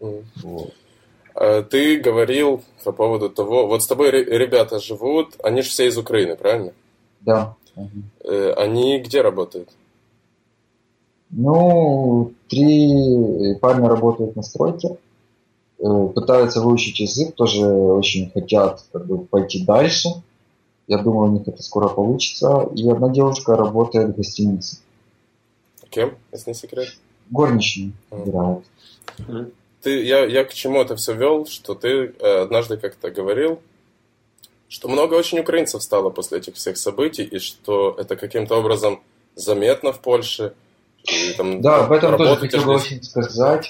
Mm. 0.00 0.24
Вот. 0.42 0.74
А 1.34 1.62
ты 1.62 1.98
говорил 2.00 2.62
по 2.84 2.92
поводу 2.92 3.30
того, 3.30 3.66
вот 3.66 3.82
с 3.82 3.86
тобой 3.86 4.10
ребята 4.10 4.78
живут, 4.78 5.36
они 5.42 5.62
же 5.62 5.70
все 5.70 5.86
из 5.86 5.96
Украины, 5.96 6.36
правильно? 6.36 6.72
Да. 7.20 7.56
Угу. 7.76 8.54
Они 8.56 8.98
где 8.98 9.22
работают? 9.22 9.70
Ну, 11.30 12.32
три 12.48 13.54
парня 13.60 13.88
работают 13.88 14.34
на 14.34 14.42
стройке, 14.42 14.96
э, 15.78 16.08
пытаются 16.14 16.60
выучить 16.60 16.98
язык, 16.98 17.34
тоже 17.36 17.64
очень 17.64 18.30
хотят 18.30 18.84
как 18.92 19.06
бы, 19.06 19.24
пойти 19.24 19.64
дальше. 19.64 20.08
Я 20.88 20.98
думаю, 20.98 21.30
у 21.30 21.32
них 21.38 21.46
это 21.46 21.62
скоро 21.62 21.88
получится. 21.88 22.68
И 22.74 22.88
одна 22.88 23.10
девушка 23.10 23.56
работает 23.56 24.08
в 24.08 24.16
гостинице. 24.16 24.78
Кем, 25.88 26.16
если 26.32 26.50
не 26.50 26.54
секрет? 26.54 26.88
Горничной 27.30 27.92
играет. 28.10 28.64
Ты, 29.82 30.02
я, 30.04 30.24
я 30.24 30.44
к 30.44 30.52
чему 30.52 30.80
это 30.80 30.96
все 30.96 31.14
вел, 31.14 31.46
что 31.46 31.74
ты 31.74 31.88
э, 32.18 32.42
однажды 32.42 32.76
как-то 32.76 33.10
говорил, 33.10 33.60
что 34.70 34.88
много 34.88 35.14
очень 35.14 35.40
украинцев 35.40 35.82
стало 35.82 36.10
после 36.10 36.38
этих 36.38 36.54
всех 36.54 36.76
событий, 36.76 37.24
и 37.24 37.38
что 37.40 37.96
это 37.98 38.16
каким-то 38.16 38.56
образом 38.56 39.00
заметно 39.34 39.92
в 39.92 39.98
Польше. 40.00 40.54
И, 41.02 41.32
там, 41.36 41.60
да, 41.60 41.84
об 41.84 41.92
этом 41.92 42.16
тоже 42.16 42.36
хотел 42.36 42.64
бы 42.64 42.74
очень 42.74 43.02
сказать. 43.02 43.68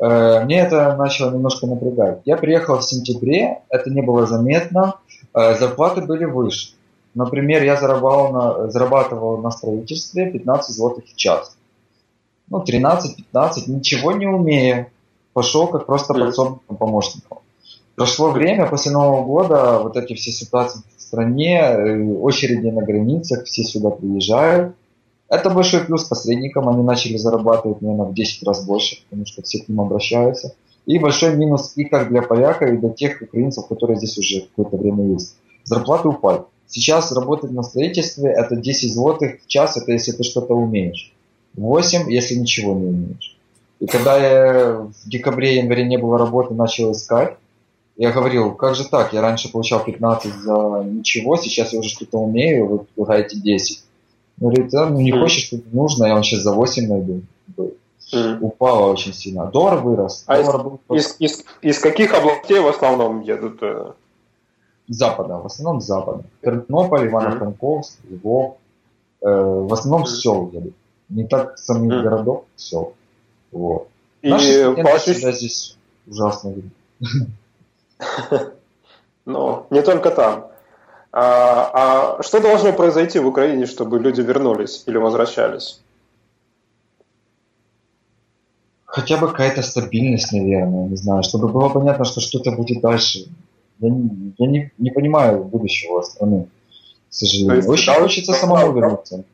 Э, 0.00 0.44
мне 0.44 0.60
это 0.60 0.96
начало 0.96 1.30
немножко 1.30 1.66
напрягать. 1.68 2.22
Я 2.24 2.36
приехал 2.36 2.78
в 2.78 2.82
сентябре, 2.82 3.60
это 3.68 3.88
не 3.88 4.02
было 4.02 4.26
заметно. 4.26 4.96
Э, 5.32 5.54
зарплаты 5.54 6.00
были 6.00 6.24
выше. 6.24 6.72
Например, 7.14 7.62
я 7.62 7.76
зарабатывал 7.76 8.32
на, 8.32 8.70
зарабатывал 8.70 9.36
на 9.38 9.50
строительстве 9.52 10.28
15 10.28 10.74
злотых 10.74 11.04
в 11.04 11.14
час. 11.14 11.56
Ну, 12.48 12.64
13-15, 12.64 13.68
ничего 13.68 14.10
не 14.10 14.26
умея. 14.26 14.90
Пошел 15.34 15.68
как 15.68 15.86
просто 15.86 16.14
подсобным 16.14 16.58
помощником. 16.76 17.38
Прошло 17.94 18.30
время, 18.30 18.66
после 18.66 18.90
Нового 18.90 19.24
года, 19.24 19.80
вот 19.82 19.96
эти 19.96 20.14
все 20.14 20.30
ситуации 20.30 20.80
в 20.96 21.02
стране, 21.02 21.60
э, 21.60 22.02
очереди 22.02 22.68
на 22.68 22.82
границах, 22.82 23.44
все 23.44 23.64
сюда 23.64 23.90
приезжают. 23.90 24.74
Это 25.28 25.50
большой 25.50 25.84
плюс 25.84 26.04
посредникам, 26.04 26.68
они 26.68 26.82
начали 26.82 27.16
зарабатывать, 27.16 27.82
наверное, 27.82 28.06
в 28.06 28.14
10 28.14 28.42
раз 28.44 28.64
больше, 28.64 29.02
потому 29.04 29.26
что 29.26 29.42
все 29.42 29.62
к 29.62 29.68
ним 29.68 29.80
обращаются. 29.80 30.54
И 30.86 30.98
большой 30.98 31.36
минус 31.36 31.72
и 31.76 31.84
как 31.84 32.08
для 32.08 32.22
поляков, 32.22 32.70
и 32.70 32.76
для 32.76 32.90
тех 32.90 33.22
украинцев, 33.22 33.66
которые 33.68 33.98
здесь 33.98 34.18
уже 34.18 34.42
какое-то 34.42 34.76
время 34.76 35.12
есть. 35.12 35.36
Зарплаты 35.64 36.08
упали. 36.08 36.42
Сейчас 36.66 37.12
работать 37.12 37.50
на 37.52 37.62
строительстве 37.62 38.30
это 38.30 38.56
10 38.56 38.92
злотых 38.92 39.42
в 39.42 39.46
час, 39.46 39.76
это 39.76 39.92
если 39.92 40.12
ты 40.12 40.22
что-то 40.22 40.54
умеешь. 40.54 41.12
8, 41.54 42.10
если 42.10 42.34
ничего 42.34 42.72
не 42.72 42.86
умеешь. 42.86 43.36
И 43.78 43.86
когда 43.86 44.16
я 44.16 44.72
в 44.74 45.08
декабре, 45.08 45.56
январе 45.56 45.84
не 45.84 45.98
было 45.98 46.18
работы, 46.18 46.54
начал 46.54 46.92
искать, 46.92 47.36
я 48.02 48.12
говорил, 48.12 48.54
как 48.54 48.74
же 48.74 48.88
так, 48.88 49.12
я 49.12 49.20
раньше 49.20 49.50
получал 49.50 49.84
15 49.84 50.34
за 50.34 50.84
ничего, 50.84 51.36
сейчас 51.36 51.72
я 51.72 51.80
уже 51.80 51.88
что-то 51.88 52.18
умею, 52.18 52.66
вы 52.66 52.78
предлагаете 52.80 53.38
10. 53.38 53.84
Он 54.40 54.48
говорит, 54.48 54.70
да, 54.70 54.88
ну 54.88 55.00
не 55.00 55.12
хочешь, 55.12 55.44
что 55.44 55.58
нужно, 55.72 56.06
я 56.06 56.14
вам 56.14 56.22
сейчас 56.22 56.40
за 56.40 56.52
8 56.52 56.88
найду 56.88 57.22
mm. 58.12 58.38
упала 58.40 58.90
очень 58.92 59.12
сильно. 59.12 59.46
Доллар 59.46 59.78
вырос. 59.78 60.24
А 60.26 60.42
Доллар 60.42 60.56
из, 60.56 60.62
был... 60.62 60.80
из, 60.96 61.16
из, 61.18 61.44
из 61.62 61.78
каких 61.78 62.14
областей 62.14 62.60
в 62.60 62.68
основном 62.68 63.20
едут? 63.20 63.62
Э? 63.62 63.92
Запада, 64.88 65.38
в 65.38 65.46
основном 65.46 65.80
запада. 65.80 66.24
Тернополь, 66.42 67.06
Ивано-Франковск, 67.08 67.98
Львов. 68.10 68.56
Э, 69.20 69.28
в 69.28 69.72
основном 69.72 70.02
mm. 70.02 70.06
сел 70.06 70.50
едут. 70.52 70.74
Не 71.08 71.26
так 71.26 71.58
самих 71.58 71.92
mm. 71.92 72.02
городов, 72.02 72.44
сел. 72.56 72.94
Вот. 73.50 73.88
И 74.22 74.28
Наши 74.28 74.72
по 74.74 74.92
ощущ... 74.92 75.16
здесь 75.18 75.76
ужасно 76.06 76.50
видно. 76.50 76.70
Ну, 79.24 79.66
не 79.70 79.82
только 79.82 80.10
там. 80.10 80.48
А, 81.12 82.16
а 82.18 82.22
что 82.24 82.40
должно 82.40 82.72
произойти 82.72 83.20
в 83.20 83.26
Украине, 83.28 83.66
чтобы 83.66 84.00
люди 84.00 84.20
вернулись 84.20 84.82
или 84.86 84.96
возвращались? 84.96 85.80
хотя 88.92 89.16
бы 89.16 89.28
какая-то 89.28 89.62
стабильность, 89.62 90.32
наверное, 90.32 90.86
не 90.86 90.96
знаю, 90.96 91.22
чтобы 91.22 91.48
было 91.48 91.70
понятно, 91.70 92.04
что 92.04 92.20
что-то 92.20 92.52
будет 92.52 92.82
дальше. 92.82 93.26
Я 93.80 93.88
не, 93.88 94.34
я 94.38 94.46
не, 94.46 94.72
не 94.78 94.90
понимаю 94.90 95.44
будущего 95.44 96.02
страны, 96.02 96.46
к 97.08 97.14
сожалению. 97.14 97.68
Очень 97.68 97.94
хочется 97.94 98.32
самому 98.34 98.72
вернуться. 98.72 99.24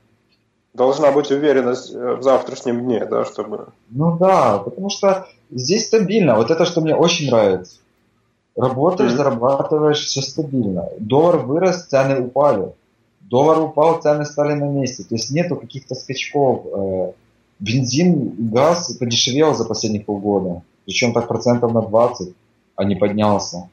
Должна 0.75 1.11
быть 1.11 1.33
уверенность 1.33 1.93
э, 1.93 2.15
в 2.15 2.23
завтрашнем 2.23 2.85
дне, 2.85 3.05
да, 3.05 3.25
чтобы... 3.25 3.67
Ну 3.91 4.17
да, 4.17 4.59
потому 4.59 4.91
что 4.91 5.27
здесь 5.51 5.87
стабильно. 5.87 6.37
Вот 6.37 6.53
это, 6.53 6.65
что 6.65 6.81
мне 6.81 6.95
очень 6.95 7.29
нравится. 7.29 7.79
Работаешь, 8.59 9.13
mm-hmm. 9.13 9.17
зарабатываешь, 9.17 10.05
все 10.05 10.21
стабильно. 10.21 10.89
Доллар 10.99 11.37
вырос, 11.37 11.87
цены 11.87 12.21
упали. 12.21 12.73
Доллар 13.21 13.61
упал, 13.61 14.03
цены 14.03 14.25
стали 14.25 14.55
на 14.55 14.65
месте. 14.65 15.05
То 15.05 15.15
есть 15.15 15.31
нету 15.31 15.55
каких-то 15.55 15.95
скачков. 15.95 16.67
Э, 16.67 17.13
бензин, 17.61 18.35
газ 18.51 18.93
подешевел 18.95 19.55
за 19.55 19.65
последние 19.65 20.03
полгода. 20.03 20.63
Причем 20.87 21.13
так 21.13 21.29
процентов 21.29 21.73
на 21.73 21.83
20, 21.83 22.35
а 22.75 22.85
не 22.85 22.97
поднялся. 22.97 23.69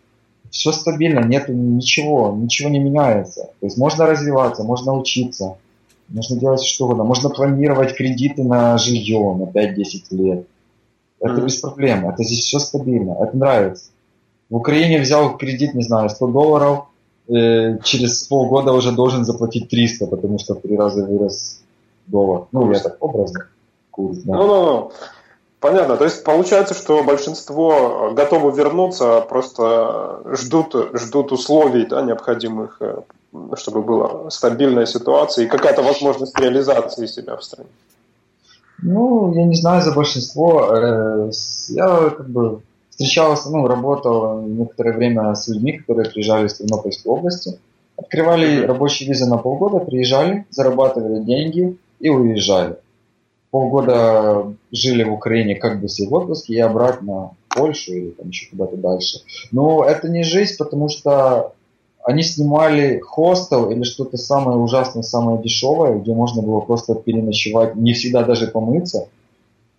Все 0.52 0.72
стабильно, 0.72 1.22
нету 1.22 1.52
ничего, 1.52 2.32
ничего 2.38 2.70
не 2.70 2.78
меняется. 2.78 3.50
То 3.60 3.66
есть 3.66 3.78
можно 3.78 4.06
развиваться, 4.06 4.64
можно 4.64 4.94
учиться, 4.94 5.58
можно 6.10 6.40
делать 6.40 6.62
что 6.62 6.86
угодно. 6.86 7.06
Можно 7.06 7.30
планировать 7.30 7.96
кредиты 7.96 8.44
на 8.44 8.78
жилье 8.78 9.34
на 9.34 9.46
5-10 9.46 9.84
лет. 10.12 10.48
Это 11.20 11.34
mm-hmm. 11.34 11.44
без 11.44 11.58
проблем. 11.58 12.08
Это 12.08 12.24
здесь 12.24 12.46
все 12.46 12.60
стабильно. 12.60 13.18
Это 13.20 13.36
нравится. 13.36 13.86
В 14.50 14.56
Украине 14.56 15.02
взял 15.02 15.38
кредит, 15.38 15.74
не 15.74 15.84
знаю, 15.84 16.10
100 16.10 16.28
долларов, 16.28 16.86
э, 17.28 17.78
через 17.84 18.24
полгода 18.24 18.74
уже 18.74 18.91
должен 18.91 19.26
заплатить 19.26 19.70
300, 19.70 20.08
потому 20.08 20.39
что 20.39 20.54
в 20.56 20.62
три 20.62 20.78
раза 20.78 21.06
вырос 21.06 21.62
доллар. 22.08 22.46
Ну, 22.52 22.72
я 22.72 22.80
так 22.80 22.98
образно 23.00 23.48
курс. 23.96 24.18
Да. 24.20 24.36
Ну, 24.36 24.48
ну, 24.48 24.66
ну. 24.66 24.91
Понятно. 25.60 25.98
То 25.98 26.04
есть 26.04 26.24
получается, 26.24 26.74
что 26.74 27.04
большинство 27.04 28.12
готовы 28.14 28.52
вернуться, 28.52 29.22
просто 29.22 30.22
ждут, 30.38 30.76
ждут 30.93 31.32
условий 31.32 31.86
да, 31.88 32.02
необходимых, 32.02 32.78
э, 32.82 33.02
чтобы 33.56 33.82
была 33.82 34.30
стабильная 34.30 34.86
ситуация 34.86 35.46
и 35.46 35.48
какая-то 35.48 35.82
возможность 35.82 36.38
реализации 36.38 37.08
себя 37.08 37.36
в 37.36 37.43
стране. 37.43 37.70
Ну, 38.84 39.34
я 39.34 39.46
не 39.46 39.56
знаю 39.56 39.82
за 39.82 39.91
большинство. 39.91 40.76
Э, 40.76 41.32
я 41.70 42.10
как 42.10 42.30
бы 42.30 42.62
встречался, 42.96 43.50
ну, 43.50 43.68
работал 43.68 44.41
некоторое 44.41 44.93
время 44.93 45.36
с 45.36 45.48
людьми, 45.48 45.74
которые 45.74 46.10
приезжали 46.10 46.48
из 46.48 46.56
Тернопольской 46.56 47.12
области. 47.12 47.60
Открывали 47.98 48.66
рабочие 48.66 49.08
визы 49.08 49.26
на 49.26 49.38
полгода, 49.38 49.80
приезжали, 49.80 50.46
зарабатывали 50.50 51.24
деньги 51.24 51.78
и 52.00 52.10
уезжали 52.10 52.78
полгода 53.56 54.54
жили 54.74 55.06
в 55.06 55.14
Украине 55.14 55.56
как 55.56 55.80
бы 55.80 55.88
все 55.88 56.06
в 56.10 56.14
отпуске 56.14 56.56
и 56.56 56.60
обратно 56.60 57.32
в 57.48 57.56
Польшу 57.56 57.93
или 57.93 58.10
там 58.10 58.28
еще 58.28 58.50
куда-то 58.50 58.76
дальше. 58.76 59.20
Но 59.54 59.86
это 59.86 60.10
не 60.10 60.24
жизнь, 60.24 60.56
потому 60.58 60.89
что 60.89 61.54
они 62.04 62.22
снимали 62.22 63.00
хостел 63.00 63.72
или 63.72 63.84
что-то 63.84 64.18
самое 64.18 64.58
ужасное, 64.58 65.04
самое 65.04 65.41
дешевое, 65.41 65.98
где 66.00 66.14
можно 66.14 66.41
было 66.41 66.60
просто 66.60 66.96
переночевать, 66.96 67.76
не 67.76 67.93
всегда 67.93 68.24
даже 68.24 68.48
помыться. 68.48 69.08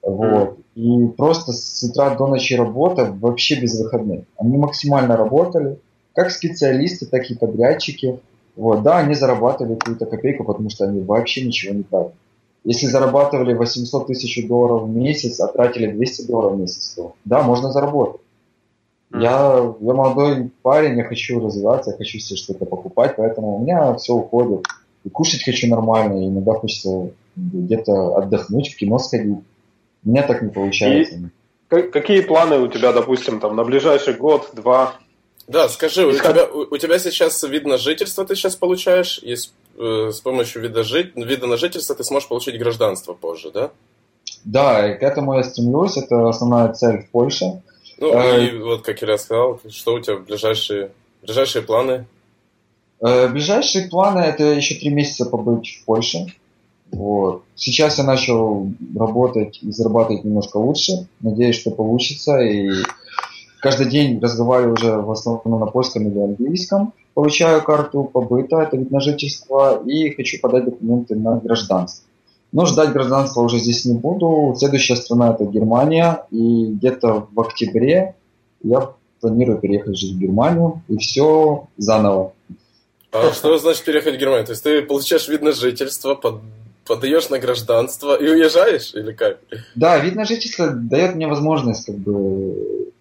Вот. 0.00 0.56
И 0.76 1.06
просто 1.16 1.52
с 1.52 1.82
утра 1.82 2.14
до 2.14 2.26
ночи 2.26 2.54
работа 2.54 3.10
вообще 3.18 3.58
без 3.58 3.80
выходных. 3.80 4.24
Они 4.36 4.58
максимально 4.58 5.16
работали, 5.16 5.78
как 6.14 6.30
специалисты, 6.30 7.06
так 7.06 7.30
и 7.30 7.34
подрядчики. 7.34 8.20
Вот. 8.56 8.82
Да, 8.82 8.98
они 8.98 9.14
зарабатывали 9.14 9.76
какую-то 9.76 10.04
копейку, 10.04 10.44
потому 10.44 10.68
что 10.68 10.84
они 10.84 11.00
вообще 11.00 11.46
ничего 11.46 11.74
не 11.74 11.82
тратят. 11.82 12.12
Если 12.62 12.86
зарабатывали 12.86 13.54
800 13.54 14.06
тысяч 14.08 14.46
долларов 14.46 14.82
в 14.82 14.94
месяц, 14.94 15.40
а 15.40 15.46
тратили 15.46 15.90
200 15.90 16.26
долларов 16.26 16.54
в 16.54 16.60
месяц, 16.60 16.94
то 16.94 17.14
да, 17.24 17.42
можно 17.42 17.72
заработать. 17.72 18.20
Я, 19.12 19.74
я 19.80 19.94
молодой 19.94 20.50
парень, 20.60 20.98
я 20.98 21.04
хочу 21.04 21.40
развиваться, 21.40 21.92
я 21.92 21.96
хочу 21.96 22.18
себе 22.18 22.36
что-то 22.36 22.66
покупать, 22.66 23.14
поэтому 23.16 23.56
у 23.56 23.60
меня 23.60 23.94
все 23.94 24.12
уходит. 24.12 24.66
И 25.04 25.08
кушать 25.08 25.42
хочу 25.42 25.68
нормально, 25.68 26.20
и 26.20 26.28
иногда 26.28 26.52
хочется 26.52 27.12
где-то 27.36 28.16
отдохнуть, 28.16 28.74
в 28.74 28.76
кино 28.76 28.98
сходить. 28.98 29.38
У 30.06 30.10
меня 30.10 30.22
так 30.22 30.40
не 30.40 30.50
получается. 30.50 31.16
И 31.16 31.82
какие 31.82 32.20
планы 32.20 32.60
у 32.60 32.68
тебя, 32.68 32.92
допустим, 32.92 33.40
там 33.40 33.56
на 33.56 33.64
ближайший 33.64 34.14
год, 34.14 34.50
два? 34.52 34.94
Да, 35.48 35.68
скажи, 35.68 36.06
у 36.06 36.12
тебя, 36.12 36.46
у, 36.46 36.74
у 36.74 36.78
тебя 36.78 36.98
сейчас 36.98 37.42
вид 37.42 37.66
на 37.66 37.76
жительство 37.76 38.24
ты 38.24 38.36
сейчас 38.36 38.54
получаешь, 38.54 39.18
и 39.18 39.34
с, 39.34 39.52
э, 39.76 40.10
с 40.12 40.20
помощью 40.20 40.62
вида, 40.62 40.84
жи, 40.84 41.12
вида 41.14 41.46
на 41.46 41.56
жительство 41.56 41.96
ты 41.96 42.04
сможешь 42.04 42.28
получить 42.28 42.58
гражданство 42.58 43.14
позже, 43.14 43.50
да? 43.52 43.70
Да, 44.44 44.92
и 44.92 44.96
к 44.96 45.02
этому 45.02 45.34
я 45.34 45.42
стремлюсь, 45.42 45.96
это 45.96 46.28
основная 46.28 46.72
цель 46.72 47.02
в 47.02 47.10
Польше. 47.10 47.62
Ну, 47.98 48.12
э, 48.12 48.46
и 48.46 48.58
вот, 48.58 48.82
как 48.82 49.02
я 49.02 49.18
сказал, 49.18 49.60
что 49.68 49.94
у 49.94 50.00
тебя 50.00 50.16
ближайшие, 50.18 50.92
ближайшие 51.22 51.62
планы? 51.62 52.06
Э, 53.00 53.28
ближайшие 53.28 53.88
планы– 53.88 54.20
это 54.20 54.44
еще 54.44 54.76
три 54.76 54.90
месяца 54.90 55.26
побыть 55.26 55.80
в 55.80 55.84
Польше. 55.84 56.26
Вот. 56.96 57.42
Сейчас 57.54 57.98
я 57.98 58.04
начал 58.04 58.68
работать 58.96 59.58
и 59.62 59.70
зарабатывать 59.70 60.24
немножко 60.24 60.56
лучше. 60.56 61.06
Надеюсь, 61.20 61.56
что 61.56 61.70
получится. 61.70 62.38
И 62.38 62.70
каждый 63.60 63.90
день 63.90 64.18
разговариваю 64.18 64.74
уже 64.74 64.96
в 64.96 65.10
основном 65.10 65.60
на 65.60 65.66
польском 65.66 66.08
или 66.08 66.18
английском. 66.18 66.94
Получаю 67.12 67.62
карту 67.62 68.04
побыта, 68.04 68.60
это 68.62 68.76
вид 68.78 68.90
на 68.90 69.00
жительство, 69.00 69.82
и 69.84 70.10
хочу 70.10 70.38
подать 70.40 70.66
документы 70.66 71.16
на 71.16 71.36
гражданство. 71.36 72.06
Но 72.52 72.64
ждать 72.64 72.92
гражданства 72.92 73.42
уже 73.42 73.58
здесь 73.58 73.84
не 73.84 73.94
буду. 73.94 74.54
Следующая 74.56 74.96
страна 74.96 75.32
это 75.32 75.44
Германия. 75.44 76.24
И 76.30 76.66
где-то 76.66 77.26
в 77.30 77.40
октябре 77.40 78.14
я 78.62 78.90
планирую 79.20 79.58
переехать 79.58 79.98
жить 79.98 80.14
в 80.14 80.18
Германию. 80.18 80.80
И 80.88 80.96
все 80.96 81.66
заново. 81.76 82.32
А 83.12 83.32
что 83.32 83.58
значит 83.58 83.84
переехать 83.84 84.14
в 84.14 84.18
Германию? 84.18 84.46
То 84.46 84.52
есть 84.52 84.62
ты 84.62 84.80
получаешь 84.82 85.28
вид 85.28 85.42
на 85.42 85.52
жительство, 85.52 86.14
под, 86.14 86.40
подаешь 86.86 87.28
на 87.28 87.38
гражданство 87.38 88.16
и 88.16 88.28
уезжаешь 88.28 88.94
или 88.94 89.12
как? 89.12 89.38
Да, 89.74 89.98
вид 89.98 90.14
на 90.14 90.24
жительство 90.24 90.68
дает 90.70 91.14
мне 91.14 91.26
возможность 91.26 91.86
как 91.86 91.96
бы 91.96 92.92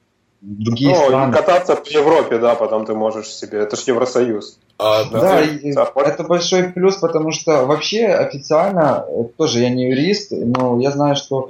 другие 0.41 0.91
ну, 0.95 1.05
страны. 1.05 1.33
кататься 1.33 1.75
в 1.75 1.87
Европе, 1.87 2.37
да, 2.37 2.55
потом 2.55 2.85
ты 2.85 2.93
можешь 2.93 3.27
себе. 3.27 3.59
Это 3.59 3.75
же 3.75 3.83
Евросоюз. 3.87 4.59
А, 4.77 5.05
да, 5.05 5.19
да 5.19 5.41
и, 5.41 5.71
это 5.71 6.23
большой 6.23 6.63
плюс, 6.65 6.97
потому 6.97 7.31
что 7.31 7.65
вообще 7.65 8.07
официально, 8.07 9.05
э, 9.07 9.23
тоже 9.37 9.61
я 9.61 9.69
не 9.69 9.89
юрист, 9.89 10.31
но 10.31 10.79
я 10.79 10.91
знаю, 10.91 11.15
что 11.15 11.49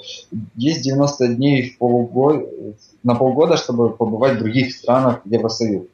есть 0.55 0.81
90 0.81 1.27
дней 1.29 1.69
в 1.69 1.77
полугод, 1.77 2.47
на 3.03 3.15
полгода, 3.15 3.57
чтобы 3.57 3.89
побывать 3.89 4.36
в 4.36 4.39
других 4.39 4.73
странах 4.73 5.21
Евросоюза. 5.25 5.88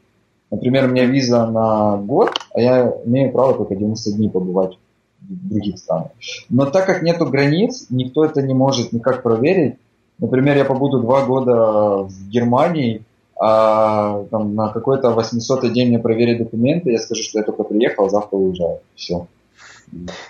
Например, 0.51 0.85
у 0.85 0.87
меня 0.89 1.05
виза 1.05 1.45
на 1.45 1.97
год, 1.97 2.31
а 2.53 2.59
я 2.59 2.93
имею 3.05 3.31
право 3.31 3.53
только 3.53 3.75
90 3.75 4.11
дней 4.11 4.29
побывать 4.29 4.77
других 5.21 5.77
странах. 5.77 6.11
Но 6.49 6.65
так 6.65 6.85
как 6.85 7.03
нету 7.03 7.25
границ, 7.25 7.87
никто 7.89 8.25
это 8.25 8.41
не 8.41 8.53
может 8.53 8.91
никак 8.91 9.23
проверить. 9.23 9.75
Например, 10.19 10.57
я 10.57 10.65
побуду 10.65 10.99
два 10.99 11.25
года 11.25 12.03
в 12.03 12.29
Германии, 12.29 13.03
а 13.39 14.23
там, 14.29 14.53
на 14.53 14.69
какой-то 14.69 15.11
800 15.11 15.73
день 15.73 15.87
мне 15.87 15.99
проверить 15.99 16.37
документы, 16.37 16.91
я 16.91 16.99
скажу, 16.99 17.23
что 17.23 17.39
я 17.39 17.43
только 17.43 17.63
приехал, 17.63 18.05
а 18.05 18.09
завтра 18.09 18.37
уезжаю. 18.37 18.79
Все. 18.95 19.27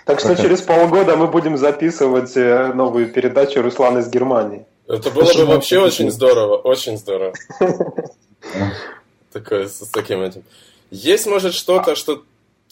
Так 0.06 0.18
что 0.18 0.34
через 0.34 0.62
полгода 0.62 1.16
мы 1.16 1.28
будем 1.28 1.56
записывать 1.56 2.36
э, 2.36 2.72
новую 2.72 3.12
передачу 3.12 3.60
«Руслан 3.62 3.98
из 3.98 4.08
Германии». 4.08 4.64
Это 4.88 5.10
было 5.10 5.32
бы 5.32 5.44
вообще 5.44 5.78
очень 5.78 6.10
здорово, 6.10 6.56
очень 6.56 6.96
здорово. 6.96 7.34
Такое, 9.32 9.68
с 9.68 9.88
таким 9.92 10.22
этим. 10.22 10.42
Есть, 10.90 11.26
может, 11.26 11.54
что-то, 11.54 11.94
что. 11.94 12.22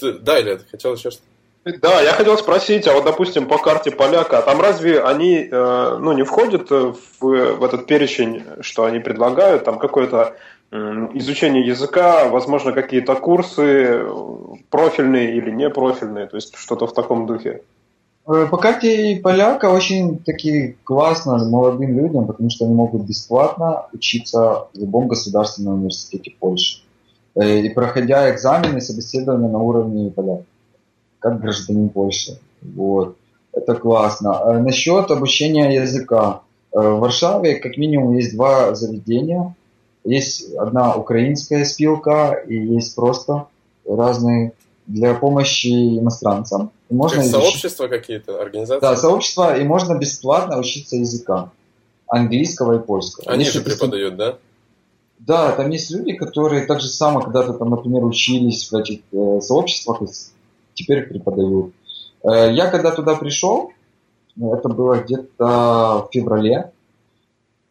Да, 0.00 0.38
или 0.38 0.56
ты 0.56 0.64
хотел 0.70 0.94
еще 0.94 1.10
что-то? 1.10 1.29
Да, 1.64 2.00
я 2.00 2.12
хотел 2.12 2.38
спросить, 2.38 2.88
а 2.88 2.94
вот, 2.94 3.04
допустим, 3.04 3.46
по 3.46 3.58
карте 3.58 3.90
поляка, 3.90 4.38
а 4.38 4.42
там 4.42 4.60
разве 4.60 5.02
они 5.02 5.46
э, 5.50 5.98
ну, 6.00 6.12
не 6.12 6.22
входят 6.22 6.70
в, 6.70 6.96
в 7.20 7.64
этот 7.64 7.86
перечень, 7.86 8.42
что 8.62 8.84
они 8.84 8.98
предлагают, 8.98 9.64
там 9.64 9.78
какое-то 9.78 10.36
изучение 10.72 11.66
языка, 11.66 12.28
возможно, 12.28 12.72
какие-то 12.72 13.16
курсы 13.16 14.06
профильные 14.70 15.36
или 15.36 15.50
не 15.50 15.68
профильные, 15.68 16.26
то 16.26 16.36
есть 16.36 16.54
что-то 16.56 16.86
в 16.86 16.94
таком 16.94 17.26
духе? 17.26 17.62
Э, 18.26 18.46
по 18.48 18.56
карте 18.56 19.20
поляка 19.22 19.70
очень 19.70 20.18
таки 20.18 20.76
классно 20.84 21.44
молодым 21.44 21.96
людям, 21.96 22.26
потому 22.26 22.50
что 22.50 22.64
они 22.64 22.74
могут 22.74 23.02
бесплатно 23.02 23.86
учиться 23.92 24.68
в 24.72 24.78
любом 24.78 25.08
государственном 25.08 25.74
университете 25.74 26.34
Польши. 26.38 26.82
Э, 27.34 27.58
и 27.58 27.68
проходя 27.70 28.30
экзамены, 28.32 28.80
собеседования 28.80 29.48
на 29.48 29.58
уровне 29.58 30.10
поляка 30.10 30.44
как 31.20 31.40
гражданин 31.40 31.88
Польши. 31.88 32.38
Вот. 32.62 33.16
Это 33.52 33.74
классно. 33.74 34.40
А 34.40 34.58
насчет 34.58 35.10
обучения 35.10 35.74
языка. 35.74 36.42
Э, 36.72 36.80
в 36.80 37.00
Варшаве 37.00 37.56
как 37.56 37.76
минимум 37.76 38.16
есть 38.16 38.34
два 38.34 38.74
заведения. 38.74 39.54
Есть 40.04 40.54
одна 40.54 40.94
украинская 40.94 41.64
спилка 41.64 42.32
и 42.46 42.56
есть 42.56 42.94
просто 42.96 43.46
разные 43.86 44.52
для 44.86 45.14
помощи 45.14 45.98
иностранцам. 45.98 46.70
И 46.88 46.94
можно 46.94 47.22
как 47.22 47.30
сообщества 47.30 47.86
какие-то, 47.86 48.40
организации? 48.40 48.80
Да, 48.80 48.96
сообщества, 48.96 49.56
и 49.56 49.64
можно 49.64 49.96
бесплатно 49.96 50.58
учиться 50.58 50.96
языка 50.96 51.50
английского 52.08 52.80
и 52.80 52.84
польского. 52.84 53.30
Они 53.30 53.44
Если 53.44 53.58
же 53.58 53.64
преподают, 53.64 54.16
да? 54.16 54.38
Да, 55.20 55.52
там 55.52 55.70
есть 55.70 55.90
люди, 55.90 56.14
которые 56.14 56.66
так 56.66 56.80
же 56.80 56.88
само 56.88 57.20
когда-то 57.20 57.52
там, 57.52 57.70
например, 57.70 58.04
учились 58.04 58.70
в 58.70 58.74
этих 58.74 59.00
э, 59.12 59.40
сообществах, 59.42 60.00
теперь 60.80 61.06
преподают. 61.06 61.72
Э, 62.22 62.52
я 62.52 62.70
когда 62.70 62.90
туда 62.90 63.16
пришел, 63.16 63.72
это 64.36 64.68
было 64.68 64.96
где-то 64.96 66.06
в 66.06 66.08
феврале, 66.12 66.72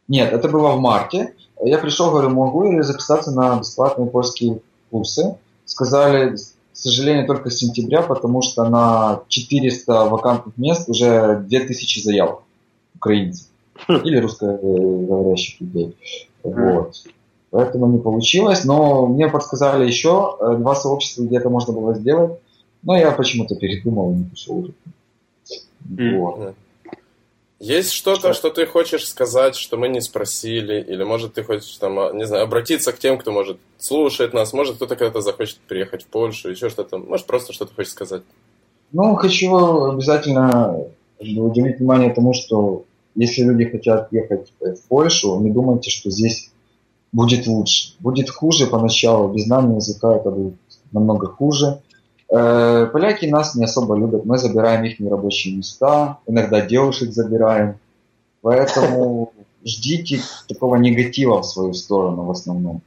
нет, 0.07 0.33
это 0.33 0.49
было 0.49 0.71
в 0.71 0.79
марте, 0.79 1.33
я 1.61 1.77
пришел, 1.77 2.11
говорю, 2.11 2.29
могу 2.29 2.71
ли 2.71 2.81
записаться 2.81 3.31
на 3.31 3.59
бесплатные 3.59 4.09
польские 4.09 4.61
курсы. 4.89 5.37
Сказали, 5.65 6.35
к 6.35 6.37
сожалению, 6.73 7.27
только 7.27 7.49
с 7.49 7.57
сентября, 7.57 8.01
потому 8.01 8.41
что 8.41 8.63
на 8.67 9.21
400 9.27 10.05
вакантных 10.05 10.57
мест 10.57 10.87
уже 10.87 11.43
2000 11.47 11.99
заявок 12.01 12.43
украинцев 12.95 13.47
или 13.87 14.17
русскоговорящих 14.17 15.61
людей. 15.61 15.95
Вот. 16.43 16.95
Поэтому 17.51 17.87
не 17.87 17.99
получилось, 17.99 18.63
но 18.63 19.07
мне 19.07 19.27
подсказали 19.27 19.85
еще 19.85 20.37
э, 20.39 20.55
два 20.57 20.75
сообщества, 20.75 21.23
где 21.23 21.37
это 21.37 21.49
можно 21.49 21.73
было 21.73 21.95
сделать. 21.95 22.39
Но 22.83 22.97
я 22.97 23.11
почему-то 23.11 23.55
передумал 23.55 24.11
и 24.11 24.15
не 24.15 24.23
пошел 24.25 24.57
уже. 24.59 24.73
Вот. 25.89 26.55
Есть 27.59 27.91
что-то, 27.91 28.33
что 28.33 28.51
ты 28.51 28.65
хочешь 28.65 29.05
сказать, 29.05 29.55
что 29.55 29.75
мы 29.75 29.89
не 29.89 29.99
спросили, 29.99 30.81
или 30.81 31.03
может 31.03 31.33
ты 31.33 31.43
хочешь 31.43 31.75
там, 31.75 31.99
а, 31.99 32.13
не 32.13 32.25
знаю, 32.25 32.45
обратиться 32.45 32.93
к 32.93 32.99
тем, 32.99 33.17
кто 33.17 33.33
может 33.33 33.57
слушает 33.77 34.33
нас, 34.33 34.53
может 34.53 34.77
кто-то 34.77 34.95
когда-то 34.95 35.19
захочет 35.19 35.57
приехать 35.67 36.03
в 36.03 36.07
Польшу, 36.07 36.49
еще 36.49 36.69
что-то, 36.69 36.97
может 36.97 37.25
просто 37.25 37.51
что-то 37.51 37.73
хочешь 37.75 37.91
сказать. 37.91 38.21
Ну, 38.93 39.13
хочу 39.15 39.53
обязательно 39.91 40.85
уделить 41.19 41.79
внимание 41.79 42.13
тому, 42.13 42.33
что 42.33 42.85
если 43.15 43.43
люди 43.43 43.65
хотят 43.65 44.07
ехать 44.13 44.53
в 44.61 44.87
Польшу, 44.87 45.37
не 45.41 45.51
думайте, 45.51 45.89
что 45.89 46.09
здесь 46.09 46.51
будет 47.11 47.45
лучше. 47.45 47.93
Будет 47.99 48.29
хуже 48.29 48.67
поначалу, 48.67 49.33
без 49.33 49.43
знания 49.45 49.75
языка 49.75 50.15
это 50.15 50.31
будет 50.31 50.55
намного 50.93 51.27
хуже. 51.27 51.81
Э, 52.31 52.87
поляки 52.91 53.25
нас 53.25 53.55
не 53.55 53.63
особо 53.63 53.95
любят, 53.95 54.25
мы 54.25 54.37
забираем 54.37 54.83
их 54.83 54.99
нерабочие 54.99 55.55
места, 55.55 56.19
иногда 56.27 56.61
девушек 56.61 57.11
забираем, 57.11 57.79
поэтому 58.41 59.33
ждите 59.65 60.21
такого 60.47 60.75
негатива 60.75 61.41
в 61.41 61.45
свою 61.45 61.73
сторону 61.73 62.23
в 62.23 62.31
основном. 62.31 62.81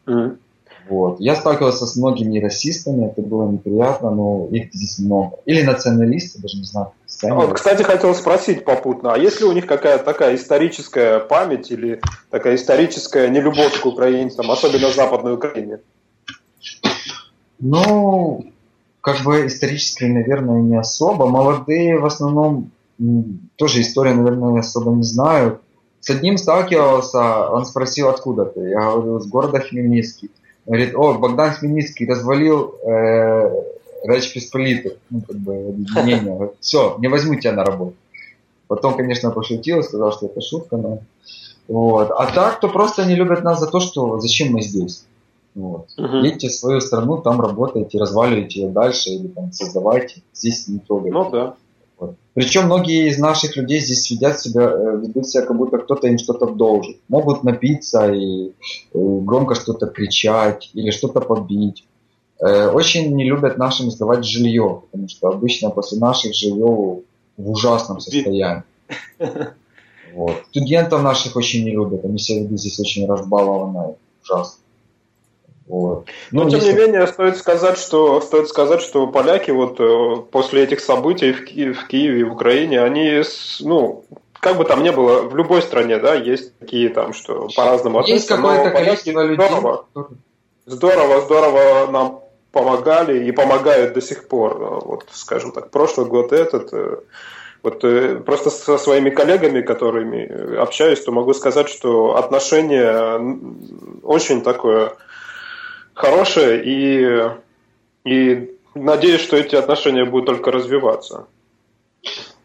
Вот. 0.89 1.21
Я 1.21 1.37
сталкивался 1.37 1.87
с 1.87 1.97
многими 1.97 2.41
расистами, 2.41 3.07
это 3.07 3.23
было 3.23 3.49
неприятно, 3.49 4.11
но 4.11 4.49
их 4.51 4.75
здесь 4.75 4.99
много. 4.99 5.39
Или 5.47 5.63
националисты, 5.63 6.41
даже 6.41 6.59
не 6.59 6.65
знаю. 6.65 6.89
Вот, 7.23 7.55
кстати, 7.55 7.83
хотел 7.83 8.15
спросить 8.15 8.65
попутно, 8.65 9.15
а 9.15 9.19
есть 9.19 9.41
ли 9.41 9.47
у 9.47 9.53
них 9.53 9.67
какая-то 9.67 10.05
такая 10.05 10.35
историческая 10.35 11.21
память 11.21 11.71
или 11.71 12.01
такая 12.31 12.57
историческая 12.57 13.29
нелюбовь 13.29 13.81
к 13.81 13.87
украинцам, 13.87 14.51
особенно 14.51 14.89
в 14.89 14.95
Западной 14.95 15.35
Украине? 15.35 15.79
Ну, 17.61 18.45
как 19.03 19.23
бы 19.25 19.47
исторической, 19.49 20.09
наверное, 20.09 20.63
не 20.63 20.77
особо. 20.77 21.27
Молодые 21.27 21.99
в 21.99 22.07
основном 22.07 22.71
тоже 23.57 23.83
историю, 23.83 24.17
наверное, 24.17 24.61
особо 24.61 24.93
не 24.93 25.03
знают. 25.03 25.61
С 26.01 26.09
одним 26.11 26.39
сталкивался, 26.39 27.49
он 27.51 27.67
спросил, 27.67 28.09
откуда 28.09 28.45
ты. 28.45 28.61
Я 28.61 28.93
говорю, 28.93 29.21
с 29.21 29.27
города 29.27 29.61
Хмельницкий. 29.61 30.31
Говорит, 30.67 30.95
о, 30.95 31.15
Богдан 31.15 31.51
Хмельницкий 31.51 32.09
развалил 32.09 32.77
э, 32.87 33.51
Речь 34.05 34.33
Посполитых, 34.33 34.95
ну, 35.11 35.21
как 35.21 35.37
бы, 35.37 35.53
объединение. 35.69 36.53
Все, 36.61 36.97
не 36.99 37.09
возьму 37.09 37.35
тебя 37.35 37.53
на 37.53 37.65
работу. 37.65 37.95
Потом, 38.69 38.97
конечно, 38.97 39.33
пошутил, 39.33 39.83
сказал, 39.83 40.13
что 40.13 40.27
это 40.27 40.41
шутка, 40.41 40.77
но... 40.77 41.01
Вот. 41.67 42.11
А 42.11 42.27
так, 42.27 42.61
то 42.61 42.69
просто 42.69 43.03
они 43.03 43.17
любят 43.17 43.43
нас 43.43 43.59
за 43.59 43.67
то, 43.67 43.81
что 43.81 44.19
зачем 44.21 44.53
мы 44.53 44.63
здесь. 44.63 45.05
Вот. 45.55 45.89
Угу. 45.99 46.17
Едьте 46.19 46.49
в 46.49 46.53
свою 46.53 46.81
страну, 46.81 47.19
там 47.19 47.41
работаете, 47.41 47.99
разваливайте 47.99 48.63
ее 48.63 48.69
дальше 48.71 49.11
или 49.11 49.29
там 49.29 49.53
создавайте. 49.53 50.23
Здесь 50.33 50.69
не 50.69 50.79
трогайте. 50.79 51.13
Ну 51.13 51.31
да. 51.31 51.55
Вот. 51.99 52.17
Причем 52.35 52.65
многие 52.65 53.09
из 53.09 53.19
наших 53.19 53.57
людей 53.57 53.81
здесь 53.81 54.11
ведят 54.11 54.41
себя, 54.41 54.63
э, 54.63 54.99
ведут 55.03 55.29
себя, 55.29 55.45
как 55.45 55.57
будто 55.57 55.79
кто-то 55.79 56.09
им 56.09 56.19
что-то 56.19 56.47
должен. 56.47 56.97
Могут 57.09 57.45
напиться 57.45 58.11
и, 58.11 58.47
и 58.47 58.53
громко 58.93 59.55
что-то 59.55 59.87
кричать 59.87 60.71
или 60.73 60.91
что-то 60.91 61.21
побить. 61.21 61.85
Э, 62.41 62.71
очень 62.71 63.15
не 63.15 63.25
любят 63.25 63.59
нашим 63.59 63.91
сдавать 63.91 64.25
жилье, 64.25 64.83
потому 64.91 65.09
что 65.09 65.29
обычно 65.29 65.71
после 65.71 65.99
наших 65.99 66.35
жилье 66.35 67.03
в 67.37 67.51
ужасном 67.51 68.01
состоянии. 68.01 68.63
Вот. 70.15 70.43
Студентов 70.51 71.03
наших 71.03 71.37
очень 71.37 71.65
не 71.65 71.71
любят, 71.71 72.05
они 72.05 72.19
себя 72.19 72.43
ведут 72.43 72.61
здесь 72.61 72.79
очень 72.79 73.07
разбалованно, 73.07 73.95
ужасно. 74.23 74.62
Вот. 75.67 76.07
Но, 76.31 76.45
Но 76.45 76.51
тем 76.51 76.61
не 76.61 76.73
менее, 76.73 77.07
стоит 77.07 77.37
сказать, 77.37 77.79
что, 77.79 78.21
стоит 78.21 78.49
сказать, 78.49 78.81
что 78.81 79.07
поляки 79.07 79.51
вот 79.51 79.81
э, 79.81 80.23
после 80.31 80.65
этих 80.65 80.81
событий 80.81 81.33
в, 81.33 81.45
Ки- 81.45 81.73
в 81.73 81.87
Киеве 81.87 82.21
и 82.21 82.25
в 82.25 82.33
Украине, 82.33 82.83
они, 82.83 83.23
ну, 83.61 84.05
как 84.41 84.57
бы 84.57 84.65
там 84.65 84.83
ни 84.83 84.91
было, 84.91 85.23
в 85.23 85.37
любой 85.37 85.63
стране, 85.63 85.99
да, 85.99 86.15
есть 86.15 86.59
такие 86.59 86.89
там, 86.89 87.13
что 87.13 87.49
по-разному 87.55 88.03
Есть 88.05 88.27
какое-то 88.27 88.71
количество 88.71 89.23
людей. 89.23 89.47
Здорово, 89.47 89.87
здорово, 90.67 91.21
здорово 91.21 91.91
нам 91.91 92.21
помогали 92.51 93.25
и 93.25 93.33
помогают 93.33 93.95
до 93.95 94.01
сих 94.01 94.29
пор. 94.29 94.81
Вот, 94.85 95.05
скажем 95.13 95.53
так, 95.53 95.71
прошлый 95.71 96.07
год 96.07 96.33
этот 96.33 96.73
э, 96.73 96.97
вот 97.63 97.85
э, 97.85 98.17
просто 98.17 98.51
со 98.51 98.79
своими 98.79 99.11
коллегами, 99.11 99.63
которыми 99.63 100.57
общаюсь, 100.57 101.03
то 101.03 101.13
могу 101.13 101.33
сказать, 101.35 101.69
что 101.69 102.17
отношение 102.17 103.39
очень 104.03 104.43
такое 104.43 104.95
хорошее, 105.95 106.63
и, 106.65 107.31
и 108.05 108.51
надеюсь, 108.75 109.21
что 109.21 109.37
эти 109.37 109.55
отношения 109.55 110.05
будут 110.05 110.27
только 110.27 110.51
развиваться. 110.51 111.27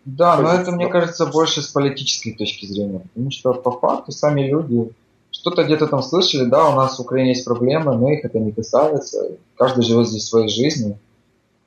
Да, 0.05 0.37
но 0.37 0.53
это, 0.53 0.71
мне 0.71 0.87
кажется, 0.87 1.25
больше 1.25 1.61
с 1.61 1.67
политической 1.67 2.31
точки 2.31 2.65
зрения, 2.65 2.99
потому 2.99 3.31
что 3.31 3.53
по 3.53 3.71
факту 3.71 4.11
сами 4.11 4.47
люди 4.47 4.91
что-то 5.31 5.63
где-то 5.63 5.87
там 5.87 6.01
слышали, 6.01 6.45
да, 6.45 6.69
у 6.69 6.75
нас 6.75 6.97
в 6.97 7.01
Украине 7.01 7.29
есть 7.29 7.45
проблемы, 7.45 7.95
но 7.95 8.11
их 8.11 8.23
это 8.23 8.39
не 8.39 8.51
касается, 8.51 9.37
каждый 9.57 9.83
живет 9.83 10.07
здесь 10.07 10.25
своей 10.25 10.49
жизнью. 10.49 10.97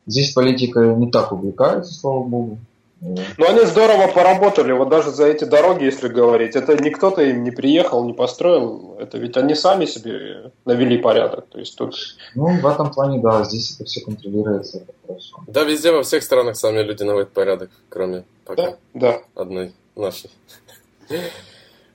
Здесь 0.06 0.32
политика 0.32 0.80
не 0.80 1.10
так 1.10 1.32
увлекается, 1.32 1.92
слава 1.92 2.24
богу. 2.24 2.58
Ну, 3.00 3.46
они 3.48 3.64
здорово 3.64 4.08
поработали, 4.08 4.72
вот 4.72 4.90
даже 4.90 5.10
за 5.10 5.26
эти 5.26 5.44
дороги, 5.44 5.84
если 5.84 6.08
говорить. 6.08 6.54
Это 6.54 6.76
не 6.76 6.90
кто-то 6.90 7.22
им 7.22 7.44
не 7.44 7.50
приехал, 7.50 8.04
не 8.04 8.12
построил. 8.12 8.96
Это 8.98 9.16
ведь 9.16 9.38
они 9.38 9.54
сами 9.54 9.86
себе 9.86 10.52
навели 10.66 10.98
порядок. 10.98 11.46
То 11.48 11.58
есть 11.58 11.76
тут... 11.76 11.96
Ну, 12.34 12.60
в 12.60 12.66
этом 12.66 12.92
плане, 12.92 13.18
да, 13.20 13.42
здесь 13.44 13.74
это 13.74 13.84
все 13.84 14.02
контролируется. 14.02 14.78
Это 14.78 14.92
хорошо. 15.06 15.36
Да, 15.46 15.64
везде, 15.64 15.92
во 15.92 16.02
всех 16.02 16.22
странах 16.22 16.56
сами 16.56 16.82
люди 16.82 17.02
наводят 17.02 17.30
порядок, 17.30 17.70
кроме 17.88 18.24
пока 18.44 18.62
да, 18.62 18.76
да. 18.92 19.20
одной 19.34 19.72
нашей. 19.96 20.30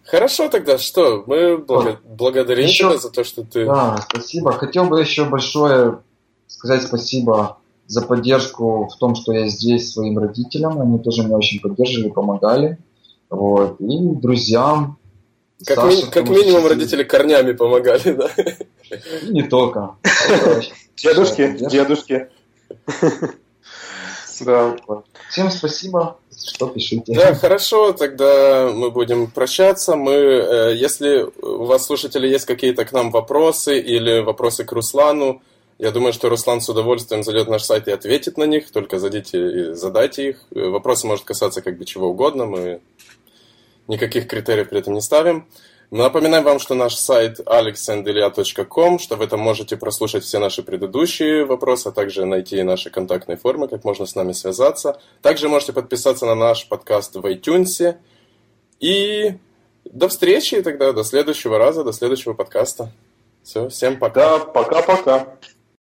Хорошо 0.06 0.50
тогда, 0.50 0.80
что? 0.80 1.24
Мы 1.28 1.58
благ... 1.58 2.02
благодарим 2.04 2.66
еще... 2.66 2.90
тебя 2.90 2.98
за 2.98 3.12
то, 3.12 3.24
что 3.24 3.44
ты... 3.44 3.66
Да, 3.66 3.98
спасибо. 4.10 4.54
Хотел 4.54 4.86
бы 4.86 5.00
еще 5.00 5.26
большое 5.26 6.00
сказать 6.48 6.84
спасибо 6.84 7.58
за 7.88 8.02
поддержку 8.02 8.88
в 8.88 8.98
том, 8.98 9.16
что 9.16 9.34
я 9.34 9.48
здесь 9.48 9.92
своим 9.92 10.18
родителям. 10.18 10.82
Они 10.82 11.00
тоже 11.00 11.24
меня 11.24 11.38
очень 11.38 11.60
поддерживали, 11.60 12.10
помогали. 12.10 12.78
Вот. 13.30 13.80
И 13.80 14.00
друзьям. 14.16 14.98
Как, 15.66 15.78
Саше, 15.78 15.98
ми- 15.98 16.12
как 16.12 16.30
минимум 16.30 16.62
что... 16.62 16.70
родители 16.70 17.04
корнями 17.04 17.54
помогали, 17.54 18.12
да? 18.12 18.30
Не 19.30 19.44
только. 19.44 19.96
Дедушки, 20.98 21.58
дедушки. 21.70 22.28
Да. 24.42 24.76
Всем 25.30 25.50
спасибо, 25.50 26.18
что 26.46 26.68
пишите. 26.68 27.14
Да, 27.14 27.34
хорошо, 27.36 27.94
тогда 27.94 28.70
мы 28.74 28.92
будем 28.92 29.28
прощаться. 29.32 29.96
Мы, 29.96 30.12
э, 30.12 30.76
если 30.76 31.26
у 31.42 31.64
вас, 31.66 31.86
слушатели, 31.86 32.28
есть 32.28 32.46
какие-то 32.46 32.84
к 32.86 32.92
нам 32.92 33.12
вопросы 33.12 33.80
или 33.80 34.20
вопросы 34.20 34.66
к 34.66 34.72
Руслану, 34.74 35.42
я 35.78 35.92
думаю, 35.92 36.14
что 36.14 36.30
Руслан 36.30 36.62
с 36.62 36.70
удовольствием 36.70 37.24
зайдет 37.24 37.48
на 37.48 37.54
наш 37.54 37.64
сайт 37.64 37.88
и 37.88 37.92
ответит 37.92 38.38
на 38.38 38.46
них. 38.46 38.72
Только 38.72 38.98
зайдите 38.98 39.72
и 39.72 39.74
задайте 39.74 40.30
их. 40.30 40.46
Вопросы 40.52 41.06
может 41.06 41.26
касаться 41.26 41.62
как 41.62 41.78
бы 41.78 41.86
чего 41.86 42.10
угодно. 42.10 42.46
Мы 42.46 42.82
никаких 43.88 44.28
критериев 44.28 44.70
при 44.70 44.80
этом 44.80 44.94
не 44.94 45.02
ставим. 45.02 45.48
Напоминаем 45.92 46.44
вам, 46.44 46.60
что 46.60 46.76
наш 46.76 46.96
сайт 46.96 47.40
alexandelia.com, 47.42 49.00
что 49.00 49.16
вы 49.18 49.28
там 49.28 49.40
можете 49.40 49.78
прослушать 49.78 50.24
все 50.24 50.40
наши 50.40 50.64
предыдущие 50.64 51.46
вопросы, 51.46 51.90
а 51.90 51.92
также 51.92 52.26
найти 52.26 52.64
наши 52.64 52.90
контактные 52.90 53.38
формы, 53.38 53.68
как 53.68 53.84
можно 53.84 54.06
с 54.06 54.16
нами 54.16 54.32
связаться. 54.32 55.00
Также 55.22 55.48
можете 55.48 55.74
подписаться 55.74 56.26
на 56.26 56.36
наш 56.36 56.68
подкаст 56.68 57.16
в 57.16 57.26
iTunes. 57.26 57.98
И 58.80 59.34
до 59.84 60.08
встречи 60.08 60.62
тогда, 60.62 60.92
до 60.92 61.04
следующего 61.04 61.58
раза, 61.58 61.84
до 61.84 61.94
следующего 61.94 62.34
подкаста. 62.34 62.92
Все, 63.44 63.70
всем 63.70 64.00
пока. 64.00 64.40
Да, 64.40 64.46
пока-пока. 64.46 65.38